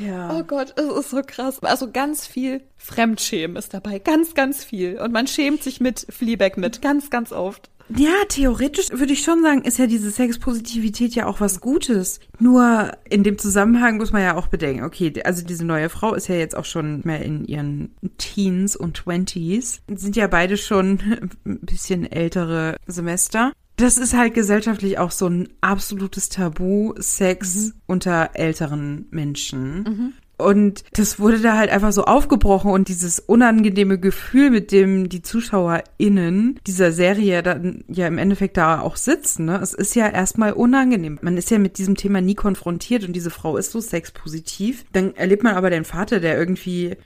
ja. 0.00 0.36
Oh 0.36 0.42
Gott, 0.42 0.74
es 0.76 0.86
ist 0.86 1.10
so 1.10 1.22
krass. 1.24 1.62
Also 1.62 1.92
ganz 1.92 2.26
viel 2.26 2.62
Fremdschämen 2.76 3.56
ist 3.56 3.72
dabei. 3.72 4.00
Ganz, 4.00 4.34
ganz 4.34 4.64
viel. 4.64 4.98
Und 4.98 5.12
man 5.12 5.28
schämt 5.28 5.62
sich 5.62 5.80
mit 5.80 6.04
Fleabag 6.10 6.56
mit. 6.56 6.82
Ganz, 6.82 7.10
ganz 7.10 7.30
oft. 7.30 7.70
Ja, 7.96 8.24
theoretisch 8.28 8.90
würde 8.92 9.12
ich 9.12 9.22
schon 9.22 9.42
sagen, 9.42 9.62
ist 9.62 9.78
ja 9.78 9.86
diese 9.86 10.10
Sexpositivität 10.10 11.14
ja 11.14 11.26
auch 11.26 11.40
was 11.40 11.60
Gutes. 11.60 12.20
Nur 12.38 12.92
in 13.08 13.24
dem 13.24 13.38
Zusammenhang 13.38 13.96
muss 13.96 14.12
man 14.12 14.22
ja 14.22 14.36
auch 14.36 14.46
bedenken, 14.46 14.84
okay, 14.84 15.12
also 15.24 15.44
diese 15.44 15.64
neue 15.64 15.88
Frau 15.88 16.14
ist 16.14 16.28
ja 16.28 16.36
jetzt 16.36 16.56
auch 16.56 16.64
schon 16.64 17.00
mehr 17.04 17.22
in 17.22 17.44
ihren 17.44 17.94
Teens 18.18 18.76
und 18.76 18.94
Twenties. 18.94 19.80
Sind 19.88 20.16
ja 20.16 20.26
beide 20.26 20.56
schon 20.56 21.00
ein 21.44 21.60
bisschen 21.60 22.10
ältere 22.10 22.76
Semester. 22.86 23.52
Das 23.76 23.96
ist 23.96 24.14
halt 24.14 24.34
gesellschaftlich 24.34 24.98
auch 24.98 25.10
so 25.10 25.26
ein 25.26 25.48
absolutes 25.62 26.28
Tabu, 26.28 26.92
Sex 26.98 27.56
mhm. 27.56 27.72
unter 27.86 28.30
älteren 28.34 29.06
Menschen. 29.10 29.82
Mhm. 29.82 30.12
Und 30.40 30.84
das 30.92 31.18
wurde 31.18 31.40
da 31.40 31.56
halt 31.56 31.70
einfach 31.70 31.92
so 31.92 32.04
aufgebrochen 32.04 32.70
und 32.70 32.88
dieses 32.88 33.20
unangenehme 33.20 33.98
Gefühl, 33.98 34.50
mit 34.50 34.72
dem 34.72 35.08
die 35.08 35.22
ZuschauerInnen 35.22 36.60
dieser 36.66 36.92
Serie 36.92 37.42
dann 37.42 37.84
ja 37.88 38.06
im 38.06 38.18
Endeffekt 38.18 38.56
da 38.56 38.80
auch 38.80 38.96
sitzen, 38.96 39.46
ne? 39.46 39.60
Es 39.62 39.74
ist 39.74 39.94
ja 39.94 40.08
erstmal 40.08 40.52
unangenehm. 40.52 41.18
Man 41.22 41.36
ist 41.36 41.50
ja 41.50 41.58
mit 41.58 41.78
diesem 41.78 41.96
Thema 41.96 42.20
nie 42.20 42.34
konfrontiert 42.34 43.04
und 43.04 43.14
diese 43.14 43.30
Frau 43.30 43.56
ist 43.56 43.72
so 43.72 43.80
sexpositiv. 43.80 44.84
Dann 44.92 45.14
erlebt 45.14 45.42
man 45.42 45.54
aber 45.54 45.70
den 45.70 45.84
Vater, 45.84 46.20
der 46.20 46.38
irgendwie 46.38 46.96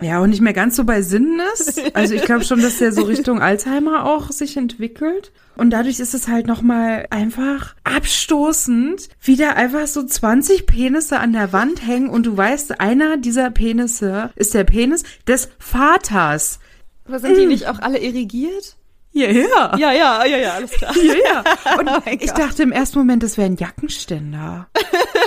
ja, 0.00 0.20
und 0.20 0.30
nicht 0.30 0.40
mehr 0.40 0.52
ganz 0.52 0.76
so 0.76 0.84
bei 0.84 1.02
Sinnen 1.02 1.40
ist. 1.54 1.80
Also 1.94 2.14
ich 2.14 2.22
glaube 2.22 2.44
schon, 2.44 2.62
dass 2.62 2.78
der 2.78 2.92
so 2.92 3.02
Richtung 3.02 3.40
Alzheimer 3.42 4.06
auch 4.06 4.30
sich 4.30 4.56
entwickelt. 4.56 5.32
Und 5.56 5.70
dadurch 5.70 6.00
ist 6.00 6.14
es 6.14 6.28
halt 6.28 6.46
nochmal 6.46 7.06
einfach 7.10 7.74
abstoßend, 7.84 9.08
wie 9.20 9.36
da 9.36 9.50
einfach 9.50 9.86
so 9.86 10.02
20 10.02 10.66
Penisse 10.66 11.18
an 11.18 11.32
der 11.32 11.52
Wand 11.52 11.86
hängen 11.86 12.08
und 12.08 12.24
du 12.24 12.36
weißt, 12.36 12.80
einer 12.80 13.18
dieser 13.18 13.50
Penisse 13.50 14.30
ist 14.36 14.54
der 14.54 14.64
Penis 14.64 15.02
des 15.26 15.50
Vaters. 15.58 16.60
Aber 17.06 17.18
sind 17.18 17.36
die 17.36 17.46
nicht 17.46 17.66
auch 17.66 17.80
alle 17.80 17.98
irrigiert? 17.98 18.76
Ja, 19.12 19.28
ja. 19.28 19.76
Ja, 19.76 19.92
ja, 19.92 20.24
ja, 20.24 20.36
ja, 20.36 20.52
alles 20.54 20.70
klar. 20.70 20.94
Ja, 20.96 21.14
ja. 21.14 21.78
Und 21.78 21.88
oh 21.88 22.00
ich 22.08 22.30
dachte 22.30 22.62
im 22.62 22.72
ersten 22.72 22.98
Moment, 22.98 23.22
das 23.22 23.36
wäre 23.36 23.46
ein 23.46 23.56
Jackenständer. 23.56 24.68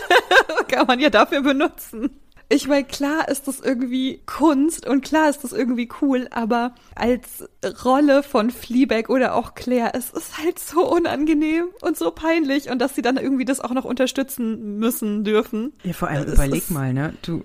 Kann 0.69 0.87
man 0.87 0.99
ja 0.99 1.09
dafür 1.09 1.41
benutzen. 1.41 2.09
Ich 2.53 2.67
meine, 2.67 2.83
klar 2.83 3.29
ist 3.29 3.47
das 3.47 3.59
irgendwie 3.59 4.21
Kunst 4.27 4.87
und 4.87 5.03
klar 5.03 5.27
ist 5.27 5.43
das 5.43 5.53
irgendwie 5.53 5.89
cool, 6.03 6.27
aber 6.29 6.75
als 6.93 7.49
Rolle 7.83 8.21
von 8.21 8.51
Fleabag 8.51 9.09
oder 9.09 9.33
auch 9.33 9.55
Claire, 9.55 9.93
es 9.95 10.11
ist 10.11 10.37
halt 10.37 10.59
so 10.59 10.87
unangenehm 10.87 11.65
und 11.81 11.97
so 11.97 12.11
peinlich 12.11 12.69
und 12.69 12.77
dass 12.77 12.93
sie 12.93 13.01
dann 13.01 13.17
irgendwie 13.17 13.45
das 13.45 13.59
auch 13.59 13.71
noch 13.71 13.85
unterstützen 13.85 14.77
müssen 14.77 15.23
dürfen. 15.23 15.73
Ja, 15.83 15.93
vor 15.93 16.09
allem 16.09 16.31
überleg 16.31 16.69
mal, 16.69 16.93
ne? 16.93 17.15
Du, 17.23 17.43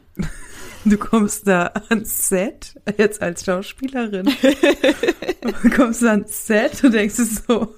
du 0.84 0.98
kommst 0.98 1.48
da 1.48 1.72
ans 1.88 2.28
Set, 2.28 2.78
jetzt 2.98 3.22
als 3.22 3.46
Schauspielerin. 3.46 4.26
du 5.40 5.70
kommst 5.70 6.02
da 6.02 6.10
ans 6.10 6.46
Set 6.46 6.84
und 6.84 6.92
denkst 6.92 7.14
so, 7.14 7.74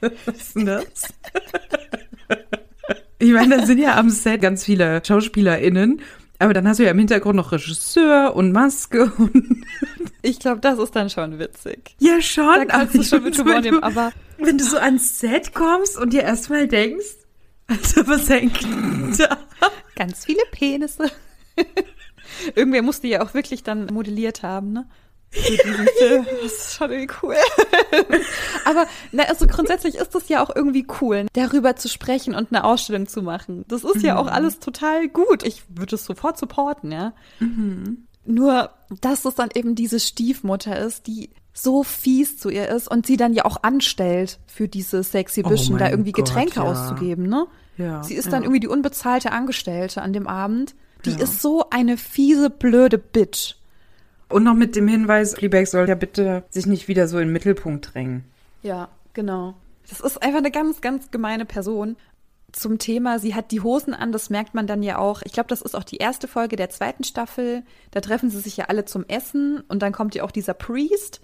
was 0.00 0.36
ist 0.38 0.56
denn 0.56 0.64
das? 0.64 0.84
Ich 3.18 3.30
meine, 3.30 3.58
da 3.58 3.66
sind 3.66 3.78
ja 3.78 3.96
am 3.96 4.08
Set 4.08 4.40
ganz 4.40 4.64
viele 4.64 5.02
SchauspielerInnen 5.04 6.00
aber 6.42 6.54
dann 6.54 6.66
hast 6.66 6.78
du 6.78 6.84
ja 6.84 6.90
im 6.90 6.98
Hintergrund 6.98 7.36
noch 7.36 7.52
Regisseur 7.52 8.34
und 8.34 8.52
Maske 8.52 9.12
und. 9.16 9.66
Ich 10.24 10.38
glaube, 10.38 10.60
das 10.60 10.78
ist 10.78 10.94
dann 10.94 11.10
schon 11.10 11.40
witzig. 11.40 11.96
Ja, 11.98 12.22
schon. 12.22 12.54
Da 12.54 12.64
kannst 12.66 12.94
du 12.94 13.02
schon 13.02 13.24
mit 13.24 13.36
Humor 13.36 13.60
nehmen, 13.60 13.82
aber. 13.82 14.12
Wenn 14.38 14.56
du 14.56 14.62
so 14.62 14.76
ans 14.76 15.18
Set 15.18 15.52
kommst 15.52 15.98
und 15.98 16.12
dir 16.12 16.22
erstmal 16.22 16.68
denkst, 16.68 17.16
also 17.66 18.06
was 18.06 18.30
hängt 18.30 18.62
da? 19.18 19.36
Ganz 19.96 20.24
viele 20.24 20.42
Penisse. 20.52 21.10
Irgendwer 22.54 22.82
musste 22.82 23.08
ja 23.08 23.22
auch 23.22 23.34
wirklich 23.34 23.64
dann 23.64 23.86
modelliert 23.86 24.44
haben, 24.44 24.72
ne? 24.72 24.86
Für 25.32 25.56
diesen 25.64 25.86
Film. 25.98 26.26
Das 26.42 26.52
ist 26.52 26.74
schon 26.74 26.90
irgendwie 26.90 27.14
cool. 27.22 27.36
Aber 28.64 28.86
na, 29.10 29.24
also 29.24 29.46
grundsätzlich 29.46 29.96
ist 29.96 30.14
es 30.14 30.28
ja 30.28 30.42
auch 30.42 30.54
irgendwie 30.54 30.86
cool, 31.00 31.26
darüber 31.32 31.76
zu 31.76 31.88
sprechen 31.88 32.34
und 32.34 32.52
eine 32.52 32.64
Ausstellung 32.64 33.08
zu 33.08 33.22
machen. 33.22 33.64
Das 33.68 33.82
ist 33.84 33.96
mhm. 33.96 34.04
ja 34.04 34.16
auch 34.18 34.26
mhm. 34.26 34.32
alles 34.32 34.60
total 34.60 35.08
gut. 35.08 35.42
Ich 35.42 35.62
würde 35.68 35.96
es 35.96 36.04
sofort 36.04 36.38
supporten, 36.38 36.92
ja. 36.92 37.12
Mhm. 37.40 38.06
Nur, 38.24 38.70
dass 39.00 39.24
es 39.24 39.34
dann 39.34 39.48
eben 39.54 39.74
diese 39.74 39.98
Stiefmutter 39.98 40.78
ist, 40.78 41.06
die 41.06 41.30
so 41.52 41.82
fies 41.82 42.38
zu 42.38 42.50
ihr 42.50 42.68
ist 42.68 42.88
und 42.88 43.06
sie 43.06 43.16
dann 43.16 43.34
ja 43.34 43.44
auch 43.44 43.62
anstellt, 43.62 44.38
für 44.46 44.68
diese 44.68 45.02
Sexy 45.02 45.42
Bisschen 45.42 45.74
oh 45.74 45.78
da 45.78 45.90
irgendwie 45.90 46.12
Gott, 46.12 46.26
Getränke 46.26 46.56
ja. 46.56 46.62
auszugeben, 46.62 47.26
ne? 47.26 47.46
Ja, 47.78 48.02
sie 48.02 48.14
ist 48.14 48.32
dann 48.32 48.42
irgendwie 48.42 48.60
die 48.60 48.68
unbezahlte 48.68 49.32
Angestellte 49.32 50.02
an 50.02 50.12
dem 50.12 50.26
Abend. 50.26 50.74
Die 51.04 51.10
ja. 51.10 51.18
ist 51.18 51.42
so 51.42 51.64
eine 51.70 51.96
fiese, 51.96 52.48
blöde 52.48 52.98
Bitch. 52.98 53.56
Und 54.32 54.44
noch 54.44 54.54
mit 54.54 54.76
dem 54.76 54.88
Hinweis, 54.88 55.34
Fleabag 55.34 55.66
soll 55.66 55.88
ja 55.88 55.94
bitte 55.94 56.44
sich 56.50 56.66
nicht 56.66 56.88
wieder 56.88 57.08
so 57.08 57.18
in 57.18 57.28
den 57.28 57.32
Mittelpunkt 57.32 57.94
drängen. 57.94 58.24
Ja, 58.62 58.88
genau. 59.12 59.54
Das 59.88 60.00
ist 60.00 60.22
einfach 60.22 60.38
eine 60.38 60.50
ganz, 60.50 60.80
ganz 60.80 61.10
gemeine 61.10 61.44
Person. 61.44 61.96
Zum 62.52 62.78
Thema, 62.78 63.18
sie 63.18 63.34
hat 63.34 63.50
die 63.50 63.60
Hosen 63.60 63.94
an, 63.94 64.12
das 64.12 64.28
merkt 64.28 64.54
man 64.54 64.66
dann 64.66 64.82
ja 64.82 64.98
auch. 64.98 65.22
Ich 65.22 65.32
glaube, 65.32 65.48
das 65.48 65.62
ist 65.62 65.74
auch 65.74 65.84
die 65.84 65.96
erste 65.96 66.28
Folge 66.28 66.56
der 66.56 66.70
zweiten 66.70 67.02
Staffel. 67.02 67.62
Da 67.90 68.00
treffen 68.00 68.30
sie 68.30 68.40
sich 68.40 68.56
ja 68.56 68.66
alle 68.66 68.84
zum 68.84 69.06
Essen 69.08 69.62
und 69.68 69.80
dann 69.82 69.92
kommt 69.92 70.14
ja 70.14 70.22
auch 70.22 70.30
dieser 70.30 70.54
Priest 70.54 71.20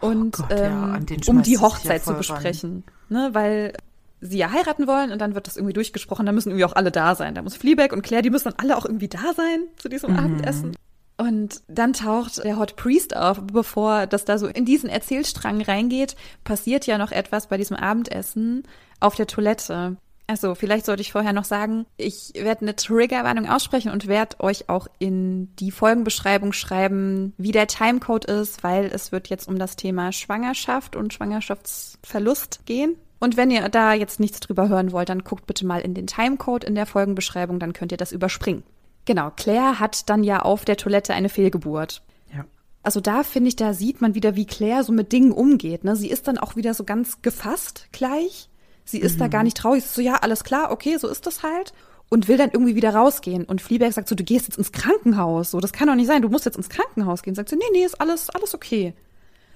und 0.00 0.40
oh 0.40 0.42
Gott, 0.48 0.58
ähm, 0.58 1.06
ja, 1.08 1.28
um 1.28 1.42
die 1.42 1.58
Hochzeit 1.58 2.02
ja 2.02 2.12
zu 2.12 2.14
besprechen. 2.14 2.82
Ne, 3.08 3.30
weil 3.32 3.74
sie 4.20 4.38
ja 4.38 4.50
heiraten 4.50 4.86
wollen 4.86 5.12
und 5.12 5.20
dann 5.20 5.34
wird 5.34 5.46
das 5.46 5.56
irgendwie 5.56 5.72
durchgesprochen, 5.72 6.26
da 6.26 6.32
müssen 6.32 6.50
irgendwie 6.50 6.64
auch 6.64 6.74
alle 6.74 6.90
da 6.90 7.14
sein. 7.14 7.34
Da 7.34 7.42
muss 7.42 7.56
Fleabag 7.56 7.92
und 7.92 8.02
Claire, 8.02 8.22
die 8.22 8.30
müssen 8.30 8.50
dann 8.50 8.58
alle 8.58 8.76
auch 8.76 8.84
irgendwie 8.84 9.08
da 9.08 9.32
sein 9.36 9.60
zu 9.76 9.88
diesem 9.88 10.12
mhm. 10.12 10.18
Abendessen. 10.18 10.76
Und 11.22 11.62
dann 11.68 11.92
taucht 11.92 12.42
der 12.42 12.58
Hot 12.58 12.74
Priest 12.74 13.14
auf. 13.16 13.40
Bevor 13.40 14.08
das 14.08 14.24
da 14.24 14.38
so 14.38 14.48
in 14.48 14.64
diesen 14.64 14.90
Erzählstrang 14.90 15.62
reingeht, 15.62 16.16
passiert 16.42 16.84
ja 16.88 16.98
noch 16.98 17.12
etwas 17.12 17.46
bei 17.46 17.56
diesem 17.56 17.76
Abendessen 17.76 18.64
auf 18.98 19.14
der 19.14 19.28
Toilette. 19.28 19.98
Also, 20.26 20.56
vielleicht 20.56 20.84
sollte 20.84 21.00
ich 21.00 21.12
vorher 21.12 21.32
noch 21.32 21.44
sagen, 21.44 21.86
ich 21.96 22.32
werde 22.34 22.62
eine 22.62 22.74
Triggerwarnung 22.74 23.48
aussprechen 23.48 23.92
und 23.92 24.08
werde 24.08 24.40
euch 24.40 24.68
auch 24.68 24.88
in 24.98 25.54
die 25.60 25.70
Folgenbeschreibung 25.70 26.52
schreiben, 26.52 27.34
wie 27.38 27.52
der 27.52 27.68
Timecode 27.68 28.24
ist, 28.24 28.64
weil 28.64 28.86
es 28.86 29.12
wird 29.12 29.28
jetzt 29.28 29.46
um 29.46 29.60
das 29.60 29.76
Thema 29.76 30.10
Schwangerschaft 30.10 30.96
und 30.96 31.14
Schwangerschaftsverlust 31.14 32.66
gehen. 32.66 32.96
Und 33.20 33.36
wenn 33.36 33.52
ihr 33.52 33.68
da 33.68 33.92
jetzt 33.92 34.18
nichts 34.18 34.40
drüber 34.40 34.68
hören 34.68 34.90
wollt, 34.90 35.08
dann 35.08 35.22
guckt 35.22 35.46
bitte 35.46 35.64
mal 35.66 35.82
in 35.82 35.94
den 35.94 36.08
Timecode 36.08 36.64
in 36.64 36.74
der 36.74 36.86
Folgenbeschreibung, 36.86 37.60
dann 37.60 37.74
könnt 37.74 37.92
ihr 37.92 37.98
das 37.98 38.10
überspringen. 38.10 38.64
Genau, 39.04 39.30
Claire 39.30 39.80
hat 39.80 40.08
dann 40.08 40.22
ja 40.22 40.40
auf 40.42 40.64
der 40.64 40.76
Toilette 40.76 41.14
eine 41.14 41.28
Fehlgeburt. 41.28 42.02
Ja. 42.34 42.44
Also 42.82 43.00
da 43.00 43.22
finde 43.22 43.48
ich, 43.48 43.56
da 43.56 43.74
sieht 43.74 44.00
man 44.00 44.14
wieder, 44.14 44.36
wie 44.36 44.46
Claire 44.46 44.84
so 44.84 44.92
mit 44.92 45.12
Dingen 45.12 45.32
umgeht. 45.32 45.84
Ne? 45.84 45.96
Sie 45.96 46.10
ist 46.10 46.28
dann 46.28 46.38
auch 46.38 46.56
wieder 46.56 46.74
so 46.74 46.84
ganz 46.84 47.22
gefasst 47.22 47.88
gleich. 47.92 48.48
Sie 48.84 48.98
ist 48.98 49.16
mhm. 49.16 49.20
da 49.20 49.28
gar 49.28 49.42
nicht 49.42 49.56
traurig. 49.56 49.82
Sie 49.82 49.88
ist 49.88 49.94
so, 49.94 50.02
ja, 50.02 50.16
alles 50.16 50.44
klar, 50.44 50.70
okay, 50.70 50.96
so 50.98 51.08
ist 51.08 51.26
das 51.26 51.42
halt. 51.42 51.72
Und 52.10 52.28
will 52.28 52.36
dann 52.36 52.50
irgendwie 52.50 52.74
wieder 52.74 52.94
rausgehen. 52.94 53.44
Und 53.44 53.62
Fleabag 53.62 53.92
sagt 53.92 54.08
so, 54.08 54.14
du 54.14 54.22
gehst 54.22 54.46
jetzt 54.46 54.58
ins 54.58 54.70
Krankenhaus. 54.70 55.50
So, 55.50 55.60
das 55.60 55.72
kann 55.72 55.88
doch 55.88 55.94
nicht 55.94 56.08
sein. 56.08 56.20
Du 56.20 56.28
musst 56.28 56.44
jetzt 56.44 56.58
ins 56.58 56.68
Krankenhaus 56.68 57.22
gehen. 57.22 57.34
Sagt 57.34 57.48
sie, 57.48 57.56
nee, 57.56 57.64
nee, 57.72 57.84
ist 57.84 58.00
alles, 58.00 58.28
alles 58.30 58.54
okay. 58.54 58.92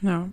Ja. 0.01 0.29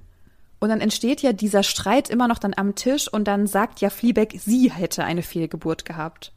Und 0.60 0.70
dann 0.70 0.80
entsteht 0.80 1.22
ja 1.22 1.34
dieser 1.34 1.64
Streit 1.64 2.10
immer 2.10 2.30
noch 2.30 2.40
dann 2.40 2.54
am 2.56 2.76
Tisch 2.76 3.12
und 3.12 3.28
dann 3.28 3.48
sagt 3.48 3.82
ja 3.82 3.90
Fleabag, 3.90 4.30
sie 4.38 4.72
hätte 4.72 5.04
eine 5.04 5.22
Fehlgeburt 5.22 5.84
gehabt. 5.84 6.32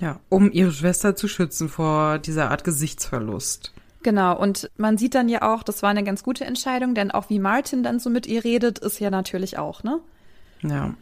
Ja, 0.00 0.20
um 0.28 0.50
ihre 0.52 0.70
Schwester 0.72 1.16
zu 1.16 1.28
schützen 1.28 1.68
vor 1.68 2.18
dieser 2.18 2.50
Art 2.50 2.64
Gesichtsverlust. 2.64 3.72
Genau, 4.02 4.38
und 4.38 4.70
man 4.76 4.96
sieht 4.96 5.14
dann 5.14 5.28
ja 5.28 5.42
auch, 5.42 5.62
das 5.62 5.82
war 5.82 5.90
eine 5.90 6.04
ganz 6.04 6.22
gute 6.22 6.44
Entscheidung, 6.44 6.94
denn 6.94 7.10
auch 7.10 7.30
wie 7.30 7.40
Martin 7.40 7.82
dann 7.82 7.98
so 7.98 8.10
mit 8.10 8.26
ihr 8.26 8.44
redet, 8.44 8.78
ist 8.78 9.00
ja 9.00 9.10
natürlich 9.10 9.58
auch, 9.58 9.82
ne? 9.82 9.98
Ja. 10.62 10.94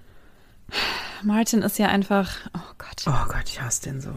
Martin 1.22 1.62
ist 1.62 1.78
ja 1.78 1.88
einfach, 1.88 2.30
oh 2.54 2.72
Gott. 2.78 3.04
Oh 3.06 3.28
Gott, 3.28 3.44
ich 3.46 3.60
hasse 3.60 3.82
den 3.82 4.00
so. 4.00 4.10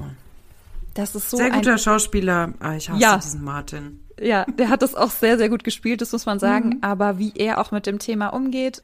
Das 0.94 1.14
ist 1.14 1.30
so 1.30 1.38
sehr 1.38 1.52
guter 1.52 1.74
ein, 1.74 1.78
Schauspieler, 1.78 2.54
aber 2.60 2.76
ich 2.76 2.90
hasse 2.90 3.02
ja, 3.02 3.18
diesen 3.18 3.44
Martin. 3.44 4.00
Ja, 4.20 4.46
der 4.46 4.70
hat 4.70 4.82
das 4.82 4.96
auch 4.96 5.12
sehr, 5.12 5.38
sehr 5.38 5.50
gut 5.50 5.64
gespielt, 5.64 6.02
das 6.02 6.12
muss 6.12 6.26
man 6.26 6.40
sagen. 6.40 6.70
Mhm. 6.70 6.78
Aber 6.82 7.20
wie 7.20 7.34
er 7.36 7.60
auch 7.60 7.72
mit 7.72 7.86
dem 7.86 8.00
Thema 8.00 8.30
umgeht, 8.30 8.82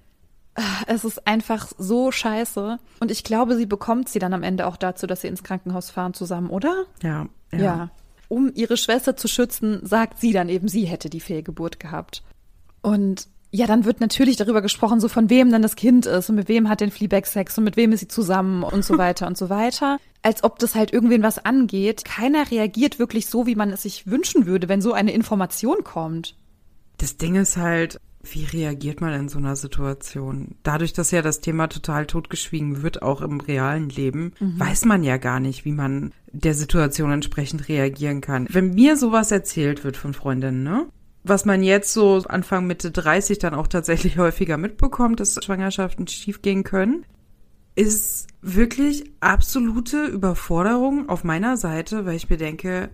es 0.88 1.04
ist 1.04 1.28
einfach 1.28 1.72
so 1.78 2.12
scheiße. 2.12 2.80
Und 3.00 3.12
ich 3.12 3.24
glaube, 3.24 3.56
sie 3.56 3.66
bekommt 3.66 4.10
sie 4.10 4.20
dann 4.20 4.34
am 4.34 4.44
Ende 4.44 4.68
auch 4.68 4.78
dazu, 4.78 5.08
dass 5.08 5.22
sie 5.22 5.28
ins 5.28 5.44
Krankenhaus 5.44 5.90
fahren 5.90 6.14
zusammen, 6.14 6.50
oder? 6.50 6.86
Ja. 7.02 7.28
Ja. 7.52 7.60
ja. 7.60 7.92
Um 8.28 8.52
ihre 8.54 8.78
Schwester 8.78 9.16
zu 9.16 9.28
schützen, 9.28 9.86
sagt 9.86 10.20
sie 10.20 10.32
dann 10.32 10.50
eben, 10.50 10.68
sie 10.68 10.86
hätte 10.86 11.10
die 11.10 11.20
Fehlgeburt 11.20 11.80
gehabt. 11.80 12.24
Und 12.82 13.28
ja, 13.52 13.68
dann 13.68 13.86
wird 13.86 14.02
natürlich 14.02 14.36
darüber 14.36 14.62
gesprochen, 14.62 15.00
so 15.00 15.08
von 15.08 15.30
wem 15.30 15.50
dann 15.52 15.62
das 15.62 15.76
Kind 15.76 16.06
ist 16.06 16.30
und 16.30 16.36
mit 16.36 16.50
wem 16.50 16.68
hat 16.68 16.82
den 16.82 16.92
Fleabag 16.92 17.26
Sex 17.26 17.58
und 17.58 17.64
mit 17.64 17.78
wem 17.78 17.94
ist 17.94 18.02
sie 18.02 18.08
zusammen 18.08 18.64
und 18.64 18.84
so 18.84 18.98
weiter 18.98 19.28
und 19.28 19.38
so 19.38 19.50
weiter. 19.50 19.98
Als 20.24 20.44
ob 20.44 20.60
das 20.60 20.76
halt 20.76 20.92
irgendwen 20.92 21.24
was 21.24 21.46
angeht. 21.46 22.04
Keiner 22.04 22.50
reagiert 22.52 23.00
wirklich 23.00 23.28
so, 23.28 23.46
wie 23.46 23.56
man 23.56 23.72
es 23.72 23.84
sich 23.84 24.08
wünschen 24.08 24.46
würde, 24.46 24.68
wenn 24.68 24.82
so 24.82 24.94
eine 24.94 25.14
Information 25.14 25.84
kommt. 25.84 26.36
Das 26.98 27.18
Ding 27.18 27.36
ist 27.36 27.58
halt, 27.58 28.00
Wie 28.32 28.46
reagiert 28.46 29.02
man 29.02 29.14
in 29.14 29.30
so 29.30 29.38
einer 29.38 29.56
Situation? 29.56 30.56
Dadurch, 30.64 30.94
dass 30.94 31.12
ja 31.12 31.22
das 31.22 31.42
Thema 31.42 31.68
total 31.68 32.06
totgeschwiegen 32.06 32.82
wird, 32.82 33.02
auch 33.02 33.22
im 33.22 33.40
realen 33.40 33.90
Leben, 33.90 34.34
mhm. 34.40 34.60
weiß 34.60 34.86
man 34.86 35.04
ja 35.04 35.18
gar 35.18 35.40
nicht, 35.40 35.66
wie 35.66 35.72
man 35.72 36.14
der 36.32 36.54
Situation 36.54 37.12
entsprechend 37.12 37.68
reagieren 37.70 38.22
kann. 38.22 38.48
Wenn 38.50 38.74
mir 38.74 38.98
sowas 38.98 39.32
erzählt 39.32 39.84
wird 39.84 39.98
von 39.98 40.14
Freundinnen, 40.14 40.64
ne? 40.64 40.88
Was 41.24 41.46
man 41.46 41.64
jetzt 41.64 41.92
so 41.92 42.22
Anfang 42.28 42.68
Mitte 42.68 42.92
30 42.92 43.40
dann 43.40 43.56
auch 43.56 43.68
tatsächlich 43.68 44.18
häufiger 44.20 44.58
mitbekommt, 44.58 45.20
dass 45.20 45.40
Schwangerschaften 45.44 46.08
schiefgehen 46.08 46.64
können, 46.64 47.06
ist 47.76 48.28
wirklich 48.42 49.12
absolute 49.20 50.06
Überforderung 50.06 51.10
auf 51.10 51.24
meiner 51.24 51.58
Seite, 51.58 52.06
weil 52.06 52.16
ich 52.16 52.30
mir 52.30 52.38
denke, 52.38 52.90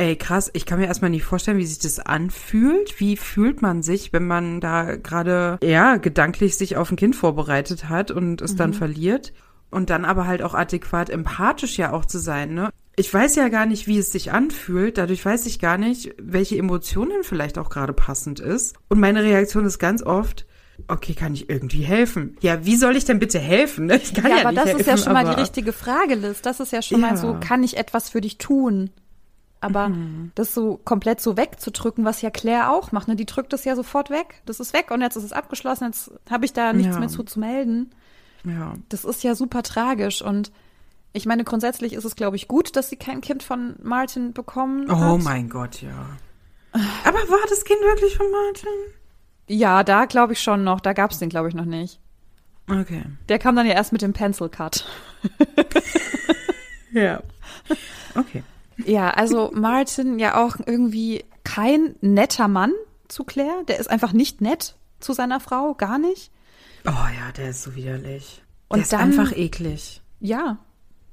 Ey, 0.00 0.16
krass, 0.16 0.50
ich 0.54 0.64
kann 0.64 0.78
mir 0.78 0.86
erstmal 0.86 1.10
nicht 1.10 1.24
vorstellen, 1.24 1.58
wie 1.58 1.66
sich 1.66 1.78
das 1.78 1.98
anfühlt. 1.98 2.98
Wie 3.00 3.18
fühlt 3.18 3.60
man 3.60 3.82
sich, 3.82 4.14
wenn 4.14 4.26
man 4.26 4.58
da 4.58 4.96
gerade, 4.96 5.58
ja, 5.62 5.98
gedanklich 5.98 6.56
sich 6.56 6.78
auf 6.78 6.90
ein 6.90 6.96
Kind 6.96 7.14
vorbereitet 7.14 7.90
hat 7.90 8.10
und 8.10 8.40
es 8.40 8.54
mhm. 8.54 8.56
dann 8.56 8.72
verliert? 8.72 9.34
Und 9.68 9.90
dann 9.90 10.06
aber 10.06 10.26
halt 10.26 10.40
auch 10.40 10.54
adäquat 10.54 11.10
empathisch 11.10 11.76
ja 11.76 11.92
auch 11.92 12.06
zu 12.06 12.16
sein, 12.16 12.54
ne? 12.54 12.70
Ich 12.96 13.12
weiß 13.12 13.36
ja 13.36 13.48
gar 13.48 13.66
nicht, 13.66 13.86
wie 13.88 13.98
es 13.98 14.10
sich 14.10 14.32
anfühlt. 14.32 14.96
Dadurch 14.96 15.22
weiß 15.22 15.44
ich 15.44 15.58
gar 15.58 15.76
nicht, 15.76 16.14
welche 16.18 16.56
Emotionen 16.56 17.22
vielleicht 17.22 17.58
auch 17.58 17.68
gerade 17.68 17.92
passend 17.92 18.40
ist. 18.40 18.76
Und 18.88 19.00
meine 19.00 19.22
Reaktion 19.22 19.66
ist 19.66 19.78
ganz 19.78 20.02
oft, 20.02 20.46
okay, 20.88 21.12
kann 21.12 21.34
ich 21.34 21.50
irgendwie 21.50 21.82
helfen? 21.82 22.38
Ja, 22.40 22.64
wie 22.64 22.76
soll 22.76 22.96
ich 22.96 23.04
denn 23.04 23.18
bitte 23.18 23.38
helfen? 23.38 23.90
Ich 23.90 24.14
kann 24.14 24.30
ja, 24.30 24.38
ja 24.38 24.46
aber 24.46 24.54
das 24.54 24.64
helfen, 24.64 24.80
ist 24.80 24.86
ja 24.86 24.96
schon 24.96 25.12
mal 25.12 25.26
die 25.26 25.38
richtige 25.38 25.74
Frage, 25.74 26.14
Liz. 26.14 26.40
Das 26.40 26.58
ist 26.58 26.72
ja 26.72 26.80
schon 26.80 27.02
ja. 27.02 27.08
mal 27.08 27.16
so, 27.18 27.36
kann 27.38 27.62
ich 27.62 27.76
etwas 27.76 28.08
für 28.08 28.22
dich 28.22 28.38
tun? 28.38 28.88
Aber 29.60 29.90
mhm. 29.90 30.32
das 30.34 30.54
so 30.54 30.80
komplett 30.84 31.20
so 31.20 31.36
wegzudrücken, 31.36 32.04
was 32.04 32.22
ja 32.22 32.30
Claire 32.30 32.70
auch 32.70 32.92
macht, 32.92 33.08
ne? 33.08 33.16
Die 33.16 33.26
drückt 33.26 33.52
das 33.52 33.64
ja 33.64 33.76
sofort 33.76 34.08
weg. 34.08 34.42
Das 34.46 34.58
ist 34.58 34.72
weg 34.72 34.90
und 34.90 35.02
jetzt 35.02 35.16
ist 35.16 35.24
es 35.24 35.32
abgeschlossen, 35.32 35.86
jetzt 35.86 36.10
habe 36.30 36.46
ich 36.46 36.52
da 36.52 36.72
nichts 36.72 36.94
ja. 36.94 37.00
mehr 37.00 37.08
zu, 37.08 37.22
zu 37.22 37.38
melden. 37.38 37.90
Ja. 38.44 38.74
Das 38.88 39.04
ist 39.04 39.22
ja 39.22 39.34
super 39.34 39.62
tragisch 39.62 40.22
und 40.22 40.50
ich 41.12 41.26
meine, 41.26 41.44
grundsätzlich 41.44 41.92
ist 41.92 42.04
es, 42.04 42.14
glaube 42.16 42.36
ich, 42.36 42.48
gut, 42.48 42.76
dass 42.76 42.88
sie 42.88 42.96
kein 42.96 43.20
Kind 43.20 43.42
von 43.42 43.74
Martin 43.82 44.32
bekommen 44.32 44.86
oh 44.88 44.94
hat. 44.94 45.12
Oh 45.12 45.18
mein 45.18 45.48
Gott, 45.48 45.82
ja. 45.82 46.06
Aber 46.72 47.18
war 47.18 47.48
das 47.48 47.64
Kind 47.64 47.80
wirklich 47.80 48.16
von 48.16 48.30
Martin? 48.30 48.94
Ja, 49.48 49.82
da 49.82 50.04
glaube 50.04 50.34
ich 50.34 50.40
schon 50.40 50.62
noch. 50.62 50.80
Da 50.80 50.92
gab 50.92 51.10
es 51.10 51.18
den, 51.18 51.28
glaube 51.28 51.48
ich, 51.48 51.54
noch 51.54 51.64
nicht. 51.64 51.98
Okay. 52.68 53.02
Der 53.28 53.40
kam 53.40 53.56
dann 53.56 53.66
ja 53.66 53.74
erst 53.74 53.92
mit 53.92 54.02
dem 54.02 54.12
Pencil 54.12 54.48
Cut. 54.48 54.86
ja. 56.92 57.20
Okay. 58.14 58.44
Ja, 58.86 59.10
also 59.10 59.50
Martin 59.54 60.18
ja 60.18 60.42
auch 60.42 60.56
irgendwie 60.64 61.24
kein 61.44 61.94
netter 62.00 62.48
Mann 62.48 62.72
zu 63.08 63.24
Claire. 63.24 63.64
Der 63.68 63.78
ist 63.78 63.90
einfach 63.90 64.12
nicht 64.12 64.40
nett 64.40 64.76
zu 65.00 65.12
seiner 65.12 65.40
Frau, 65.40 65.74
gar 65.74 65.98
nicht. 65.98 66.30
Oh 66.86 66.90
ja, 66.90 67.32
der 67.36 67.50
ist 67.50 67.62
so 67.62 67.74
widerlich. 67.74 68.42
Der 68.70 68.76
Und 68.76 68.82
ist 68.82 68.92
dann, 68.92 69.00
einfach 69.00 69.36
eklig. 69.36 70.02
Ja. 70.20 70.58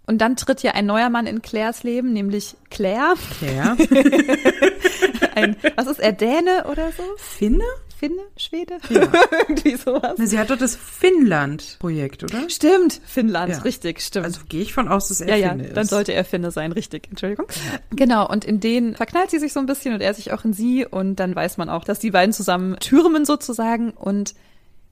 Und 0.06 0.20
dann 0.20 0.36
tritt 0.38 0.64
ja 0.64 0.72
ein 0.72 0.86
neuer 0.86 1.10
Mann 1.10 1.28
in 1.28 1.42
Claires 1.42 1.84
Leben, 1.84 2.14
nämlich 2.14 2.56
Claire. 2.70 3.16
Claire. 3.38 3.76
ein, 5.36 5.58
was 5.76 5.88
ist 5.88 6.00
er, 6.00 6.14
Däne 6.14 6.66
oder 6.72 6.92
so? 6.94 7.04
Finne? 7.18 7.66
Finne, 7.98 8.22
Schwede? 8.38 8.78
Ja. 8.90 9.12
Irgendwie 9.48 9.76
sowas. 9.76 10.18
Sie 10.18 10.38
hat 10.38 10.52
doch 10.52 10.58
das 10.58 10.76
Finnland-Projekt, 10.76 12.24
oder? 12.24 12.48
Stimmt, 12.50 13.02
Finnland, 13.06 13.54
ja. 13.54 13.60
richtig, 13.60 14.02
stimmt. 14.02 14.26
Also 14.26 14.42
gehe 14.48 14.62
ich 14.62 14.74
von 14.74 14.88
aus, 14.88 15.08
dass 15.08 15.20
er 15.20 15.36
ja, 15.36 15.50
Finne 15.50 15.64
ja, 15.64 15.70
ist. 15.70 15.78
Dann 15.78 15.88
sollte 15.88 16.14
er 16.14 16.24
Finne 16.24 16.52
sein, 16.52 16.72
richtig, 16.72 17.08
Entschuldigung. 17.10 17.48
Ja. 17.50 17.80
Genau, 17.96 18.30
und 18.30 18.46
in 18.46 18.60
denen 18.60 18.96
verknallt 18.96 19.32
sie 19.32 19.40
sich 19.40 19.52
so 19.52 19.60
ein 19.60 19.66
bisschen 19.66 19.96
und 19.96 20.02
er 20.02 20.14
sich 20.14 20.32
auch 20.32 20.46
in 20.46 20.54
sie 20.54 20.86
und 20.86 21.16
dann 21.16 21.36
weiß 21.36 21.58
man 21.58 21.70
auch, 21.70 21.84
dass 21.84 21.98
die 21.98 22.12
beiden 22.12 22.34
zusammen 22.34 22.78
türmen 22.80 23.26
sozusagen 23.26 23.92
und 23.92 24.36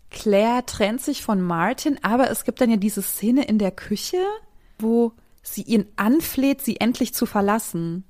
Claire 0.09 0.65
trennt 0.65 1.01
sich 1.01 1.21
von 1.21 1.41
Martin, 1.41 1.99
aber 2.01 2.31
es 2.31 2.43
gibt 2.43 2.59
dann 2.61 2.71
ja 2.71 2.77
diese 2.77 3.01
Szene 3.01 3.45
in 3.45 3.59
der 3.59 3.71
Küche, 3.71 4.17
wo 4.79 5.11
sie 5.43 5.61
ihn 5.61 5.85
anfleht, 5.95 6.61
sie 6.61 6.79
endlich 6.79 7.13
zu 7.13 7.25
verlassen. 7.25 8.03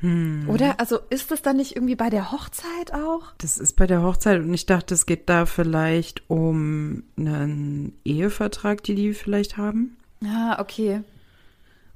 Hm. 0.00 0.48
Oder? 0.48 0.78
Also 0.78 0.98
ist 1.10 1.30
das 1.30 1.42
dann 1.42 1.56
nicht 1.56 1.74
irgendwie 1.74 1.96
bei 1.96 2.08
der 2.08 2.30
Hochzeit 2.30 2.94
auch? 2.94 3.32
Das 3.38 3.58
ist 3.58 3.74
bei 3.74 3.86
der 3.86 4.02
Hochzeit 4.02 4.40
und 4.40 4.52
ich 4.54 4.66
dachte, 4.66 4.94
es 4.94 5.06
geht 5.06 5.28
da 5.28 5.46
vielleicht 5.46 6.28
um 6.30 7.02
einen 7.16 7.98
Ehevertrag, 8.04 8.82
die 8.84 8.94
die 8.94 9.14
vielleicht 9.14 9.56
haben. 9.56 9.96
Ah, 10.24 10.60
okay. 10.60 11.02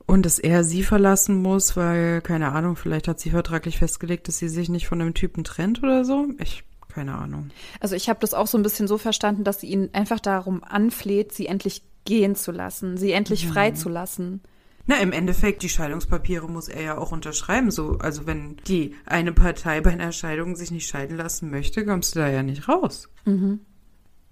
Und 0.06 0.26
dass 0.26 0.38
er 0.38 0.64
sie 0.64 0.82
verlassen 0.82 1.40
muss, 1.40 1.76
weil, 1.76 2.20
keine 2.22 2.52
Ahnung, 2.52 2.76
vielleicht 2.76 3.06
hat 3.06 3.20
sie 3.20 3.30
vertraglich 3.30 3.78
festgelegt, 3.78 4.26
dass 4.26 4.38
sie 4.38 4.48
sich 4.48 4.68
nicht 4.68 4.88
von 4.88 5.00
einem 5.00 5.14
Typen 5.14 5.44
trennt 5.44 5.82
oder 5.82 6.04
so. 6.04 6.26
Ich, 6.38 6.64
keine 6.92 7.14
Ahnung. 7.14 7.50
Also 7.80 7.94
ich 7.94 8.08
habe 8.08 8.18
das 8.20 8.34
auch 8.34 8.48
so 8.48 8.58
ein 8.58 8.64
bisschen 8.64 8.88
so 8.88 8.98
verstanden, 8.98 9.44
dass 9.44 9.60
sie 9.60 9.68
ihn 9.68 9.90
einfach 9.92 10.18
darum 10.18 10.64
anfleht, 10.64 11.32
sie 11.32 11.46
endlich 11.46 11.82
gehen 12.04 12.34
zu 12.34 12.50
lassen, 12.50 12.96
sie 12.96 13.12
endlich 13.12 13.46
mhm. 13.46 13.52
freizulassen. 13.52 14.40
Na, 14.86 14.96
im 14.96 15.12
Endeffekt, 15.12 15.62
die 15.62 15.68
Scheidungspapiere 15.68 16.48
muss 16.48 16.68
er 16.68 16.82
ja 16.82 16.98
auch 16.98 17.12
unterschreiben. 17.12 17.70
So, 17.70 17.98
also 17.98 18.26
wenn 18.26 18.56
die 18.66 18.96
eine 19.06 19.32
Partei 19.32 19.80
bei 19.80 19.90
einer 19.90 20.12
Scheidung 20.12 20.56
sich 20.56 20.70
nicht 20.70 20.88
scheiden 20.88 21.16
lassen 21.16 21.50
möchte, 21.50 21.84
kommst 21.84 22.14
du 22.14 22.20
da 22.20 22.28
ja 22.28 22.42
nicht 22.42 22.68
raus. 22.68 23.08
Mhm. 23.24 23.60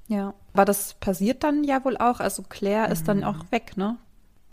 Ja. 0.09 0.35
Aber 0.53 0.65
das 0.65 0.95
passiert 0.95 1.45
dann 1.45 1.63
ja 1.63 1.85
wohl 1.85 1.97
auch. 1.97 2.19
Also 2.19 2.43
Claire 2.43 2.87
mhm. 2.87 2.93
ist 2.93 3.07
dann 3.07 3.19
mhm. 3.19 3.25
auch 3.25 3.53
weg, 3.53 3.77
ne? 3.77 3.97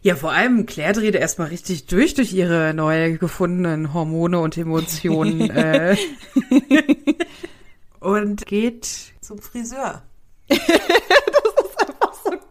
Ja, 0.04 0.16
vor 0.16 0.32
allem 0.32 0.68
Claire 0.68 0.94
dreht 0.94 1.16
erstmal 1.16 1.48
richtig 1.48 1.88
durch 1.88 2.14
durch 2.14 2.32
ihre 2.32 2.74
neu 2.76 3.18
gefundenen 3.18 3.94
Hormone 3.94 4.40
und 4.40 4.56
Emotionen 4.56 5.50
äh, 5.50 5.98
und 8.00 8.46
geht 8.46 8.88
zum 9.22 9.40
Friseur. 9.40 10.04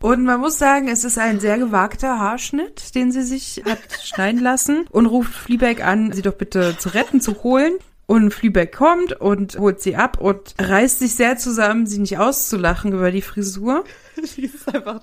Und 0.01 0.25
man 0.25 0.41
muss 0.41 0.59
sagen, 0.59 0.89
es 0.89 1.05
ist 1.05 1.17
ein 1.17 1.39
sehr 1.39 1.59
gewagter 1.59 2.19
Haarschnitt, 2.19 2.95
den 2.97 3.13
sie 3.13 3.23
sich 3.23 3.63
hat 3.65 3.79
schneiden 4.03 4.41
lassen 4.41 4.87
und 4.91 5.07
ruft 5.07 5.33
Fleabag 5.33 5.85
an, 5.85 6.11
sie 6.11 6.23
doch 6.23 6.35
bitte 6.35 6.77
zu 6.77 6.89
retten, 6.89 7.21
zu 7.21 7.45
holen. 7.45 7.75
Und 8.07 8.35
Fleabag 8.35 8.73
kommt 8.73 9.13
und 9.21 9.59
holt 9.61 9.81
sie 9.81 9.95
ab 9.95 10.21
und 10.21 10.55
reißt 10.59 10.99
sich 10.99 11.15
sehr 11.15 11.39
zusammen, 11.39 11.87
sie 11.87 12.01
nicht 12.01 12.19
auszulachen 12.19 12.93
über 12.93 13.13
die 13.13 13.23
Frisur. 13.23 13.85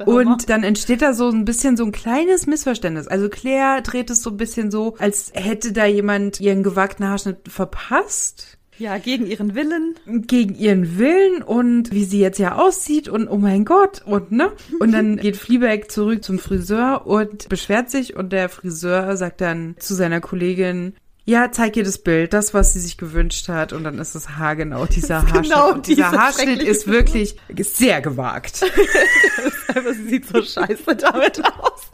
Und 0.05 0.49
dann 0.49 0.63
entsteht 0.63 1.01
da 1.01 1.13
so 1.13 1.29
ein 1.29 1.45
bisschen 1.45 1.77
so 1.77 1.85
ein 1.85 1.93
kleines 1.93 2.45
Missverständnis. 2.45 3.07
Also 3.07 3.29
Claire 3.29 3.81
dreht 3.81 4.09
es 4.09 4.21
so 4.21 4.31
ein 4.31 4.37
bisschen 4.37 4.69
so, 4.69 4.95
als 4.99 5.31
hätte 5.33 5.71
da 5.71 5.85
jemand 5.85 6.41
ihren 6.41 6.61
gewagten 6.61 7.07
Haarschnitt 7.07 7.47
verpasst. 7.47 8.58
Ja, 8.79 8.97
gegen 8.97 9.27
ihren 9.27 9.55
Willen. 9.55 9.95
Gegen 10.05 10.55
ihren 10.55 10.97
Willen 10.97 11.43
und 11.43 11.91
wie 11.91 12.05
sie 12.05 12.21
jetzt 12.21 12.39
ja 12.39 12.55
aussieht 12.55 13.09
und 13.09 13.27
oh 13.27 13.37
mein 13.37 13.65
Gott 13.65 14.01
und 14.05 14.31
ne? 14.31 14.53
Und 14.79 14.93
dann 14.93 15.17
geht 15.21 15.35
Fleabag 15.35 15.91
zurück 15.91 16.23
zum 16.23 16.39
Friseur 16.39 17.05
und 17.05 17.49
beschwert 17.49 17.89
sich 17.89 18.15
und 18.15 18.31
der 18.31 18.47
Friseur 18.47 19.17
sagt 19.17 19.41
dann 19.41 19.75
zu 19.79 19.95
seiner 19.95 20.21
Kollegin, 20.21 20.93
ja, 21.29 21.51
zeig 21.51 21.77
ihr 21.77 21.83
das 21.83 21.99
Bild, 21.99 22.33
das, 22.33 22.55
was 22.55 22.73
sie 22.73 22.79
sich 22.79 22.97
gewünscht 22.97 23.49
hat. 23.49 23.71
Und 23.71 23.83
dann 23.83 23.99
ist 23.99 24.15
es 24.15 24.29
haargenau, 24.29 24.85
dieser 24.87 25.21
Haarschnitt. 25.21 25.43
Genau, 25.43 25.71
und 25.73 25.87
dieser 25.87 26.11
Haarschnitt 26.11 26.63
ist 26.63 26.87
wirklich 26.87 27.35
sehr 27.59 28.01
gewagt. 28.01 28.65
sie 29.93 30.09
sieht 30.09 30.27
so 30.27 30.41
scheiße 30.41 30.95
damit 30.95 31.41
aus. 31.45 31.91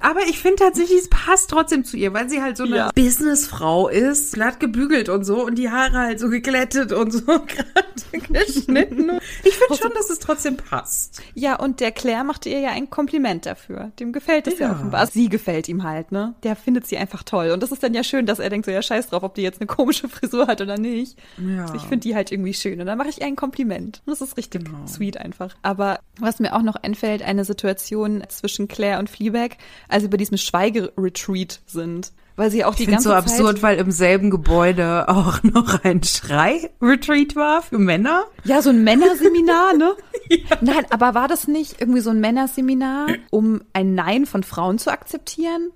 Aber 0.00 0.22
ich 0.28 0.40
finde 0.40 0.56
tatsächlich, 0.56 0.98
es 0.98 1.08
passt 1.08 1.50
trotzdem 1.50 1.84
zu 1.84 1.96
ihr, 1.96 2.12
weil 2.12 2.28
sie 2.28 2.42
halt 2.42 2.56
so 2.56 2.64
eine 2.64 2.76
ja. 2.76 2.90
Businessfrau 2.94 3.88
ist, 3.88 4.34
glatt 4.34 4.58
gebügelt 4.58 5.08
und 5.08 5.24
so 5.24 5.44
und 5.44 5.56
die 5.56 5.70
Haare 5.70 5.98
halt 5.98 6.18
so 6.18 6.28
geglättet 6.28 6.92
und 6.92 7.12
so 7.12 7.20
gerade 7.24 8.24
geschnitten. 8.32 9.20
Ich 9.44 9.54
finde 9.54 9.80
schon, 9.80 9.92
dass 9.94 10.10
es 10.10 10.18
trotzdem 10.18 10.56
passt. 10.56 11.22
Ja, 11.34 11.56
und 11.56 11.80
der 11.80 11.92
Claire 11.92 12.24
machte 12.24 12.48
ihr 12.48 12.60
ja 12.60 12.70
ein 12.70 12.90
Kompliment 12.90 13.46
dafür. 13.46 13.92
Dem 14.00 14.12
gefällt 14.12 14.46
es 14.48 14.58
ja. 14.58 14.68
ja 14.68 14.74
offenbar. 14.74 15.06
Sie 15.06 15.28
gefällt 15.28 15.68
ihm 15.68 15.84
halt, 15.84 16.10
ne? 16.10 16.34
Der 16.42 16.56
findet 16.56 16.86
sie 16.86 16.96
einfach 16.96 17.22
toll. 17.22 17.50
Und 17.50 17.62
das 17.62 17.70
ist 17.70 17.82
dann 17.82 17.94
ja 17.94 17.99
schön, 18.04 18.26
dass 18.26 18.38
er 18.38 18.50
denkt 18.50 18.66
so, 18.66 18.72
ja, 18.72 18.82
scheiß 18.82 19.08
drauf, 19.08 19.22
ob 19.22 19.34
die 19.34 19.42
jetzt 19.42 19.60
eine 19.60 19.66
komische 19.66 20.08
Frisur 20.08 20.46
hat 20.46 20.60
oder 20.60 20.78
nicht. 20.78 21.18
Ja. 21.38 21.62
Also 21.62 21.74
ich 21.74 21.82
finde 21.82 22.00
die 22.00 22.14
halt 22.14 22.32
irgendwie 22.32 22.54
schön. 22.54 22.80
Und 22.80 22.86
dann 22.86 22.98
mache 22.98 23.08
ich 23.08 23.20
ihr 23.20 23.26
ein 23.26 23.36
Kompliment. 23.36 24.02
Das 24.06 24.20
ist 24.20 24.36
richtig 24.36 24.64
genau. 24.64 24.86
sweet 24.86 25.16
einfach. 25.16 25.54
Aber 25.62 26.00
was 26.18 26.38
mir 26.38 26.54
auch 26.54 26.62
noch 26.62 26.76
einfällt, 26.76 27.22
eine 27.22 27.44
Situation 27.44 28.22
zwischen 28.28 28.68
Claire 28.68 28.98
und 28.98 29.10
Fleabag, 29.10 29.56
als 29.88 30.02
sie 30.02 30.08
bei 30.08 30.16
diesem 30.16 30.38
Schweigeretreat 30.38 31.60
sind. 31.66 32.12
Weil 32.36 32.50
sie 32.50 32.64
auch 32.64 32.74
die 32.74 32.84
ich 32.84 32.88
ganze 32.88 33.04
so 33.04 33.10
Zeit 33.10 33.18
absurd, 33.18 33.62
weil 33.62 33.76
im 33.78 33.90
selben 33.90 34.30
Gebäude 34.30 35.08
auch 35.08 35.42
noch 35.42 35.84
ein 35.84 36.02
Schrei-Retreat 36.02 37.36
war 37.36 37.60
für 37.60 37.78
Männer. 37.78 38.24
Ja, 38.44 38.62
so 38.62 38.70
ein 38.70 38.82
Männerseminar, 38.82 39.74
ne? 39.76 39.94
ja. 40.30 40.56
Nein, 40.62 40.86
aber 40.88 41.14
war 41.14 41.28
das 41.28 41.48
nicht 41.48 41.80
irgendwie 41.80 42.00
so 42.00 42.08
ein 42.08 42.20
Männerseminar, 42.20 43.08
um 43.30 43.60
ein 43.74 43.94
Nein 43.94 44.24
von 44.24 44.42
Frauen 44.42 44.78
zu 44.78 44.90
akzeptieren? 44.90 45.70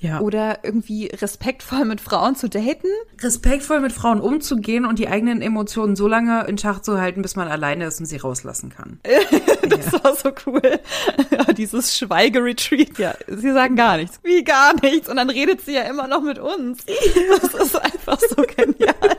Ja. 0.00 0.20
Oder 0.20 0.60
irgendwie 0.62 1.06
respektvoll 1.06 1.84
mit 1.84 2.00
Frauen 2.00 2.36
zu 2.36 2.48
daten. 2.48 2.88
Respektvoll 3.20 3.80
mit 3.80 3.92
Frauen 3.92 4.20
umzugehen 4.20 4.84
und 4.84 4.98
die 4.98 5.08
eigenen 5.08 5.40
Emotionen 5.40 5.96
so 5.96 6.06
lange 6.06 6.44
in 6.46 6.58
Schach 6.58 6.80
zu 6.80 7.00
halten, 7.00 7.22
bis 7.22 7.34
man 7.34 7.48
alleine 7.48 7.86
ist 7.86 8.00
und 8.00 8.06
sie 8.06 8.16
rauslassen 8.16 8.70
kann. 8.70 9.00
Das 9.68 9.92
war 9.92 10.14
so 10.14 10.30
cool. 10.46 10.80
Ja, 11.30 11.52
dieses 11.52 11.98
Schweigeretreat. 11.98 12.98
Ja, 12.98 13.14
sie 13.26 13.52
sagen 13.52 13.74
gar 13.74 13.96
nichts. 13.96 14.20
Wie 14.22 14.44
gar 14.44 14.74
nichts. 14.80 15.08
Und 15.08 15.16
dann 15.16 15.28
redet 15.28 15.60
sie 15.60 15.74
ja 15.74 15.82
immer 15.82 16.06
noch 16.06 16.22
mit 16.22 16.38
uns. 16.38 16.84
Das 17.42 17.54
ist 17.54 17.76
einfach 17.76 18.18
so 18.20 18.42
genial. 18.42 19.16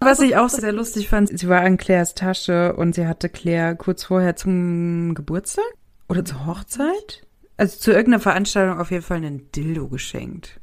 Was 0.00 0.20
ich 0.20 0.36
auch 0.36 0.48
sehr 0.48 0.72
lustig 0.72 1.08
fand, 1.08 1.36
sie 1.38 1.48
war 1.48 1.62
an 1.62 1.76
Claires 1.76 2.14
Tasche 2.14 2.74
und 2.76 2.94
sie 2.94 3.06
hatte 3.06 3.28
Claire 3.28 3.74
kurz 3.74 4.04
vorher 4.04 4.36
zum 4.36 5.14
Geburtstag 5.14 5.64
oder 6.08 6.24
zur 6.24 6.46
Hochzeit, 6.46 7.26
also 7.56 7.78
zu 7.78 7.90
irgendeiner 7.92 8.20
Veranstaltung 8.20 8.78
auf 8.80 8.90
jeden 8.90 9.02
Fall 9.02 9.18
einen 9.18 9.50
Dildo 9.52 9.88
geschenkt, 9.88 10.60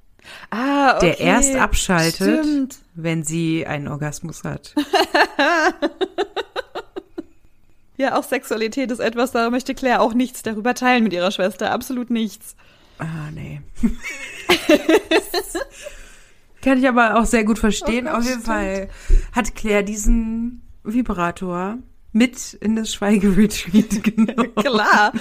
Ah, 0.52 0.98
okay. 0.98 1.16
der 1.18 1.20
erst 1.20 1.56
abschaltet, 1.56 2.46
Stimmt. 2.46 2.78
wenn 2.96 3.24
sie 3.24 3.66
einen 3.66 3.88
Orgasmus 3.88 4.44
hat. 4.44 4.76
Ja, 7.98 8.18
auch 8.18 8.24
Sexualität 8.24 8.90
ist 8.90 8.98
etwas, 9.00 9.32
da 9.32 9.50
möchte 9.52 9.76
Claire 9.76 10.02
auch 10.02 10.16
nichts 10.16 10.42
darüber 10.42 10.74
teilen 10.74 11.04
mit 11.04 11.14
ihrer 11.14 11.30
Schwester. 11.30 11.72
Absolut 11.72 12.10
nichts. 12.10 12.56
Ah, 12.98 13.30
nee. 13.32 13.62
Kann 16.64 16.80
ich 16.80 16.88
aber 16.88 17.20
auch 17.20 17.26
sehr 17.26 17.44
gut 17.44 17.60
verstehen. 17.60 18.08
Oh 18.08 18.12
Auf 18.18 18.24
jeden 18.24 18.42
stimmt. 18.42 18.46
Fall 18.46 18.90
hat 19.34 19.54
Claire 19.54 19.84
diesen 19.84 20.64
Vibrator 20.84 21.78
mit 22.12 22.54
in 22.56 22.76
das 22.76 22.92
Schweigeretreat 22.92 24.04
genommen. 24.04 24.56
Klar. 24.56 25.14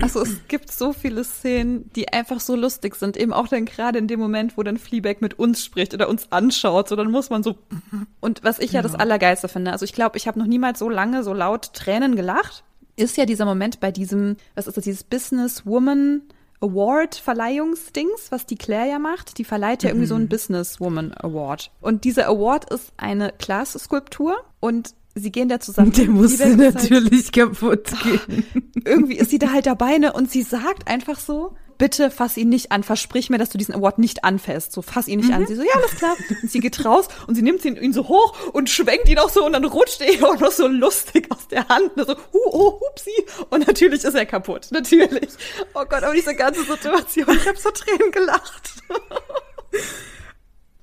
Also 0.00 0.22
es 0.22 0.46
gibt 0.46 0.70
so 0.70 0.92
viele 0.92 1.24
Szenen, 1.24 1.90
die 1.94 2.12
einfach 2.12 2.38
so 2.38 2.54
lustig 2.54 2.94
sind. 2.94 3.16
Eben 3.16 3.32
auch 3.32 3.48
dann 3.48 3.64
gerade 3.64 3.98
in 3.98 4.06
dem 4.06 4.20
Moment, 4.20 4.56
wo 4.56 4.62
dann 4.62 4.78
Fleabag 4.78 5.16
mit 5.20 5.38
uns 5.38 5.64
spricht 5.64 5.92
oder 5.92 6.08
uns 6.08 6.30
anschaut, 6.30 6.88
so 6.88 6.94
dann 6.94 7.10
muss 7.10 7.30
man 7.30 7.42
so. 7.42 7.58
Und 8.20 8.44
was 8.44 8.60
ich 8.60 8.72
ja, 8.72 8.82
das 8.82 8.94
Allergeilste 8.94 9.48
finde, 9.48 9.72
also 9.72 9.84
ich 9.84 9.92
glaube, 9.92 10.16
ich 10.16 10.28
habe 10.28 10.38
noch 10.38 10.46
niemals 10.46 10.78
so 10.78 10.88
lange 10.88 11.24
so 11.24 11.32
laut 11.32 11.72
Tränen 11.74 12.14
gelacht, 12.14 12.62
ist 12.94 13.16
ja 13.16 13.26
dieser 13.26 13.44
Moment 13.44 13.80
bei 13.80 13.90
diesem, 13.90 14.36
was 14.54 14.68
ist 14.68 14.76
das, 14.76 14.84
dieses 14.84 15.04
Businesswoman 15.04 16.22
Award 16.60 17.14
Verleihungsdings, 17.14 18.30
was 18.30 18.46
die 18.46 18.56
Claire 18.56 18.88
ja 18.88 18.98
macht. 18.98 19.38
Die 19.38 19.44
verleiht 19.44 19.82
ja 19.82 19.90
irgendwie 19.90 20.06
so 20.06 20.16
einen 20.16 20.28
Businesswoman 20.28 21.12
Award. 21.12 21.70
Und 21.80 22.04
dieser 22.04 22.26
Award 22.26 22.72
ist 22.72 22.92
eine 22.96 23.32
Glasskulptur 23.38 24.36
und 24.60 24.94
sie 25.18 25.30
gehen 25.32 25.48
da 25.48 25.60
zusammen. 25.60 25.92
Der 25.92 26.06
musste 26.08 26.44
halt- 26.44 26.74
natürlich 26.74 27.32
kaputt 27.32 27.90
gehen. 28.02 28.44
irgendwie 28.84 29.16
ist 29.16 29.30
sie 29.30 29.38
da 29.38 29.50
halt 29.52 29.66
dabei, 29.66 29.98
ne? 29.98 30.12
Und 30.12 30.30
sie 30.30 30.42
sagt 30.42 30.88
einfach 30.88 31.18
so, 31.18 31.54
bitte 31.78 32.10
fass 32.10 32.36
ihn 32.36 32.48
nicht 32.48 32.72
an, 32.72 32.82
versprich 32.82 33.30
mir, 33.30 33.38
dass 33.38 33.50
du 33.50 33.58
diesen 33.58 33.72
Award 33.74 33.98
nicht 34.00 34.24
anfährst. 34.24 34.72
So, 34.72 34.82
fass 34.82 35.06
ihn 35.06 35.20
nicht 35.20 35.32
an. 35.32 35.46
Sie 35.46 35.54
so, 35.54 35.62
ja, 35.62 35.70
alles 35.76 35.92
klar. 35.94 36.16
Und 36.42 36.50
sie 36.50 36.58
geht 36.58 36.84
raus 36.84 37.06
und 37.28 37.36
sie 37.36 37.42
nimmt 37.42 37.64
ihn, 37.64 37.76
ihn 37.76 37.92
so 37.92 38.08
hoch 38.08 38.34
und 38.52 38.68
schwenkt 38.68 39.08
ihn 39.08 39.18
auch 39.20 39.28
so 39.30 39.46
und 39.46 39.52
dann 39.52 39.64
rutscht 39.64 40.00
er 40.00 40.26
auch 40.28 40.40
noch 40.40 40.50
so 40.50 40.66
lustig 40.66 41.28
aus 41.30 41.46
der 41.48 41.68
Hand. 41.68 41.96
Und 41.96 42.06
so, 42.08 42.14
hu, 42.32 42.38
oh, 42.46 42.80
hupsi. 42.80 43.10
Und 43.50 43.66
natürlich 43.68 44.02
ist 44.02 44.14
er 44.14 44.26
kaputt. 44.26 44.66
Natürlich. 44.72 45.28
Oh 45.74 45.84
Gott, 45.88 46.02
aber 46.02 46.14
diese 46.14 46.34
ganze 46.34 46.64
Situation, 46.64 47.26
ich 47.36 47.46
habe 47.46 47.58
so 47.58 47.70
Tränen 47.70 48.10
gelacht. 48.10 48.72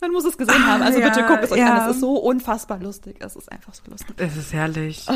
Man 0.06 0.12
muss 0.12 0.26
es 0.26 0.38
gesehen 0.38 0.66
haben. 0.68 0.84
Also 0.84 1.02
Ah, 1.02 1.06
bitte 1.08 1.20
ja, 1.22 1.28
guckt 1.28 1.44
es 1.46 1.52
euch 1.52 1.58
ja. 1.60 1.78
an. 1.78 1.90
Es 1.90 1.96
ist 1.96 2.02
so 2.02 2.16
unfassbar 2.18 2.80
lustig. 2.80 3.16
Es 3.20 3.36
ist 3.36 3.52
einfach 3.52 3.74
so 3.74 3.82
lustig. 3.90 4.16
Es 4.18 4.38
ist 4.38 4.54
herrlich. 4.54 5.08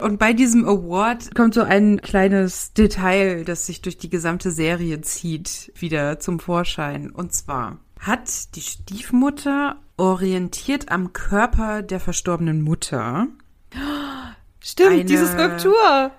Und 0.00 0.18
bei 0.18 0.32
diesem 0.32 0.66
Award 0.66 1.34
kommt 1.36 1.54
so 1.54 1.62
ein 1.62 2.00
kleines 2.00 2.72
Detail, 2.72 3.44
das 3.44 3.66
sich 3.66 3.80
durch 3.80 3.96
die 3.96 4.10
gesamte 4.10 4.50
Serie 4.50 5.00
zieht, 5.02 5.72
wieder 5.76 6.18
zum 6.18 6.40
Vorschein. 6.40 7.10
Und 7.10 7.32
zwar 7.32 7.78
hat 8.00 8.54
die 8.56 8.60
Stiefmutter 8.60 9.76
orientiert 9.96 10.90
am 10.90 11.12
Körper 11.12 11.82
der 11.82 12.00
verstorbenen 12.00 12.62
Mutter 12.62 13.28
Stimmt, 14.60 14.90
Eine- 14.90 15.04
diese 15.04 15.26
Skulptur. 15.28 16.10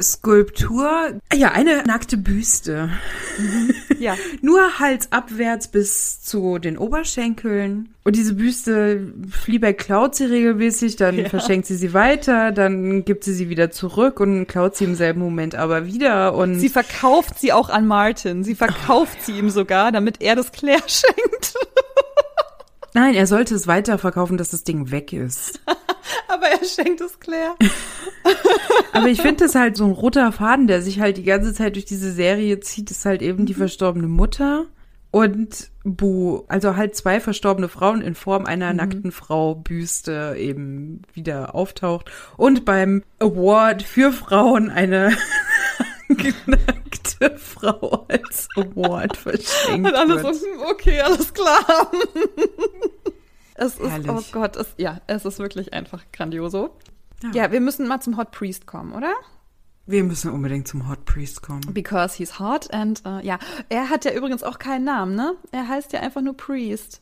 Skulptur, 0.00 1.20
ja, 1.32 1.52
eine 1.52 1.82
nackte 1.84 2.16
Büste. 2.16 2.90
Ja. 3.98 4.16
Nur 4.42 4.78
Hals 4.78 5.08
abwärts 5.12 5.68
bis 5.68 6.22
zu 6.22 6.58
den 6.58 6.76
Oberschenkeln. 6.78 7.88
Und 8.04 8.16
diese 8.16 8.34
Büste, 8.34 9.12
Fleabag 9.30 9.78
klaut 9.78 10.14
sie 10.14 10.24
regelmäßig, 10.26 10.96
dann 10.96 11.16
Ja. 11.18 11.28
verschenkt 11.28 11.66
sie 11.66 11.76
sie 11.76 11.94
weiter, 11.94 12.52
dann 12.52 13.04
gibt 13.04 13.24
sie 13.24 13.32
sie 13.32 13.48
wieder 13.48 13.70
zurück 13.70 14.20
und 14.20 14.46
klaut 14.46 14.76
sie 14.76 14.84
im 14.84 14.94
selben 14.94 15.20
Moment 15.20 15.54
aber 15.54 15.86
wieder. 15.86 16.34
Und 16.34 16.60
Sie 16.60 16.68
verkauft 16.68 17.38
sie 17.38 17.52
auch 17.52 17.70
an 17.70 17.86
Martin. 17.86 18.44
Sie 18.44 18.54
verkauft 18.54 19.24
sie 19.24 19.32
ihm 19.38 19.48
sogar, 19.50 19.90
damit 19.92 20.20
er 20.20 20.36
das 20.36 20.52
Claire 20.52 20.82
schenkt. 20.86 21.54
Nein, 22.94 23.14
er 23.14 23.26
sollte 23.26 23.54
es 23.54 23.66
weiterverkaufen, 23.66 24.38
dass 24.38 24.50
das 24.50 24.64
Ding 24.64 24.90
weg 24.90 25.12
ist. 25.12 25.60
Aber 26.28 26.46
er 26.46 26.64
schenkt 26.64 27.00
es 27.00 27.20
Claire. 27.20 27.56
Aber 28.92 29.08
ich 29.08 29.20
finde 29.20 29.44
das 29.44 29.54
halt 29.54 29.76
so 29.76 29.84
ein 29.84 29.92
roter 29.92 30.32
Faden, 30.32 30.66
der 30.66 30.82
sich 30.82 31.00
halt 31.00 31.16
die 31.16 31.24
ganze 31.24 31.52
Zeit 31.52 31.74
durch 31.74 31.84
diese 31.84 32.12
Serie 32.12 32.60
zieht, 32.60 32.90
ist 32.90 33.04
halt 33.04 33.22
eben 33.22 33.46
die 33.46 33.54
verstorbene 33.54 34.08
Mutter 34.08 34.66
und 35.10 35.70
Bu. 35.84 36.42
Also 36.48 36.76
halt 36.76 36.96
zwei 36.96 37.20
verstorbene 37.20 37.68
Frauen 37.68 38.00
in 38.00 38.14
Form 38.14 38.46
einer 38.46 38.72
nackten 38.72 39.12
Frau 39.12 39.54
Büste 39.54 40.34
eben 40.38 41.02
wieder 41.12 41.54
auftaucht. 41.54 42.10
Und 42.36 42.64
beim 42.64 43.02
Award 43.20 43.82
für 43.82 44.12
Frauen 44.12 44.70
eine 44.70 45.16
genackte 47.28 47.38
Frau 47.44 48.06
als 48.08 48.48
Award 48.56 49.16
verschenkt 49.16 49.86
Und 49.88 49.94
alle 49.94 50.18
so, 50.18 50.24
wird. 50.28 50.36
hm, 50.36 50.62
okay, 50.70 51.00
alles 51.00 51.32
klar. 51.34 51.90
Es 53.56 53.76
ist, 53.78 53.88
Herrlich. 53.90 54.10
oh 54.10 54.22
Gott, 54.32 54.56
es, 54.56 54.74
ja, 54.78 55.00
es 55.06 55.24
ist 55.24 55.38
wirklich 55.38 55.72
einfach 55.72 56.02
grandioso. 56.12 56.76
Ja. 57.22 57.30
Ja, 57.44 57.52
wir 57.52 57.60
müssen 57.60 57.86
mal 57.86 58.00
zum 58.00 58.16
Hot 58.16 58.32
Priest 58.32 58.66
kommen, 58.66 58.92
oder? 58.92 59.12
Wir 59.86 60.02
müssen 60.02 60.30
unbedingt 60.32 60.66
zum 60.66 60.88
Hot 60.88 61.04
Priest 61.04 61.42
kommen. 61.42 61.60
Because 61.72 62.16
he's 62.16 62.38
hot 62.38 62.72
and, 62.72 63.02
äh, 63.06 63.24
ja. 63.24 63.38
Er 63.68 63.90
hat 63.90 64.04
ja 64.04 64.12
übrigens 64.12 64.42
auch 64.42 64.58
keinen 64.58 64.84
Namen, 64.84 65.14
ne? 65.14 65.34
Er 65.52 65.68
heißt 65.68 65.92
ja 65.92 66.00
einfach 66.00 66.20
nur 66.22 66.36
Priest. 66.36 67.00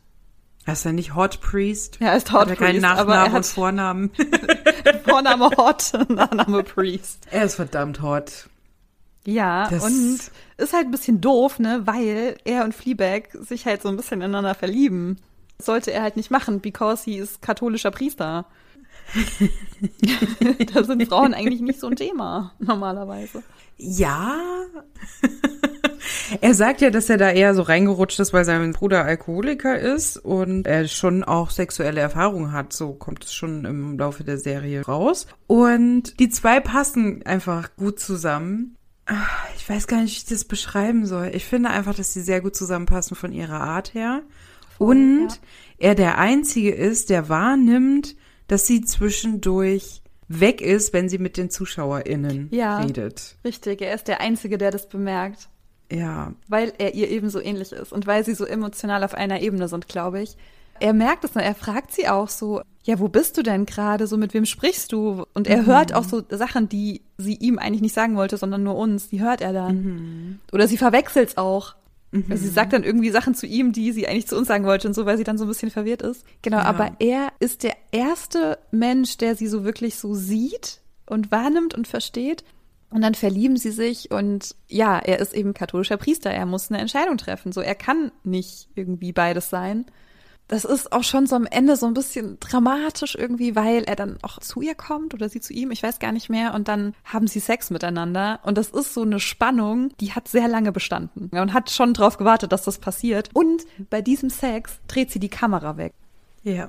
Heißt 0.67 0.85
er 0.87 0.93
nicht 0.93 1.15
Hot 1.15 1.41
Priest? 1.41 1.99
Ja, 2.01 2.09
er 2.09 2.17
ist 2.17 2.31
Hat 2.33 2.41
Hot 2.43 2.49
er 2.51 2.57
keinen 2.57 2.81
Priest, 2.83 2.85
aber 2.85 3.15
Nachnamen 3.15 3.23
er 3.25 3.27
und 3.27 3.33
hat 3.33 3.47
Vornamen? 3.47 4.11
Vorname 5.05 5.51
Hot, 5.57 5.93
Nachname 6.09 6.63
Priest. 6.65 7.27
er 7.31 7.45
ist 7.45 7.55
verdammt 7.55 8.03
hot. 8.03 8.49
Ja, 9.27 9.69
Das- 9.69 9.85
und 9.85 10.19
ist 10.57 10.73
halt 10.73 10.87
ein 10.87 10.91
bisschen 10.91 11.21
doof, 11.21 11.59
ne, 11.59 11.83
weil 11.85 12.37
er 12.45 12.65
und 12.65 12.75
Fleabag 12.75 13.29
sich 13.41 13.67
halt 13.67 13.83
so 13.83 13.89
ein 13.89 13.97
bisschen 13.97 14.21
ineinander 14.21 14.55
verlieben. 14.55 15.19
Das 15.59 15.67
sollte 15.67 15.93
er 15.93 16.03
halt 16.03 16.17
nicht 16.17 16.31
machen, 16.31 16.61
because 16.61 17.05
he 17.05 17.19
ist 17.19 17.41
katholischer 17.41 17.91
Priester. 17.91 18.47
da 20.75 20.85
sind 20.85 21.07
Frauen 21.09 21.35
eigentlich 21.35 21.61
nicht 21.61 21.81
so 21.81 21.89
ein 21.89 21.97
Thema, 21.97 22.53
normalerweise. 22.59 23.43
Ja. 23.77 24.37
er 26.41 26.55
sagt 26.55 26.81
ja, 26.81 26.91
dass 26.91 27.11
er 27.11 27.17
da 27.17 27.31
eher 27.31 27.55
so 27.55 27.63
reingerutscht 27.63 28.21
ist, 28.21 28.33
weil 28.33 28.45
sein 28.45 28.73
Bruder 28.73 29.05
Alkoholiker 29.05 29.79
ist 29.79 30.17
und 30.17 30.67
er 30.67 30.89
schon 30.89 31.25
auch 31.25 31.51
sexuelle 31.51 32.01
Erfahrungen 32.01 32.53
hat. 32.53 32.73
So 32.73 32.93
kommt 32.93 33.25
es 33.25 33.35
schon 33.35 33.65
im 33.65 33.99
Laufe 33.99 34.25
der 34.25 34.39
Serie 34.39 34.83
raus. 34.85 35.27
Und 35.47 36.19
die 36.21 36.29
zwei 36.31 36.61
passen 36.61 37.25
einfach 37.27 37.75
gut 37.77 38.01
zusammen. 38.01 38.77
Ich 39.57 39.69
weiß 39.69 39.87
gar 39.87 40.01
nicht, 40.01 40.13
wie 40.15 40.19
ich 40.19 40.25
das 40.25 40.45
beschreiben 40.45 41.07
soll. 41.07 41.31
Ich 41.35 41.45
finde 41.45 41.71
einfach, 41.71 41.95
dass 41.95 42.13
sie 42.13 42.23
sehr 42.23 42.41
gut 42.41 42.55
zusammenpassen 42.55 43.17
von 43.17 43.33
ihrer 43.33 43.61
Art 43.61 43.95
her. 43.95 44.23
Und 44.79 45.29
ja. 45.29 45.37
er 45.79 45.95
der 45.95 46.19
Einzige 46.19 46.73
ist, 46.73 47.11
der 47.11 47.29
wahrnimmt, 47.29 48.17
dass 48.47 48.67
sie 48.67 48.83
zwischendurch 48.83 50.03
weg 50.29 50.61
ist, 50.61 50.93
wenn 50.93 51.09
sie 51.09 51.19
mit 51.19 51.37
den 51.37 51.51
ZuschauerInnen 51.51 52.49
Ja. 52.53 52.79
redet. 52.81 53.37
Richtig, 53.45 53.83
er 53.83 53.95
ist 53.95 54.09
der 54.09 54.21
Einzige, 54.21 54.57
der 54.59 54.71
das 54.71 54.89
bemerkt, 54.89 55.49
Ja, 55.91 56.33
weil 56.49 56.73
er 56.79 56.95
ihr 56.95 57.11
ebenso 57.11 57.41
ähnlich 57.41 57.73
ist 57.73 57.93
und 57.93 58.07
weil 58.07 58.25
sie 58.25 58.35
so 58.35 58.45
emotional 58.45 59.05
auf 59.05 59.15
einer 59.15 59.41
Ebene 59.41 59.69
sind, 59.69 59.89
glaube 59.89 60.23
ich. 60.23 60.37
Er 60.83 60.93
merkt 60.93 61.25
es, 61.25 61.37
er 61.37 61.55
fragt 61.55 61.93
sie 61.93 62.09
auch 62.09 62.29
so, 62.29 62.61
ja, 62.85 62.99
wo 62.99 63.09
bist 63.09 63.39
du 63.39 63.43
denn 63.43 63.67
gerade? 63.67 64.07
So, 64.07 64.17
mit 64.17 64.35
wem 64.35 64.45
sprichst 64.45 64.91
du? 64.93 65.25
Und 65.35 65.47
er 65.47 65.65
hört 65.67 65.95
auch 65.95 66.05
so 66.05 66.23
Sachen, 66.31 66.69
die 66.69 67.03
sie 67.17 67.35
ihm 67.37 67.59
eigentlich 67.59 67.83
nicht 67.83 67.95
sagen 67.95 68.17
wollte, 68.17 68.37
sondern 68.37 68.65
nur 68.65 68.77
uns. 68.77 69.09
Die 69.09 69.21
hört 69.21 69.41
er 69.41 69.53
dann. 69.53 70.41
Oder 70.53 70.67
sie 70.67 70.77
verwechselt's 70.77 71.37
auch. 71.37 71.77
Also 72.29 72.45
sie 72.45 72.51
sagt 72.51 72.73
dann 72.75 72.83
irgendwie 72.85 73.11
Sachen 73.11 73.35
zu 73.35 73.47
ihm, 73.47 73.73
die 73.73 73.93
sie 73.93 74.07
eigentlich 74.07 74.27
zu 74.27 74.37
uns 74.37 74.49
sagen 74.49 74.65
wollte 74.67 74.87
und 74.87 74.93
so, 74.95 75.07
weil 75.07 75.17
sie 75.17 75.25
dann 75.25 75.39
so 75.39 75.45
ein 75.45 75.49
bisschen 75.49 75.71
verwirrt 75.71 76.03
ist. 76.03 76.27
Genau, 76.43 76.59
Ja. 76.59 76.65
aber 76.65 76.91
er 76.99 77.29
ist 77.41 77.63
der 77.63 77.75
erste 77.91 78.59
Mensch, 78.71 79.17
der 79.17 79.35
sie 79.35 79.47
so 79.47 79.65
wirklich 79.65 79.95
so 79.97 80.15
sieht 80.15 80.81
und 81.07 81.31
wahrnimmt 81.31 81.75
und 81.75 81.89
versteht. 81.89 82.45
Und 82.91 83.01
dann 83.01 83.15
verlieben 83.15 83.57
sie 83.57 83.71
sich 83.71 84.11
und 84.11 84.55
ja, 84.69 84.99
er 84.99 85.21
ist 85.21 85.33
eben 85.33 85.55
katholischer 85.55 85.97
Priester. 85.97 86.31
Er 86.31 86.45
muss 86.45 86.71
eine 86.71 86.81
Entscheidung 86.81 87.17
treffen. 87.17 87.51
So, 87.53 87.63
er 87.63 87.75
kann 87.75 88.13
nicht 88.25 88.69
irgendwie 88.75 89.13
beides 89.13 89.49
sein. 89.49 89.87
Das 90.53 90.67
ist 90.67 90.93
auch 90.93 91.03
schon 91.03 91.27
so 91.27 91.35
am 91.35 91.47
Ende 91.47 91.77
so 91.77 91.87
ein 91.87 91.95
bisschen 91.95 92.39
dramatisch 92.39 93.15
irgendwie, 93.15 93.57
weil 93.57 93.85
er 93.85 93.97
dann 93.97 94.19
auch 94.21 94.39
zu 94.39 94.61
ihr 94.61 94.75
kommt 94.75 95.15
oder 95.15 95.31
sie 95.31 95.41
zu 95.41 95.55
ihm, 95.55 95.71
ich 95.71 95.83
weiß 95.83 95.99
gar 95.99 96.13
nicht 96.13 96.29
mehr, 96.29 96.53
und 96.53 96.69
dann 96.69 96.95
haben 97.05 97.27
sie 97.27 97.41
Sex 97.41 97.71
miteinander. 97.71 98.39
Und 98.43 98.59
das 98.59 98.69
ist 98.69 98.93
so 98.93 99.01
eine 99.01 99.19
Spannung, 99.19 99.97
die 99.99 100.13
hat 100.13 100.29
sehr 100.29 100.49
lange 100.49 100.71
bestanden 100.71 101.31
und 101.33 101.55
hat 101.55 101.71
schon 101.71 101.95
drauf 101.95 102.19
gewartet, 102.19 102.53
dass 102.53 102.65
das 102.65 102.79
passiert. 102.79 103.31
Und 103.33 103.65
bei 103.89 104.03
diesem 104.03 104.29
Sex 104.29 104.79
dreht 104.89 105.11
sie 105.11 105.21
die 105.21 105.31
Kamera 105.31 105.79
weg. 105.79 105.95
Ja. 106.43 106.69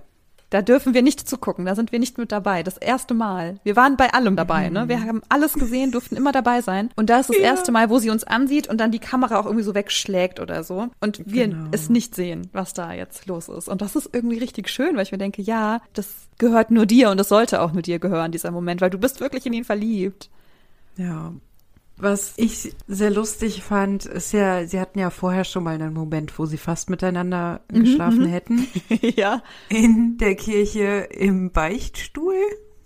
Da 0.54 0.62
dürfen 0.62 0.93
wir 0.93 1.01
nicht 1.01 1.28
zugucken, 1.28 1.66
da 1.66 1.74
sind 1.74 1.91
wir 1.91 1.97
nicht 1.97 2.20
mit 2.20 2.32
dabei. 2.32 2.62
Das 2.62 2.78
erste 2.78 3.16
Mal. 3.16 3.60
Wir 3.64 3.76
waren 3.76 3.97
bei 3.97 4.14
allem 4.14 4.36
dabei, 4.36 4.70
ne? 4.70 4.88
Wir 4.88 5.01
haben 5.01 5.24
alles 5.28 5.54
gesehen, 5.54 5.91
durften 5.91 6.16
immer 6.16 6.32
dabei 6.32 6.62
sein. 6.62 6.91
Und 6.95 7.10
da 7.10 7.20
ist 7.20 7.30
das 7.32 7.38
Ja. 7.38 7.43
erste 7.45 7.72
Mal, 7.72 7.89
wo 7.89 7.97
sie 7.97 8.12
uns 8.12 8.24
ansieht 8.24 8.68
und 8.68 8.78
dann 8.80 8.91
die 8.91 8.99
Kamera 8.99 9.39
auch 9.39 9.45
irgendwie 9.47 9.64
so 9.64 9.74
wegschlägt 9.74 10.39
oder 10.39 10.64
so. 10.64 10.89
Und 10.99 11.24
wir 11.26 11.47
Genau. 11.47 11.70
es 11.72 11.89
nicht 11.89 12.14
sehen, 12.14 12.49
was 12.54 12.74
da 12.76 12.93
jetzt 12.93 13.26
los 13.26 13.49
ist. 13.49 13.68
Und 13.68 13.82
das 13.82 13.95
ist 13.95 14.12
irgendwie 14.14 14.38
richtig 14.38 14.70
schön, 14.70 14.95
weil 14.95 15.01
ich 15.01 15.12
mir 15.12 15.18
denke, 15.18 15.41
ja, 15.41 15.82
das 15.93 16.28
gehört 16.38 16.70
nur 16.70 16.86
dir 16.86 17.10
und 17.10 17.20
es 17.20 17.30
sollte 17.30 17.60
auch 17.60 17.72
nur 17.74 17.82
dir 17.82 17.97
gehören, 17.97 18.32
dieser 18.32 18.51
Moment, 18.51 18.80
weil 18.80 18.91
du 18.91 18.99
bist 18.99 19.22
wirklich 19.22 19.47
in 19.47 19.54
ihn 19.54 19.64
verliebt. 19.64 20.30
Ja. 20.97 21.34
Was 21.98 22.34
ich 22.38 22.74
sehr 22.88 23.12
lustig 23.12 23.64
fand, 23.64 24.06
ist 24.06 24.34
ja, 24.34 24.66
sie 24.66 24.80
hatten 24.80 25.00
ja 25.00 25.10
vorher 25.10 25.44
schon 25.44 25.64
mal 25.64 25.76
einen 25.76 25.94
Moment, 25.94 26.38
wo 26.39 26.46
sie 26.46 26.58
fast 26.58 26.89
miteinander 26.89 27.62
geschlafen 27.68 28.26
hätten. 28.26 28.68
ja. 29.16 29.44
In 29.70 30.18
der 30.18 30.36
Kirche 30.36 31.08
im 31.12 31.52
Beichtstuhl. 31.52 32.36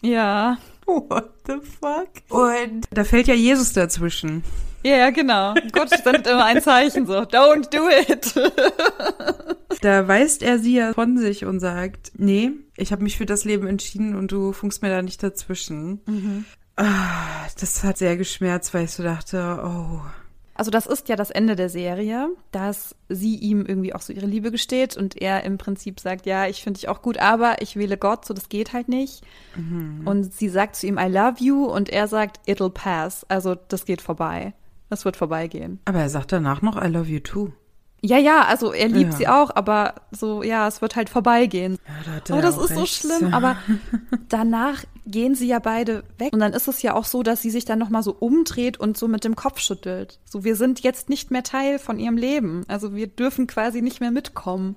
Ja. 0.02 0.58
What 0.86 1.32
the 1.48 1.56
fuck? 1.62 2.10
Und 2.30 2.86
da 2.92 3.04
fällt 3.04 3.28
ja 3.28 3.34
Jesus 3.34 3.74
dazwischen. 3.74 4.44
Ja, 4.84 4.98
ja, 4.98 5.10
genau. 5.10 5.54
Gott 5.72 5.90
sendet 5.90 6.28
immer 6.28 6.46
ein 6.46 6.62
Zeichen 6.62 7.08
so, 7.08 7.14
don't 7.14 7.70
do 7.76 7.90
it. 7.90 8.34
Da 9.82 10.08
weist 10.08 10.42
er 10.42 10.58
sie 10.60 10.76
ja 10.76 10.94
von 10.94 11.18
sich 11.18 11.46
und 11.46 11.60
sagt, 11.60 12.12
nee, 12.18 12.52
ich 12.78 12.92
habe 12.92 13.04
mich 13.04 13.18
für 13.18 13.28
das 13.28 13.46
Leben 13.46 13.68
entschieden 13.68 14.16
und 14.16 14.32
du 14.32 14.52
funkst 14.52 14.82
mir 14.82 14.90
da 14.90 15.02
nicht 15.02 15.22
dazwischen. 15.22 16.02
Ah, 16.08 16.44
das 16.78 17.84
hat 17.84 17.98
sehr 17.98 18.18
geschmerzt, 18.18 18.74
weil 18.74 18.86
ich 18.86 18.92
so 18.92 19.04
dachte, 19.04 19.60
oh, 19.64 20.02
Also 20.54 20.72
das 20.72 20.86
ist 20.88 21.10
ja 21.10 21.16
das 21.16 21.30
Ende 21.32 21.56
der 21.56 21.70
Serie, 21.70 22.30
dass 22.52 22.96
sie 23.10 23.36
ihm 23.36 23.66
irgendwie 23.66 23.94
auch 23.94 24.02
so 24.02 24.14
ihre 24.14 24.26
Liebe 24.26 24.52
gesteht 24.52 24.96
und 24.98 25.20
er 25.22 25.44
im 25.44 25.58
Prinzip 25.58 26.00
sagt, 26.00 26.26
ja, 26.26 26.48
ich 26.48 26.64
finde 26.64 26.80
dich 26.80 26.90
auch 26.90 27.02
gut, 27.02 27.18
aber 27.20 27.62
ich 27.62 27.76
wähle 27.76 27.98
Gott, 27.98 28.26
so 28.26 28.34
das 28.34 28.50
geht 28.50 28.74
halt 28.74 28.90
nicht. 28.90 29.24
Und 30.06 30.34
sie 30.34 30.50
sagt 30.50 30.76
zu 30.76 30.88
ihm, 30.88 30.98
I 30.98 31.08
love 31.08 31.36
you 31.40 31.66
und 31.66 31.90
er 31.90 32.08
sagt, 32.08 32.48
it'll 32.48 32.72
pass, 32.72 33.26
also 33.30 33.56
das 33.56 33.86
geht 33.86 34.02
vorbei. 34.02 34.54
Das 34.90 35.04
wird 35.04 35.18
vorbeigehen. 35.18 35.80
aber 35.86 36.00
er 36.00 36.10
sagt 36.10 36.32
danach 36.32 36.62
noch, 36.62 36.82
I 36.82 36.88
love 36.88 37.10
you 37.10 37.20
too. 37.20 37.52
Ja, 38.02 38.18
ja, 38.20 38.44
also 38.46 38.74
er 38.74 38.88
liebt 38.88 39.14
Ja. 39.14 39.18
sie 39.18 39.28
auch, 39.28 39.56
aber 39.56 39.96
so, 40.12 40.44
ja, 40.44 40.68
es 40.68 40.82
wird 40.82 40.96
halt 40.96 41.10
vorbeigehen. 41.10 41.80
Ja, 41.88 42.20
da 42.26 42.38
Oh, 42.38 42.42
das 42.42 42.58
ist 42.58 42.76
so 42.76 42.86
schlimm, 42.86 43.34
aber 43.34 43.58
danach 44.30 44.84
gehen 45.06 45.34
sie 45.36 45.48
ja 45.48 45.60
beide 45.60 46.04
weg 46.18 46.32
und 46.34 46.40
dann 46.40 46.54
ist 46.54 46.68
es 46.68 46.82
ja 46.82 46.94
auch 46.94 47.06
so, 47.06 47.24
dass 47.24 47.42
sie 47.42 47.50
sich 47.50 47.66
dann 47.66 47.80
noch 47.80 47.90
mal 47.90 48.04
so 48.04 48.16
umdreht 48.18 48.78
und 48.80 48.98
so 48.98 49.08
mit 49.08 49.24
dem 49.24 49.36
Kopf 49.36 49.60
schüttelt. 49.60 50.20
So 50.26 50.44
wir 50.44 50.56
sind 50.56 50.82
jetzt 50.82 51.10
nicht 51.10 51.32
mehr 51.32 51.44
Teil 51.44 51.80
von 51.80 51.98
ihrem 51.98 52.18
Leben. 52.18 52.66
Also 52.68 52.94
wir 52.94 53.08
dürfen 53.08 53.48
quasi 53.48 53.82
nicht 53.82 54.00
mehr 54.00 54.12
mitkommen. 54.12 54.76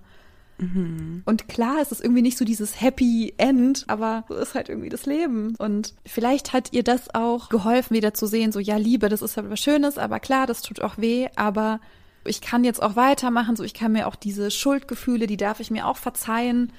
Und 1.24 1.48
klar, 1.48 1.76
es 1.80 1.90
ist 1.90 2.02
irgendwie 2.04 2.20
nicht 2.20 2.36
so 2.36 2.44
dieses 2.44 2.82
Happy 2.82 3.32
End, 3.38 3.86
aber 3.88 4.24
so 4.28 4.34
ist 4.34 4.54
halt 4.54 4.68
irgendwie 4.68 4.90
das 4.90 5.06
Leben. 5.06 5.54
Und 5.56 5.94
vielleicht 6.04 6.52
hat 6.52 6.74
ihr 6.74 6.82
das 6.82 7.14
auch 7.14 7.48
geholfen, 7.48 7.96
wieder 7.96 8.12
zu 8.12 8.26
sehen, 8.26 8.52
so 8.52 8.58
ja, 8.60 8.76
Liebe, 8.76 9.08
das 9.08 9.22
ist 9.22 9.38
halt 9.38 9.48
was 9.48 9.58
Schönes, 9.58 9.96
aber 9.96 10.20
klar, 10.20 10.46
das 10.46 10.60
tut 10.60 10.82
auch 10.82 10.98
weh, 10.98 11.28
aber 11.34 11.80
ich 12.24 12.40
kann 12.40 12.64
jetzt 12.64 12.82
auch 12.82 12.96
weitermachen, 12.96 13.56
so 13.56 13.64
ich 13.64 13.74
kann 13.74 13.92
mir 13.92 14.06
auch 14.06 14.16
diese 14.16 14.50
Schuldgefühle, 14.50 15.26
die 15.26 15.36
darf 15.36 15.60
ich 15.60 15.70
mir 15.70 15.86
auch 15.86 15.96
verzeihen. 15.96 16.72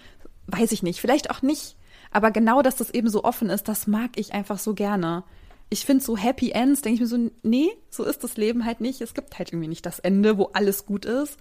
Weiß 0.47 0.71
ich 0.71 0.83
nicht, 0.83 1.01
vielleicht 1.01 1.29
auch 1.29 1.41
nicht. 1.41 1.77
Aber 2.11 2.31
genau, 2.31 2.61
dass 2.61 2.75
das 2.75 2.89
eben 2.89 3.09
so 3.09 3.23
offen 3.23 3.49
ist, 3.49 3.67
das 3.67 3.87
mag 3.87 4.11
ich 4.15 4.33
einfach 4.33 4.59
so 4.59 4.73
gerne. 4.73 5.23
Ich 5.69 5.85
finde 5.85 6.03
so 6.03 6.17
Happy 6.17 6.51
Ends, 6.51 6.81
denke 6.81 6.95
ich 6.95 7.01
mir 7.01 7.07
so, 7.07 7.31
nee, 7.43 7.69
so 7.89 8.03
ist 8.03 8.23
das 8.23 8.35
Leben 8.35 8.65
halt 8.65 8.81
nicht. 8.81 8.99
Es 8.99 9.13
gibt 9.13 9.39
halt 9.39 9.53
irgendwie 9.53 9.69
nicht 9.69 9.85
das 9.85 9.99
Ende, 9.99 10.37
wo 10.37 10.49
alles 10.53 10.85
gut 10.85 11.05
ist. 11.05 11.37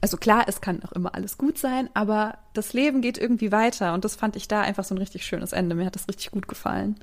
Also 0.00 0.16
klar, 0.16 0.44
es 0.48 0.60
kann 0.60 0.82
auch 0.82 0.92
immer 0.92 1.14
alles 1.14 1.38
gut 1.38 1.56
sein, 1.56 1.88
aber 1.94 2.38
das 2.52 2.72
Leben 2.72 3.00
geht 3.00 3.16
irgendwie 3.16 3.52
weiter 3.52 3.94
und 3.94 4.04
das 4.04 4.16
fand 4.16 4.36
ich 4.36 4.48
da 4.48 4.60
einfach 4.60 4.84
so 4.84 4.94
ein 4.94 4.98
richtig 4.98 5.24
schönes 5.24 5.52
Ende. 5.52 5.74
Mir 5.76 5.86
hat 5.86 5.94
das 5.94 6.08
richtig 6.08 6.32
gut 6.32 6.48
gefallen. 6.48 6.96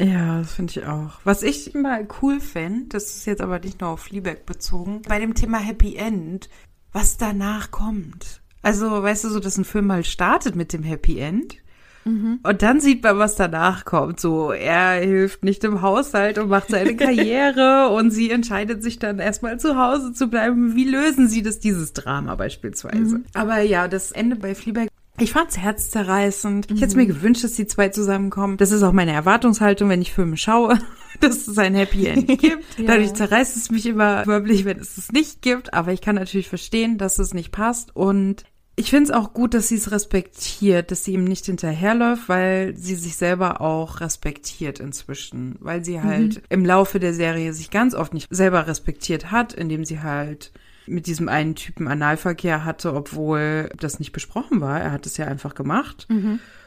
Ja, 0.00 0.38
das 0.38 0.54
finde 0.54 0.72
ich 0.72 0.86
auch. 0.86 1.20
Was 1.24 1.42
ich 1.42 1.74
mal 1.74 2.08
cool 2.22 2.40
fände, 2.40 2.86
das 2.88 3.16
ist 3.16 3.26
jetzt 3.26 3.42
aber 3.42 3.58
nicht 3.58 3.80
nur 3.80 3.90
auf 3.90 4.00
Fleabag 4.00 4.46
bezogen, 4.46 5.02
bei 5.06 5.18
dem 5.18 5.34
Thema 5.34 5.58
Happy 5.58 5.96
End, 5.96 6.48
was 6.92 7.18
danach 7.18 7.70
kommt. 7.70 8.40
Also, 8.62 9.02
weißt 9.02 9.24
du, 9.24 9.28
so, 9.28 9.40
dass 9.40 9.56
ein 9.56 9.64
Film 9.64 9.86
mal 9.86 10.04
startet 10.04 10.56
mit 10.56 10.72
dem 10.72 10.82
Happy 10.82 11.18
End. 11.18 11.56
Und 12.42 12.62
dann 12.62 12.80
sieht 12.80 13.02
man, 13.02 13.18
was 13.18 13.36
danach 13.36 13.84
kommt. 13.84 14.20
So, 14.20 14.52
er 14.52 15.00
hilft 15.00 15.44
nicht 15.44 15.62
im 15.64 15.82
Haushalt 15.82 16.38
und 16.38 16.48
macht 16.48 16.70
seine 16.70 16.96
Karriere 16.96 17.88
und 17.90 18.10
sie 18.10 18.30
entscheidet 18.30 18.82
sich 18.82 18.98
dann 18.98 19.18
erstmal 19.18 19.60
zu 19.60 19.76
Hause 19.76 20.12
zu 20.12 20.28
bleiben. 20.28 20.74
Wie 20.74 20.84
lösen 20.84 21.28
sie 21.28 21.42
das, 21.42 21.60
dieses 21.60 21.92
Drama 21.92 22.34
beispielsweise? 22.36 23.20
Aber 23.34 23.60
ja, 23.60 23.86
das 23.86 24.12
Ende 24.12 24.36
bei 24.36 24.54
Fleabag 24.54 24.88
ich 25.20 25.32
fand's 25.32 25.58
herzzerreißend. 25.58 26.70
Ich 26.70 26.80
hätte 26.80 26.96
mir 26.96 27.06
gewünscht, 27.06 27.44
dass 27.44 27.52
die 27.52 27.66
zwei 27.66 27.88
zusammenkommen. 27.88 28.56
Das 28.56 28.70
ist 28.70 28.82
auch 28.82 28.92
meine 28.92 29.12
Erwartungshaltung, 29.12 29.88
wenn 29.88 30.02
ich 30.02 30.12
Filme 30.12 30.36
schaue, 30.36 30.78
dass 31.20 31.46
es 31.46 31.58
ein 31.58 31.74
Happy 31.74 32.06
End 32.06 32.26
gibt. 32.40 32.78
Ja. 32.78 32.86
Dadurch 32.86 33.14
zerreißt 33.14 33.56
es 33.56 33.70
mich 33.70 33.86
immer 33.86 34.24
förmlich, 34.24 34.64
wenn 34.64 34.78
es 34.78 34.96
es 34.98 35.12
nicht 35.12 35.42
gibt. 35.42 35.74
Aber 35.74 35.92
ich 35.92 36.00
kann 36.00 36.16
natürlich 36.16 36.48
verstehen, 36.48 36.98
dass 36.98 37.18
es 37.18 37.34
nicht 37.34 37.52
passt. 37.52 37.94
Und 37.94 38.44
ich 38.76 38.90
finde 38.90 39.10
es 39.10 39.16
auch 39.16 39.34
gut, 39.34 39.54
dass 39.54 39.68
sie 39.68 39.76
es 39.76 39.90
respektiert, 39.90 40.90
dass 40.90 41.04
sie 41.04 41.12
ihm 41.12 41.24
nicht 41.24 41.46
hinterherläuft, 41.46 42.28
weil 42.28 42.76
sie 42.76 42.94
sich 42.94 43.16
selber 43.16 43.60
auch 43.60 44.00
respektiert 44.00 44.80
inzwischen. 44.80 45.56
Weil 45.60 45.84
sie 45.84 46.00
halt 46.00 46.42
im 46.48 46.64
Laufe 46.64 46.98
der 46.98 47.12
Serie 47.12 47.52
sich 47.52 47.70
ganz 47.70 47.94
oft 47.94 48.14
nicht 48.14 48.28
selber 48.30 48.66
respektiert 48.66 49.30
hat, 49.30 49.52
indem 49.52 49.84
sie 49.84 50.00
halt 50.00 50.52
mit 50.90 51.06
diesem 51.06 51.28
einen 51.28 51.54
Typen 51.54 51.88
Analverkehr 51.88 52.64
hatte, 52.64 52.92
obwohl 52.94 53.70
das 53.78 53.98
nicht 53.98 54.12
besprochen 54.12 54.60
war. 54.60 54.80
Er 54.80 54.92
hat 54.92 55.06
es 55.06 55.16
ja 55.16 55.26
einfach 55.26 55.54
gemacht. 55.54 56.06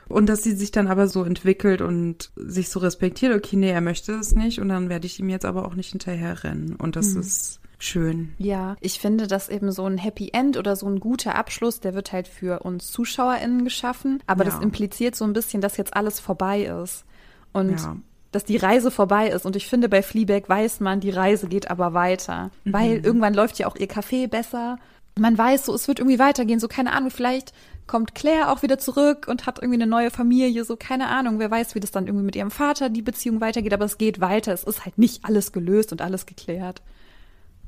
Und 0.09 0.27
dass 0.27 0.43
sie 0.43 0.51
sich 0.53 0.71
dann 0.71 0.87
aber 0.87 1.07
so 1.07 1.23
entwickelt 1.23 1.81
und 1.81 2.31
sich 2.35 2.69
so 2.69 2.79
respektiert, 2.79 3.35
okay, 3.35 3.55
nee, 3.55 3.69
er 3.71 3.81
möchte 3.81 4.13
es 4.13 4.35
nicht 4.35 4.59
und 4.59 4.69
dann 4.69 4.89
werde 4.89 5.05
ich 5.05 5.19
ihm 5.19 5.29
jetzt 5.29 5.45
aber 5.45 5.65
auch 5.65 5.75
nicht 5.75 5.91
hinterherrennen. 5.91 6.75
Und 6.75 6.95
das 6.95 7.15
ist 7.15 7.59
schön. 7.79 8.33
Ja, 8.37 8.75
ich 8.81 8.99
finde, 8.99 9.27
dass 9.27 9.49
eben 9.49 9.71
so 9.71 9.85
ein 9.85 9.97
Happy 9.97 10.29
End 10.33 10.57
oder 10.57 10.75
so 10.75 10.87
ein 10.87 10.99
guter 10.99 11.35
Abschluss, 11.35 11.79
der 11.79 11.93
wird 11.93 12.11
halt 12.11 12.27
für 12.27 12.59
uns 12.59 12.91
ZuschauerInnen 12.91 13.63
geschaffen. 13.63 14.21
Aber 14.27 14.43
Ja. 14.45 14.51
das 14.51 14.61
impliziert 14.61 15.15
so 15.15 15.25
ein 15.25 15.33
bisschen, 15.33 15.61
dass 15.61 15.77
jetzt 15.77 15.95
alles 15.95 16.19
vorbei 16.19 16.63
ist. 16.83 17.05
Und 17.53 17.71
Ja. 17.79 17.97
Dass 18.33 18.43
die 18.43 18.57
Reise 18.57 18.91
vorbei 18.91 19.29
ist. 19.29 19.45
Und 19.45 19.55
ich 19.55 19.67
finde, 19.67 19.87
bei 19.87 20.01
Fleabag 20.01 20.49
weiß 20.49 20.79
man, 20.79 20.99
die 20.99 21.11
Reise 21.11 21.47
geht 21.47 21.71
aber 21.71 21.93
weiter. 21.93 22.51
Weil 22.65 22.97
irgendwann 23.05 23.33
läuft 23.33 23.59
ja 23.59 23.67
auch 23.67 23.75
ihr 23.75 23.87
Café 23.87 24.27
besser. 24.27 24.77
Man 25.17 25.37
weiß 25.37 25.67
so, 25.67 25.75
es 25.75 25.87
wird 25.87 25.99
irgendwie 25.99 26.19
weitergehen. 26.19 26.59
So, 26.59 26.67
keine 26.67 26.93
Ahnung, 26.93 27.11
vielleicht 27.11 27.53
kommt 27.85 28.15
Claire 28.15 28.51
auch 28.51 28.63
wieder 28.63 28.79
zurück 28.79 29.27
und 29.29 29.45
hat 29.45 29.59
irgendwie 29.59 29.81
eine 29.81 29.89
neue 29.89 30.09
Familie. 30.09 30.65
So, 30.65 30.75
keine 30.75 31.07
Ahnung, 31.07 31.39
wer 31.39 31.51
weiß, 31.51 31.75
wie 31.75 31.79
das 31.79 31.91
dann 31.91 32.07
irgendwie 32.07 32.25
mit 32.25 32.35
ihrem 32.35 32.51
Vater 32.51 32.89
die 32.89 33.01
Beziehung 33.01 33.39
weitergeht. 33.39 33.73
Aber 33.73 33.85
es 33.85 33.97
geht 33.97 34.19
weiter. 34.19 34.51
Es 34.53 34.63
ist 34.63 34.85
halt 34.85 34.97
nicht 34.97 35.23
alles 35.23 35.51
gelöst 35.51 35.91
und 35.91 36.01
alles 36.01 36.25
geklärt. 36.25 36.81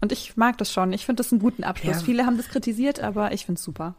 Und 0.01 0.11
ich 0.11 0.35
mag 0.35 0.57
das 0.57 0.71
schon. 0.71 0.91
Ich 0.93 1.05
finde 1.05 1.23
das 1.23 1.31
einen 1.31 1.41
guten 1.41 1.63
Abschluss. 1.63 1.97
Ja. 1.97 2.03
Viele 2.03 2.25
haben 2.25 2.37
das 2.37 2.49
kritisiert, 2.49 2.99
aber 2.99 3.31
ich 3.31 3.45
finde 3.45 3.59
es 3.59 3.63
super. 3.63 3.95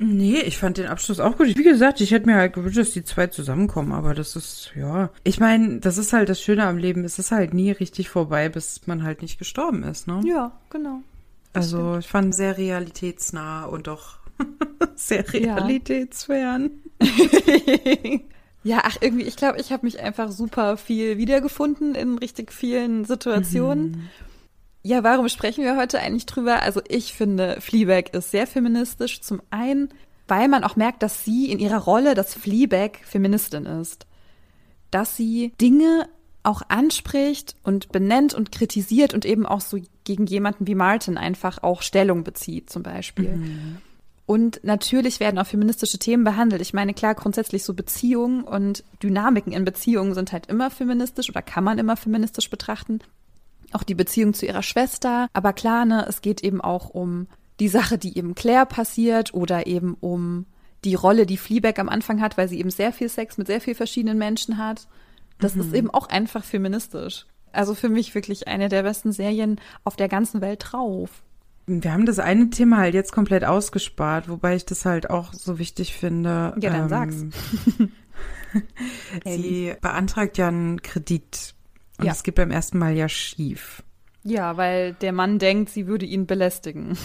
Nee, 0.00 0.40
ich 0.42 0.58
fand 0.58 0.78
den 0.78 0.86
Abschluss 0.86 1.18
auch 1.18 1.36
gut. 1.36 1.48
Wie 1.48 1.62
gesagt, 1.64 2.00
ich 2.00 2.12
hätte 2.12 2.26
mir 2.26 2.36
halt 2.36 2.52
gewünscht, 2.52 2.78
dass 2.78 2.92
die 2.92 3.02
zwei 3.02 3.26
zusammenkommen, 3.26 3.90
aber 3.92 4.14
das 4.14 4.36
ist, 4.36 4.70
ja. 4.76 5.10
Ich 5.24 5.40
meine, 5.40 5.80
das 5.80 5.98
ist 5.98 6.12
halt 6.12 6.28
das 6.28 6.40
Schöne 6.40 6.64
am 6.64 6.78
Leben. 6.78 7.04
Es 7.04 7.18
ist 7.18 7.32
halt 7.32 7.52
nie 7.52 7.72
richtig 7.72 8.08
vorbei, 8.08 8.48
bis 8.48 8.86
man 8.86 9.02
halt 9.02 9.22
nicht 9.22 9.40
gestorben 9.40 9.82
ist, 9.82 10.06
ne? 10.06 10.22
Ja, 10.24 10.52
genau. 10.70 11.00
also, 11.52 11.98
ich 11.98 12.06
fand 12.06 12.32
sehr 12.32 12.56
realitätsnah 12.56 13.64
und 13.64 13.88
doch 13.88 14.18
sehr 14.94 15.30
realitätsfern. 15.32 16.70
Ja, 18.64 18.80
ach, 18.84 18.96
irgendwie, 19.00 19.22
ich 19.24 19.36
glaube, 19.36 19.60
ich 19.60 19.72
habe 19.72 19.86
mich 19.86 20.00
einfach 20.00 20.30
super 20.30 20.76
viel 20.76 21.16
wiedergefunden 21.16 21.94
in 21.94 22.18
richtig 22.18 22.52
vielen 22.52 23.04
Situationen. 23.04 24.10
Ja, 24.88 25.04
warum 25.04 25.28
sprechen 25.28 25.64
wir 25.64 25.76
heute 25.76 26.00
eigentlich 26.00 26.24
drüber? 26.24 26.62
Also 26.62 26.80
ich 26.88 27.12
finde, 27.12 27.60
Fleabag 27.60 28.14
ist 28.14 28.30
sehr 28.30 28.46
feministisch. 28.46 29.20
Zum 29.20 29.42
einen, 29.50 29.90
weil 30.28 30.48
man 30.48 30.64
auch 30.64 30.76
merkt, 30.76 31.02
dass 31.02 31.26
sie 31.26 31.52
in 31.52 31.58
ihrer 31.58 31.76
Rolle, 31.76 32.14
dass 32.14 32.32
Fleabag 32.32 32.92
Feministin 33.04 33.66
ist. 33.66 34.06
Dass 34.90 35.14
sie 35.14 35.52
Dinge 35.60 36.08
auch 36.42 36.62
anspricht 36.68 37.54
und 37.62 37.92
benennt 37.92 38.32
und 38.32 38.50
kritisiert 38.50 39.12
und 39.12 39.26
eben 39.26 39.44
auch 39.44 39.60
so 39.60 39.78
gegen 40.04 40.24
jemanden 40.24 40.66
wie 40.66 40.74
Martin 40.74 41.18
einfach 41.18 41.62
auch 41.62 41.82
Stellung 41.82 42.24
bezieht, 42.24 42.70
zum 42.70 42.82
Beispiel. 42.82 43.34
Und 44.24 44.60
natürlich 44.62 45.20
werden 45.20 45.38
auch 45.38 45.46
feministische 45.46 45.98
Themen 45.98 46.24
behandelt. 46.24 46.62
Ich 46.62 46.72
meine, 46.72 46.94
klar, 46.94 47.14
grundsätzlich 47.14 47.62
so 47.62 47.74
Beziehungen 47.74 48.42
und 48.42 48.84
Dynamiken 49.02 49.52
in 49.52 49.66
Beziehungen 49.66 50.14
sind 50.14 50.32
halt 50.32 50.46
immer 50.46 50.70
feministisch 50.70 51.28
oder 51.28 51.42
kann 51.42 51.64
man 51.64 51.76
immer 51.76 51.98
feministisch 51.98 52.48
betrachten. 52.48 53.00
Auch 53.72 53.82
die 53.82 53.94
Beziehung 53.94 54.34
zu 54.34 54.46
ihrer 54.46 54.62
Schwester. 54.62 55.28
Aber 55.32 55.52
klar, 55.52 55.84
ne, 55.84 56.06
es 56.08 56.22
geht 56.22 56.42
eben 56.42 56.60
auch 56.60 56.88
um 56.90 57.26
die 57.60 57.68
Sache, 57.68 57.98
die 57.98 58.16
eben 58.16 58.34
Claire 58.34 58.66
passiert 58.66 59.34
oder 59.34 59.66
eben 59.66 59.96
um 60.00 60.46
die 60.84 60.94
Rolle, 60.94 61.26
die 61.26 61.36
Fleabag 61.36 61.78
am 61.78 61.88
Anfang 61.88 62.20
hat, 62.20 62.38
weil 62.38 62.48
sie 62.48 62.58
eben 62.58 62.70
sehr 62.70 62.92
viel 62.92 63.08
Sex 63.08 63.36
mit 63.36 63.46
sehr 63.46 63.60
vielen 63.60 63.76
verschiedenen 63.76 64.18
Menschen 64.18 64.58
hat. 64.58 64.86
Das 65.38 65.54
mhm. 65.54 65.60
ist 65.62 65.74
eben 65.74 65.90
auch 65.90 66.08
einfach 66.08 66.44
feministisch. 66.44 67.26
Also 67.52 67.74
für 67.74 67.88
mich 67.88 68.14
wirklich 68.14 68.46
eine 68.46 68.68
der 68.68 68.82
besten 68.82 69.12
Serien 69.12 69.60
auf 69.84 69.96
der 69.96 70.08
ganzen 70.08 70.40
Welt 70.40 70.64
drauf. 70.70 71.22
Wir 71.66 71.92
haben 71.92 72.06
das 72.06 72.18
eine 72.18 72.50
Thema 72.50 72.78
halt 72.78 72.94
jetzt 72.94 73.12
komplett 73.12 73.44
ausgespart, 73.44 74.28
wobei 74.28 74.56
ich 74.56 74.64
das 74.64 74.84
halt 74.84 75.10
auch 75.10 75.32
so 75.34 75.58
wichtig 75.58 75.94
finde. 75.94 76.54
Ja, 76.60 76.70
dann 76.70 76.82
ähm, 76.82 76.88
sag's. 76.88 77.24
sie 79.24 79.74
beantragt 79.80 80.38
ja 80.38 80.48
einen 80.48 80.80
Kredit. 80.82 81.54
Und 81.98 82.06
es 82.06 82.22
geht 82.22 82.36
beim 82.36 82.50
ersten 82.50 82.78
Mal 82.78 82.94
ja 82.94 83.08
schief. 83.08 83.82
Ja, 84.24 84.56
weil 84.56 84.94
der 84.94 85.12
Mann 85.12 85.38
denkt, 85.38 85.70
sie 85.70 85.86
würde 85.86 86.04
ihn 86.04 86.26
belästigen. 86.26 86.98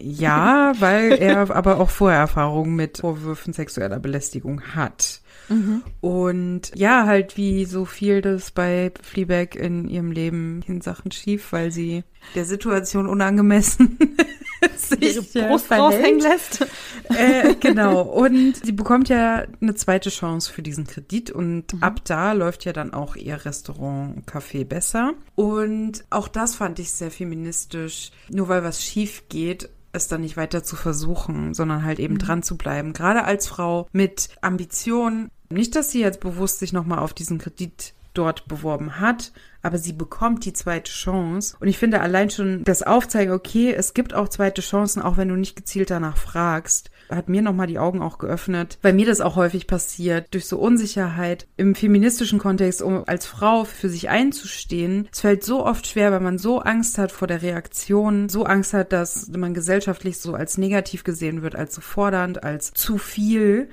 Ja, 0.00 0.72
weil 0.78 1.12
er 1.12 1.50
aber 1.54 1.78
auch 1.78 1.90
Vorerfahrungen 1.90 2.74
mit 2.74 2.98
Vorwürfen 2.98 3.52
sexueller 3.52 4.00
Belästigung 4.00 4.60
hat. 4.74 5.20
Mhm. 5.48 5.82
Und 6.00 6.72
ja, 6.74 7.06
halt 7.06 7.36
wie 7.36 7.64
so 7.64 7.84
viel 7.84 8.20
das 8.20 8.50
bei 8.50 8.92
Fleabag 9.00 9.54
in 9.54 9.88
ihrem 9.88 10.10
Leben 10.12 10.62
in 10.66 10.80
Sachen 10.80 11.12
schief, 11.12 11.52
weil 11.52 11.70
sie 11.70 12.04
der 12.34 12.44
Situation 12.44 13.06
unangemessen 13.06 13.98
sich 14.76 15.16
ihre 15.16 15.48
Brust 15.48 15.70
raushängen 15.70 16.20
lässt. 16.20 16.66
Äh, 17.08 17.54
genau. 17.60 18.02
Und 18.02 18.56
sie 18.64 18.72
bekommt 18.72 19.08
ja 19.08 19.44
eine 19.60 19.74
zweite 19.74 20.10
Chance 20.10 20.52
für 20.52 20.62
diesen 20.62 20.86
Kredit 20.86 21.30
und 21.30 21.74
mhm. 21.74 21.82
ab 21.82 22.00
da 22.04 22.32
läuft 22.32 22.64
ja 22.64 22.72
dann 22.72 22.92
auch 22.92 23.16
ihr 23.16 23.44
Restaurant, 23.44 24.26
Café 24.26 24.64
besser. 24.64 25.14
Und 25.34 26.04
auch 26.10 26.28
das 26.28 26.54
fand 26.54 26.78
ich 26.78 26.92
sehr 26.92 27.10
feministisch. 27.10 28.10
Nur 28.30 28.48
weil 28.48 28.64
was 28.64 28.82
schief 28.82 29.24
geht, 29.28 29.68
es 29.92 30.08
dann 30.08 30.20
nicht 30.20 30.36
weiter 30.36 30.62
zu 30.62 30.76
versuchen, 30.76 31.54
sondern 31.54 31.84
halt 31.84 31.98
eben 31.98 32.14
mhm. 32.14 32.18
dran 32.18 32.42
zu 32.42 32.56
bleiben. 32.56 32.92
Gerade 32.92 33.24
als 33.24 33.46
Frau 33.46 33.88
mit 33.92 34.28
Ambition. 34.40 35.30
Nicht, 35.50 35.76
dass 35.76 35.90
sie 35.90 36.00
jetzt 36.00 36.20
bewusst 36.20 36.58
sich 36.58 36.72
nochmal 36.72 36.98
auf 36.98 37.14
diesen 37.14 37.38
Kredit 37.38 37.94
dort 38.12 38.48
beworben 38.48 39.00
hat, 39.00 39.32
aber 39.62 39.78
sie 39.78 39.92
bekommt 39.92 40.44
die 40.44 40.52
zweite 40.52 40.90
Chance. 40.90 41.56
Und 41.60 41.68
ich 41.68 41.78
finde 41.78 42.00
allein 42.00 42.30
schon 42.30 42.64
das 42.64 42.82
Aufzeigen, 42.82 43.32
okay, 43.32 43.72
es 43.72 43.94
gibt 43.94 44.14
auch 44.14 44.28
zweite 44.28 44.62
Chancen, 44.62 45.02
auch 45.02 45.16
wenn 45.16 45.28
du 45.28 45.36
nicht 45.36 45.56
gezielt 45.56 45.90
danach 45.90 46.16
fragst, 46.16 46.90
hat 47.10 47.28
mir 47.28 47.42
nochmal 47.42 47.66
die 47.66 47.78
Augen 47.78 48.02
auch 48.02 48.18
geöffnet, 48.18 48.78
weil 48.82 48.92
mir 48.92 49.06
das 49.06 49.20
auch 49.20 49.36
häufig 49.36 49.66
passiert, 49.66 50.26
durch 50.32 50.46
so 50.46 50.58
Unsicherheit 50.58 51.46
im 51.56 51.74
feministischen 51.74 52.38
Kontext, 52.38 52.82
um 52.82 53.04
als 53.06 53.26
Frau 53.26 53.64
für 53.64 53.88
sich 53.88 54.08
einzustehen. 54.08 55.08
Es 55.12 55.20
fällt 55.20 55.44
so 55.44 55.64
oft 55.64 55.86
schwer, 55.86 56.12
weil 56.12 56.20
man 56.20 56.38
so 56.38 56.60
Angst 56.60 56.98
hat 56.98 57.12
vor 57.12 57.28
der 57.28 57.42
Reaktion, 57.42 58.28
so 58.28 58.44
Angst 58.44 58.74
hat, 58.74 58.92
dass 58.92 59.28
man 59.28 59.54
gesellschaftlich 59.54 60.18
so 60.18 60.34
als 60.34 60.58
negativ 60.58 61.04
gesehen 61.04 61.42
wird, 61.42 61.56
als 61.56 61.74
so 61.74 61.80
fordernd, 61.80 62.42
als 62.44 62.72
zu 62.72 62.98
viel 62.98 63.70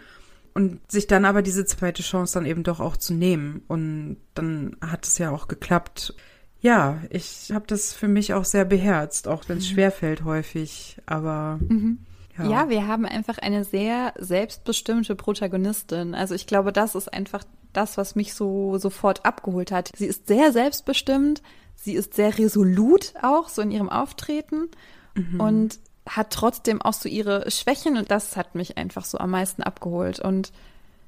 und 0.55 0.79
sich 0.89 1.05
dann 1.05 1.25
aber 1.25 1.41
diese 1.41 1.65
zweite 1.65 2.01
Chance 2.01 2.33
dann 2.35 2.45
eben 2.45 2.63
doch 2.63 2.79
auch 2.79 2.95
zu 2.95 3.13
nehmen. 3.13 3.61
Und 3.67 4.17
dann 4.35 4.77
hat 4.81 5.05
es 5.05 5.17
ja 5.17 5.29
auch 5.29 5.49
geklappt. 5.49 6.15
Ja, 6.61 7.01
ich 7.09 7.51
habe 7.53 7.67
das 7.67 7.91
für 7.93 8.07
mich 8.07 8.33
auch 8.33 8.45
sehr 8.45 8.63
beherzt, 8.63 9.27
auch 9.27 9.43
wenn 9.47 9.57
es 9.57 9.69
mhm. 9.69 9.73
schwerfällt 9.73 10.23
häufig. 10.23 10.97
Aber 11.05 11.59
mhm. 11.67 11.99
ja. 12.37 12.49
ja, 12.49 12.69
wir 12.69 12.87
haben 12.87 13.05
einfach 13.05 13.37
eine 13.37 13.65
sehr 13.65 14.13
selbstbestimmte 14.17 15.15
Protagonistin. 15.15 16.15
Also 16.15 16.33
ich 16.35 16.47
glaube, 16.47 16.71
das 16.71 16.95
ist 16.95 17.13
einfach 17.13 17.43
das, 17.73 17.97
was 17.97 18.15
mich 18.15 18.33
so 18.33 18.77
sofort 18.77 19.25
abgeholt 19.25 19.73
hat. 19.73 19.91
Sie 19.93 20.05
ist 20.05 20.27
sehr 20.27 20.53
selbstbestimmt, 20.53 21.41
sie 21.75 21.95
ist 21.95 22.13
sehr 22.13 22.37
resolut 22.37 23.13
auch 23.21 23.49
so 23.49 23.61
in 23.61 23.71
ihrem 23.71 23.89
Auftreten. 23.89 24.69
Mhm. 25.15 25.39
Und 25.41 25.79
hat 26.07 26.31
trotzdem 26.31 26.81
auch 26.81 26.93
so 26.93 27.09
ihre 27.09 27.49
Schwächen 27.49 27.97
und 27.97 28.11
das 28.11 28.37
hat 28.37 28.55
mich 28.55 28.77
einfach 28.77 29.05
so 29.05 29.17
am 29.17 29.31
meisten 29.31 29.63
abgeholt. 29.63 30.19
Und 30.19 30.51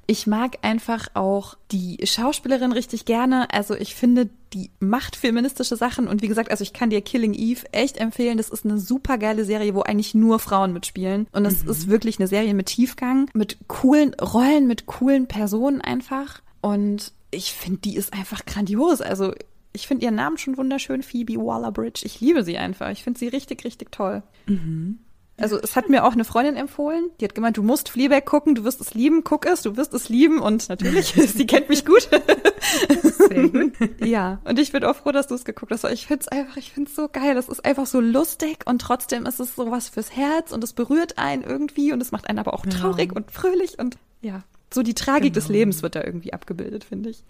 ich 0.08 0.26
mag 0.26 0.60
einfach 0.62 1.10
auch 1.14 1.56
die 1.72 2.00
Schauspielerin 2.04 2.72
richtig 2.72 3.06
gerne. 3.06 3.48
Also 3.52 3.76
ich 3.76 3.93
finde, 3.93 4.30
die 4.54 4.72
macht 4.80 5.18
feministische 5.18 5.76
Sachen 5.76 6.08
und 6.08 6.22
wie 6.22 6.30
gesagt, 6.30 6.50
also 6.50 6.62
ich 6.62 6.72
kann 6.72 6.89
dir 6.89 7.02
Killing 7.02 7.34
Eve 7.34 7.66
echt 7.74 7.98
empfehlen. 7.98 8.38
Das 8.38 8.50
ist 8.50 8.66
eine 8.66 8.80
super 8.80 9.18
geile 9.18 9.43
Serie, 9.43 9.76
wo 9.76 9.82
eigentlich 9.82 10.16
nur 10.16 10.39
Frauen 10.39 10.72
mitspielen. 10.72 11.28
Und 11.34 11.45
es 11.45 11.64
mhm. 11.64 11.72
ist 11.72 11.88
wirklich 11.89 12.20
eine 12.20 12.28
Serie 12.28 12.54
mit 12.54 12.68
Tiefgang, 12.68 13.30
mit 13.34 13.58
coolen 13.68 14.14
Rollen, 14.16 14.66
mit 14.66 14.86
coolen 14.86 15.28
Personen 15.28 15.82
einfach. 15.82 16.41
Und 16.62 17.12
ich 17.30 17.54
finde, 17.54 17.80
die 17.82 17.98
ist 17.98 18.14
einfach 18.14 18.45
grandios. 18.45 19.02
Also 19.02 19.34
ich 19.78 19.88
finde 19.88 20.05
ihren 20.05 20.15
Namen 20.15 20.39
schon 20.39 20.57
wunderschön, 20.57 21.03
Phoebe 21.03 21.36
Waller-Bridge. 21.36 22.01
Ich 22.03 22.19
liebe 22.19 22.43
sie 22.43 22.57
einfach. 22.57 22.89
Ich 22.89 23.03
finde 23.03 23.19
sie 23.19 23.28
richtig, 23.28 23.63
richtig 23.63 23.91
toll. 23.91 24.23
Mhm. 24.47 24.97
Also 25.39 25.59
es 25.61 25.75
hat 25.75 25.88
mir 25.88 26.03
auch 26.03 26.13
eine 26.13 26.25
Freundin 26.25 26.55
empfohlen, 26.55 27.11
die 27.19 27.25
hat 27.25 27.36
gemeint, 27.36 27.57
du 27.57 27.61
musst 27.61 27.89
Fleabag 27.89 28.25
gucken, 28.25 28.55
du 28.55 28.63
wirst 28.63 28.82
es 28.82 28.95
lieben, 28.95 29.23
guck 29.23 29.45
es, 29.45 29.61
du 29.61 29.78
wirst 29.78 29.93
es 29.93 30.09
lieben 30.09 30.39
und 30.39 30.67
natürlich, 30.67 31.13
sie 31.15 31.45
kennt 31.45 31.69
mich 31.69 31.86
gut. 31.86 32.09
Sehr 32.09 33.47
gut. 33.49 33.73
ja, 34.03 34.41
und 34.45 34.57
ich 34.57 34.71
bin 34.71 34.84
auch 34.84 34.95
froh, 34.95 35.11
dass 35.11 35.28
du 35.28 35.36
es 35.36 35.45
geguckt 35.45 35.71
hast. 35.71 35.84
Ich 35.84 36.07
finde 36.07 36.21
es 36.21 36.28
einfach, 36.28 36.57
ich 36.57 36.71
finde 36.71 36.89
es 36.89 36.95
so 36.95 37.07
geil. 37.07 37.36
Das 37.36 37.49
ist 37.49 37.63
einfach 37.63 37.86
so 37.86 38.01
lustig 38.01 38.65
und 38.65 38.82
trotzdem 38.82 39.28
ist 39.28 39.39
es 39.39 39.55
so 39.55 39.69
was 39.69 39.89
fürs 39.89 40.15
Herz 40.15 40.51
und 40.51 40.63
es 40.63 40.73
berührt 40.73 41.19
einen 41.19 41.43
irgendwie 41.43 41.93
und 41.93 42.01
es 42.01 42.11
macht 42.11 42.28
einen 42.28 42.39
aber 42.39 42.55
auch 42.55 42.65
traurig 42.65 43.11
ja. 43.11 43.15
und 43.15 43.30
fröhlich 43.30 43.78
und 43.78 43.99
ja, 44.21 44.41
so 44.73 44.82
die 44.82 44.95
Tragik 44.95 45.34
genau. 45.34 45.36
des 45.36 45.49
Lebens 45.49 45.84
wird 45.84 45.93
da 45.93 46.03
irgendwie 46.03 46.34
abgebildet, 46.34 46.84
finde 46.84 47.11
ich. 47.11 47.23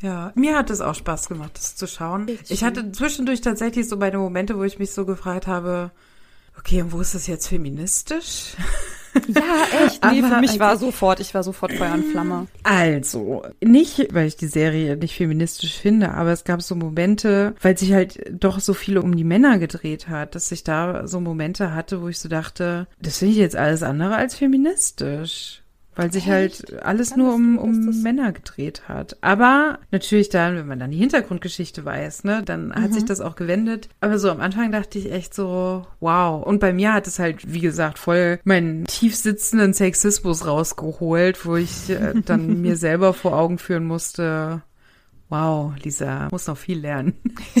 Ja, 0.00 0.32
mir 0.34 0.56
hat 0.56 0.70
es 0.70 0.80
auch 0.80 0.94
Spaß 0.94 1.28
gemacht, 1.28 1.52
das 1.54 1.76
zu 1.76 1.86
schauen. 1.86 2.28
Ich, 2.28 2.50
ich 2.50 2.64
hatte 2.64 2.92
zwischendurch 2.92 3.40
tatsächlich 3.40 3.88
so 3.88 3.96
meine 3.96 4.18
Momente, 4.18 4.58
wo 4.58 4.64
ich 4.64 4.78
mich 4.78 4.92
so 4.92 5.06
gefragt 5.06 5.46
habe, 5.46 5.90
okay, 6.58 6.82
und 6.82 6.92
wo 6.92 7.00
ist 7.00 7.14
das 7.14 7.26
jetzt 7.26 7.48
feministisch? 7.48 8.54
Ja, 9.28 9.86
echt. 9.86 10.04
Nee, 10.10 10.22
für 10.22 10.40
mich 10.40 10.58
war 10.58 10.76
sofort, 10.76 11.20
ich 11.20 11.32
war 11.32 11.42
sofort 11.42 11.72
Feuer 11.72 11.94
und 11.94 12.04
Flamme. 12.04 12.46
Also, 12.62 13.42
nicht, 13.62 14.12
weil 14.12 14.26
ich 14.26 14.36
die 14.36 14.46
Serie 14.46 14.96
nicht 14.96 15.14
feministisch 15.14 15.78
finde, 15.78 16.12
aber 16.12 16.32
es 16.32 16.44
gab 16.44 16.60
so 16.60 16.74
Momente, 16.74 17.54
weil 17.62 17.78
sich 17.78 17.92
halt 17.92 18.20
doch 18.30 18.60
so 18.60 18.74
viel 18.74 18.98
um 18.98 19.16
die 19.16 19.24
Männer 19.24 19.58
gedreht 19.58 20.08
hat, 20.08 20.34
dass 20.34 20.52
ich 20.52 20.64
da 20.64 21.06
so 21.06 21.20
Momente 21.20 21.74
hatte, 21.74 22.02
wo 22.02 22.08
ich 22.08 22.18
so 22.18 22.28
dachte, 22.28 22.86
das 23.00 23.18
finde 23.18 23.32
ich 23.32 23.38
jetzt 23.38 23.56
alles 23.56 23.82
andere 23.82 24.16
als 24.16 24.34
feministisch. 24.36 25.62
Weil 25.96 26.12
sich 26.12 26.28
halt 26.28 26.70
Echt? 26.70 26.82
alles 26.82 27.10
Kann 27.10 27.20
nur 27.20 27.34
um, 27.34 27.56
um 27.58 28.02
Männer 28.02 28.32
gedreht 28.32 28.82
hat. 28.86 29.16
Aber 29.22 29.78
natürlich 29.90 30.28
dann, 30.28 30.54
wenn 30.54 30.66
man 30.66 30.78
dann 30.78 30.90
die 30.90 30.98
Hintergrundgeschichte 30.98 31.84
weiß, 31.84 32.24
ne, 32.24 32.42
dann 32.44 32.68
mhm. 32.68 32.74
hat 32.74 32.92
sich 32.92 33.04
mhm. 33.04 33.08
das 33.08 33.22
auch 33.22 33.34
gewendet. 33.34 33.88
Aber 34.00 34.18
so 34.18 34.30
am 34.30 34.40
Anfang 34.40 34.70
dachte 34.70 34.98
ich 34.98 35.10
echt 35.10 35.34
so, 35.34 35.86
wow. 36.00 36.44
Und 36.44 36.60
bei 36.60 36.74
mir 36.74 36.92
hat 36.92 37.06
es 37.06 37.18
halt, 37.18 37.52
wie 37.52 37.60
gesagt, 37.60 37.98
voll 37.98 38.38
meinen 38.44 38.84
tief 38.84 39.16
sitzenden 39.16 39.72
Sexismus 39.72 40.46
rausgeholt, 40.46 41.46
wo 41.46 41.56
ich 41.56 41.88
äh, 41.88 42.12
dann 42.24 42.60
mir 42.60 42.76
selber 42.76 43.14
vor 43.14 43.34
Augen 43.36 43.58
führen 43.58 43.84
musste, 43.84 44.62
Wow, 45.28 45.74
Lisa, 45.82 46.28
muss 46.30 46.46
noch 46.46 46.56
viel 46.56 46.78
lernen. 46.78 47.14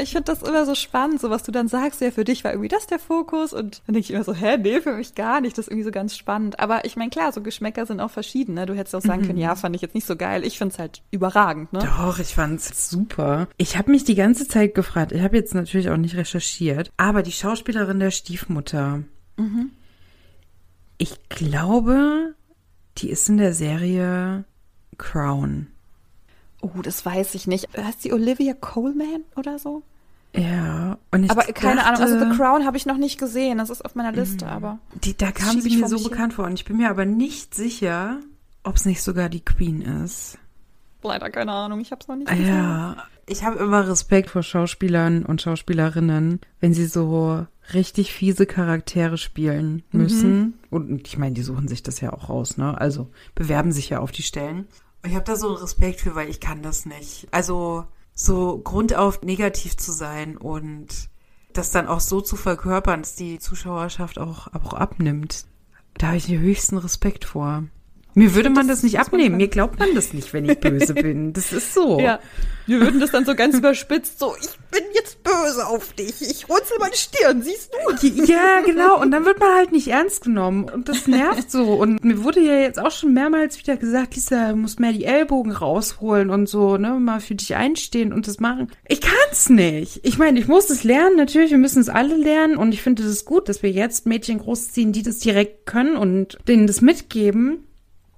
ich 0.00 0.10
finde 0.10 0.22
das 0.24 0.42
immer 0.42 0.64
so 0.64 0.76
spannend, 0.76 1.20
so 1.20 1.28
was 1.28 1.42
du 1.42 1.50
dann 1.50 1.66
sagst, 1.66 2.00
ja, 2.00 2.12
für 2.12 2.22
dich 2.22 2.44
war 2.44 2.52
irgendwie 2.52 2.68
das 2.68 2.86
der 2.86 3.00
Fokus 3.00 3.52
und 3.52 3.82
dann 3.86 3.94
denke 3.94 4.00
ich 4.00 4.10
immer 4.12 4.22
so, 4.22 4.34
hä, 4.34 4.56
nee, 4.58 4.80
für 4.80 4.92
mich 4.92 5.16
gar 5.16 5.40
nicht, 5.40 5.58
das 5.58 5.66
ist 5.66 5.72
irgendwie 5.72 5.84
so 5.84 5.90
ganz 5.90 6.16
spannend. 6.16 6.60
Aber 6.60 6.84
ich 6.84 6.94
meine, 6.94 7.10
klar, 7.10 7.32
so 7.32 7.40
Geschmäcker 7.40 7.86
sind 7.86 8.00
auch 8.00 8.10
verschieden, 8.10 8.54
ne? 8.54 8.66
Du 8.66 8.74
hättest 8.74 8.94
auch 8.94 9.00
sagen 9.00 9.22
mhm. 9.22 9.26
können, 9.26 9.38
ja, 9.38 9.56
fand 9.56 9.74
ich 9.74 9.82
jetzt 9.82 9.96
nicht 9.96 10.06
so 10.06 10.14
geil. 10.14 10.44
Ich 10.44 10.56
finde 10.56 10.74
es 10.74 10.78
halt 10.78 11.02
überragend, 11.10 11.72
ne? 11.72 11.80
Doch, 11.80 12.20
ich 12.20 12.34
fand's 12.34 12.88
super. 12.88 13.48
Ich 13.56 13.76
habe 13.76 13.90
mich 13.90 14.04
die 14.04 14.14
ganze 14.14 14.46
Zeit 14.46 14.76
gefragt, 14.76 15.10
ich 15.10 15.22
habe 15.22 15.36
jetzt 15.36 15.54
natürlich 15.54 15.90
auch 15.90 15.96
nicht 15.96 16.16
recherchiert, 16.16 16.92
aber 16.96 17.24
die 17.24 17.32
Schauspielerin 17.32 17.98
der 17.98 18.12
Stiefmutter, 18.12 19.02
mhm. 19.36 19.72
ich 20.98 21.28
glaube, 21.28 22.34
die 22.98 23.10
ist 23.10 23.28
in 23.28 23.38
der 23.38 23.54
Serie 23.54 24.44
Crown. 24.98 25.73
Oh, 26.64 26.80
das 26.82 27.04
weiß 27.04 27.34
ich 27.34 27.46
nicht. 27.46 27.68
Heißt 27.76 28.04
die 28.04 28.12
Olivia 28.12 28.54
Coleman 28.54 29.24
oder 29.36 29.58
so? 29.58 29.82
Ja, 30.34 30.96
und 31.10 31.24
ich 31.24 31.30
Aber 31.30 31.42
keine 31.42 31.76
dachte, 31.76 31.88
Ahnung, 31.88 32.00
also 32.00 32.18
The 32.18 32.36
Crown 32.36 32.64
habe 32.64 32.76
ich 32.78 32.86
noch 32.86 32.96
nicht 32.96 33.18
gesehen. 33.18 33.58
Das 33.58 33.68
ist 33.68 33.84
auf 33.84 33.94
meiner 33.94 34.12
Liste, 34.12 34.46
mhm. 34.46 34.50
aber. 34.50 34.78
Die, 35.04 35.16
da 35.16 35.30
kam 35.30 35.60
sie 35.60 35.76
mir 35.76 35.88
so 35.88 36.02
bekannt 36.02 36.32
vor 36.32 36.46
und 36.46 36.54
ich 36.54 36.64
bin 36.64 36.78
mir 36.78 36.88
aber 36.88 37.04
nicht 37.04 37.54
sicher, 37.54 38.18
ob 38.62 38.76
es 38.76 38.86
nicht 38.86 39.02
sogar 39.02 39.28
die 39.28 39.44
Queen 39.44 39.82
ist. 39.82 40.38
Leider 41.02 41.28
keine 41.30 41.52
Ahnung, 41.52 41.80
ich 41.80 41.90
habe 41.92 42.00
es 42.00 42.08
noch 42.08 42.16
nicht 42.16 42.30
gesehen. 42.30 42.48
Ja, 42.48 42.96
ich 43.26 43.44
habe 43.44 43.58
immer 43.58 43.86
Respekt 43.86 44.30
vor 44.30 44.42
Schauspielern 44.42 45.26
und 45.26 45.42
Schauspielerinnen, 45.42 46.40
wenn 46.60 46.72
sie 46.72 46.86
so 46.86 47.46
richtig 47.74 48.12
fiese 48.12 48.46
Charaktere 48.46 49.18
spielen 49.18 49.82
müssen. 49.92 50.38
Mhm. 50.38 50.54
Und 50.70 51.06
ich 51.06 51.18
meine, 51.18 51.34
die 51.34 51.42
suchen 51.42 51.68
sich 51.68 51.82
das 51.82 52.00
ja 52.00 52.12
auch 52.12 52.30
raus, 52.30 52.56
ne? 52.56 52.78
Also 52.80 53.10
bewerben 53.34 53.70
sich 53.70 53.90
ja 53.90 54.00
auf 54.00 54.12
die 54.12 54.22
Stellen. 54.22 54.66
Ich 55.04 55.14
habe 55.14 55.24
da 55.24 55.36
so 55.36 55.48
einen 55.48 55.56
Respekt 55.56 56.00
für, 56.00 56.14
weil 56.14 56.28
ich 56.28 56.40
kann 56.40 56.62
das 56.62 56.86
nicht. 56.86 57.28
Also 57.30 57.86
so 58.14 58.58
grundauf 58.58 59.22
negativ 59.22 59.76
zu 59.76 59.92
sein 59.92 60.36
und 60.36 61.08
das 61.52 61.70
dann 61.70 61.88
auch 61.88 62.00
so 62.00 62.20
zu 62.20 62.36
verkörpern, 62.36 63.02
dass 63.02 63.14
die 63.14 63.38
Zuschauerschaft 63.38 64.18
auch, 64.18 64.52
auch 64.54 64.72
abnimmt. 64.72 65.46
Da 65.98 66.08
habe 66.08 66.16
ich 66.16 66.26
den 66.26 66.40
höchsten 66.40 66.78
Respekt 66.78 67.24
vor. 67.24 67.64
Mir 68.14 68.34
würde 68.34 68.50
man 68.50 68.68
das, 68.68 68.78
das 68.78 68.82
nicht 68.84 68.98
abnehmen. 68.98 69.36
Mir 69.36 69.48
glaubt 69.48 69.78
man 69.78 69.94
das 69.94 70.12
nicht, 70.12 70.32
wenn 70.32 70.48
ich 70.48 70.58
böse 70.58 70.94
bin. 70.94 71.32
Das 71.32 71.52
ist 71.52 71.74
so. 71.74 71.98
Ja. 72.00 72.20
Wir 72.66 72.80
würden 72.80 73.00
das 73.00 73.10
dann 73.10 73.24
so 73.24 73.34
ganz 73.34 73.54
überspitzt, 73.58 74.18
so, 74.18 74.34
ich 74.40 74.50
bin 74.70 74.84
jetzt 74.94 75.04
jetzt 75.04 75.22
böse 75.22 75.66
auf 75.66 75.92
dich. 75.92 76.20
Ich 76.22 76.48
runzel 76.48 76.76
meine 76.80 76.94
Stirn, 76.94 77.42
siehst 77.42 77.70
du? 77.72 78.06
Ja, 78.24 78.60
genau. 78.64 79.00
Und 79.00 79.10
dann 79.10 79.24
wird 79.24 79.38
man 79.38 79.54
halt 79.54 79.72
nicht 79.72 79.88
ernst 79.88 80.24
genommen. 80.24 80.64
Und 80.64 80.88
das 80.88 81.06
nervt 81.06 81.50
so. 81.50 81.74
Und 81.74 82.02
mir 82.04 82.24
wurde 82.24 82.40
ja 82.40 82.58
jetzt 82.58 82.78
auch 82.78 82.90
schon 82.90 83.12
mehrmals 83.12 83.58
wieder 83.58 83.76
gesagt, 83.76 84.14
Lisa, 84.14 84.50
du 84.50 84.56
musst 84.56 84.80
mehr 84.80 84.92
die 84.92 85.04
Ellbogen 85.04 85.52
rausholen 85.52 86.30
und 86.30 86.48
so, 86.48 86.76
ne, 86.76 86.98
mal 86.98 87.20
für 87.20 87.34
dich 87.34 87.54
einstehen 87.54 88.12
und 88.12 88.26
das 88.26 88.40
machen. 88.40 88.70
Ich 88.88 89.00
kann's 89.00 89.50
nicht. 89.50 90.00
Ich 90.04 90.18
meine, 90.18 90.38
ich 90.38 90.48
muss 90.48 90.70
es 90.70 90.84
lernen. 90.84 91.16
Natürlich, 91.16 91.50
wir 91.50 91.58
müssen 91.58 91.80
es 91.80 91.88
alle 91.88 92.16
lernen. 92.16 92.56
Und 92.56 92.72
ich 92.72 92.82
finde 92.82 93.02
es 93.02 93.24
gut, 93.24 93.48
dass 93.48 93.62
wir 93.62 93.70
jetzt 93.70 94.06
Mädchen 94.06 94.38
großziehen, 94.38 94.92
die 94.92 95.02
das 95.02 95.18
direkt 95.18 95.66
können 95.66 95.96
und 95.96 96.38
denen 96.48 96.66
das 96.66 96.80
mitgeben 96.80 97.66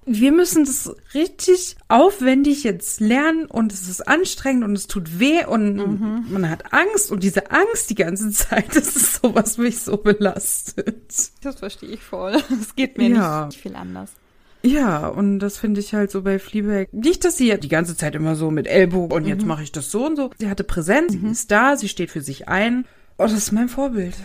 wir 0.07 0.31
müssen 0.31 0.63
das 0.63 0.95
richtig 1.13 1.75
aufwendig 1.89 2.63
jetzt 2.63 3.01
lernen 3.01 3.45
und 3.45 3.73
es 3.73 3.89
ist 3.89 4.07
anstrengend 4.07 4.63
und 4.63 4.73
es 4.73 4.87
tut 4.87 5.19
weh 5.19 5.45
und 5.45 5.75
mhm. 5.75 6.25
man 6.29 6.49
hat 6.49 6.73
Angst 6.73 7.11
und 7.11 7.23
diese 7.23 7.51
Angst 7.51 7.89
die 7.89 7.95
ganze 7.95 8.31
Zeit, 8.31 8.75
das 8.75 8.95
ist 8.95 9.21
so, 9.21 9.35
was 9.35 9.57
mich 9.57 9.79
so 9.79 9.97
belastet. 9.97 11.31
Das 11.41 11.59
verstehe 11.59 11.89
ich 11.89 12.01
voll. 12.01 12.41
Es 12.59 12.75
geht 12.75 12.97
mir 12.97 13.09
ja. 13.09 13.45
nicht 13.45 13.59
viel 13.59 13.75
anders. 13.75 14.11
Ja, 14.63 15.07
und 15.07 15.39
das 15.39 15.57
finde 15.57 15.81
ich 15.81 15.93
halt 15.93 16.09
so 16.09 16.23
bei 16.23 16.39
Fleabag. 16.39 16.91
Nicht, 16.91 17.25
dass 17.25 17.37
sie 17.37 17.47
ja 17.47 17.57
die 17.57 17.67
ganze 17.67 17.95
Zeit 17.95 18.15
immer 18.15 18.35
so 18.35 18.49
mit 18.49 18.65
Ellbogen 18.65 19.15
und 19.15 19.23
mhm. 19.23 19.29
jetzt 19.29 19.45
mache 19.45 19.63
ich 19.63 19.71
das 19.71 19.91
so 19.91 20.05
und 20.05 20.15
so. 20.15 20.31
Sie 20.37 20.49
hatte 20.49 20.63
Präsenz, 20.63 21.13
mhm. 21.13 21.19
sie 21.21 21.31
ist 21.31 21.51
da, 21.51 21.75
sie 21.75 21.89
steht 21.89 22.11
für 22.11 22.21
sich 22.21 22.47
ein. 22.47 22.85
Oh, 23.17 23.23
das 23.23 23.33
ist 23.33 23.51
mein 23.51 23.69
Vorbild. 23.69 24.15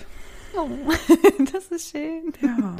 Oh, 0.56 0.68
das 1.52 1.66
ist 1.66 1.90
schön. 1.90 2.32
Ja, 2.40 2.76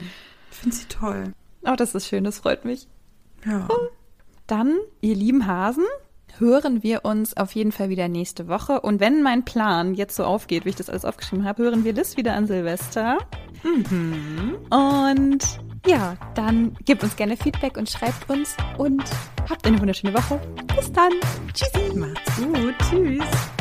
ich 0.50 0.58
finde 0.58 0.76
sie 0.76 0.84
toll. 0.86 1.32
Oh, 1.64 1.74
das 1.76 1.94
ist 1.94 2.06
schön, 2.06 2.24
das 2.24 2.38
freut 2.38 2.64
mich. 2.64 2.88
Ja. 3.46 3.68
Dann, 4.46 4.78
ihr 5.00 5.14
lieben 5.14 5.46
Hasen, 5.46 5.84
hören 6.38 6.82
wir 6.82 7.04
uns 7.04 7.36
auf 7.36 7.54
jeden 7.54 7.72
Fall 7.72 7.88
wieder 7.88 8.08
nächste 8.08 8.48
Woche. 8.48 8.80
Und 8.80 9.00
wenn 9.00 9.22
mein 9.22 9.44
Plan 9.44 9.94
jetzt 9.94 10.16
so 10.16 10.24
aufgeht, 10.24 10.64
wie 10.64 10.70
ich 10.70 10.76
das 10.76 10.90
alles 10.90 11.04
aufgeschrieben 11.04 11.44
habe, 11.44 11.62
hören 11.62 11.84
wir 11.84 11.92
Liz 11.92 12.16
wieder 12.16 12.34
an 12.34 12.46
Silvester. 12.46 13.18
Mhm. 13.62 14.56
Und 14.70 15.60
ja, 15.86 16.16
dann 16.34 16.74
gebt 16.84 17.02
uns 17.02 17.16
gerne 17.16 17.36
Feedback 17.36 17.76
und 17.76 17.88
schreibt 17.88 18.28
uns 18.28 18.56
und 18.78 19.04
habt 19.48 19.66
eine 19.66 19.80
wunderschöne 19.80 20.14
Woche. 20.14 20.40
Bis 20.76 20.92
dann. 20.92 21.12
Tschüssi. 21.52 21.96
Macht's 21.96 22.36
gut. 22.36 22.74
Tschüss. 22.90 23.51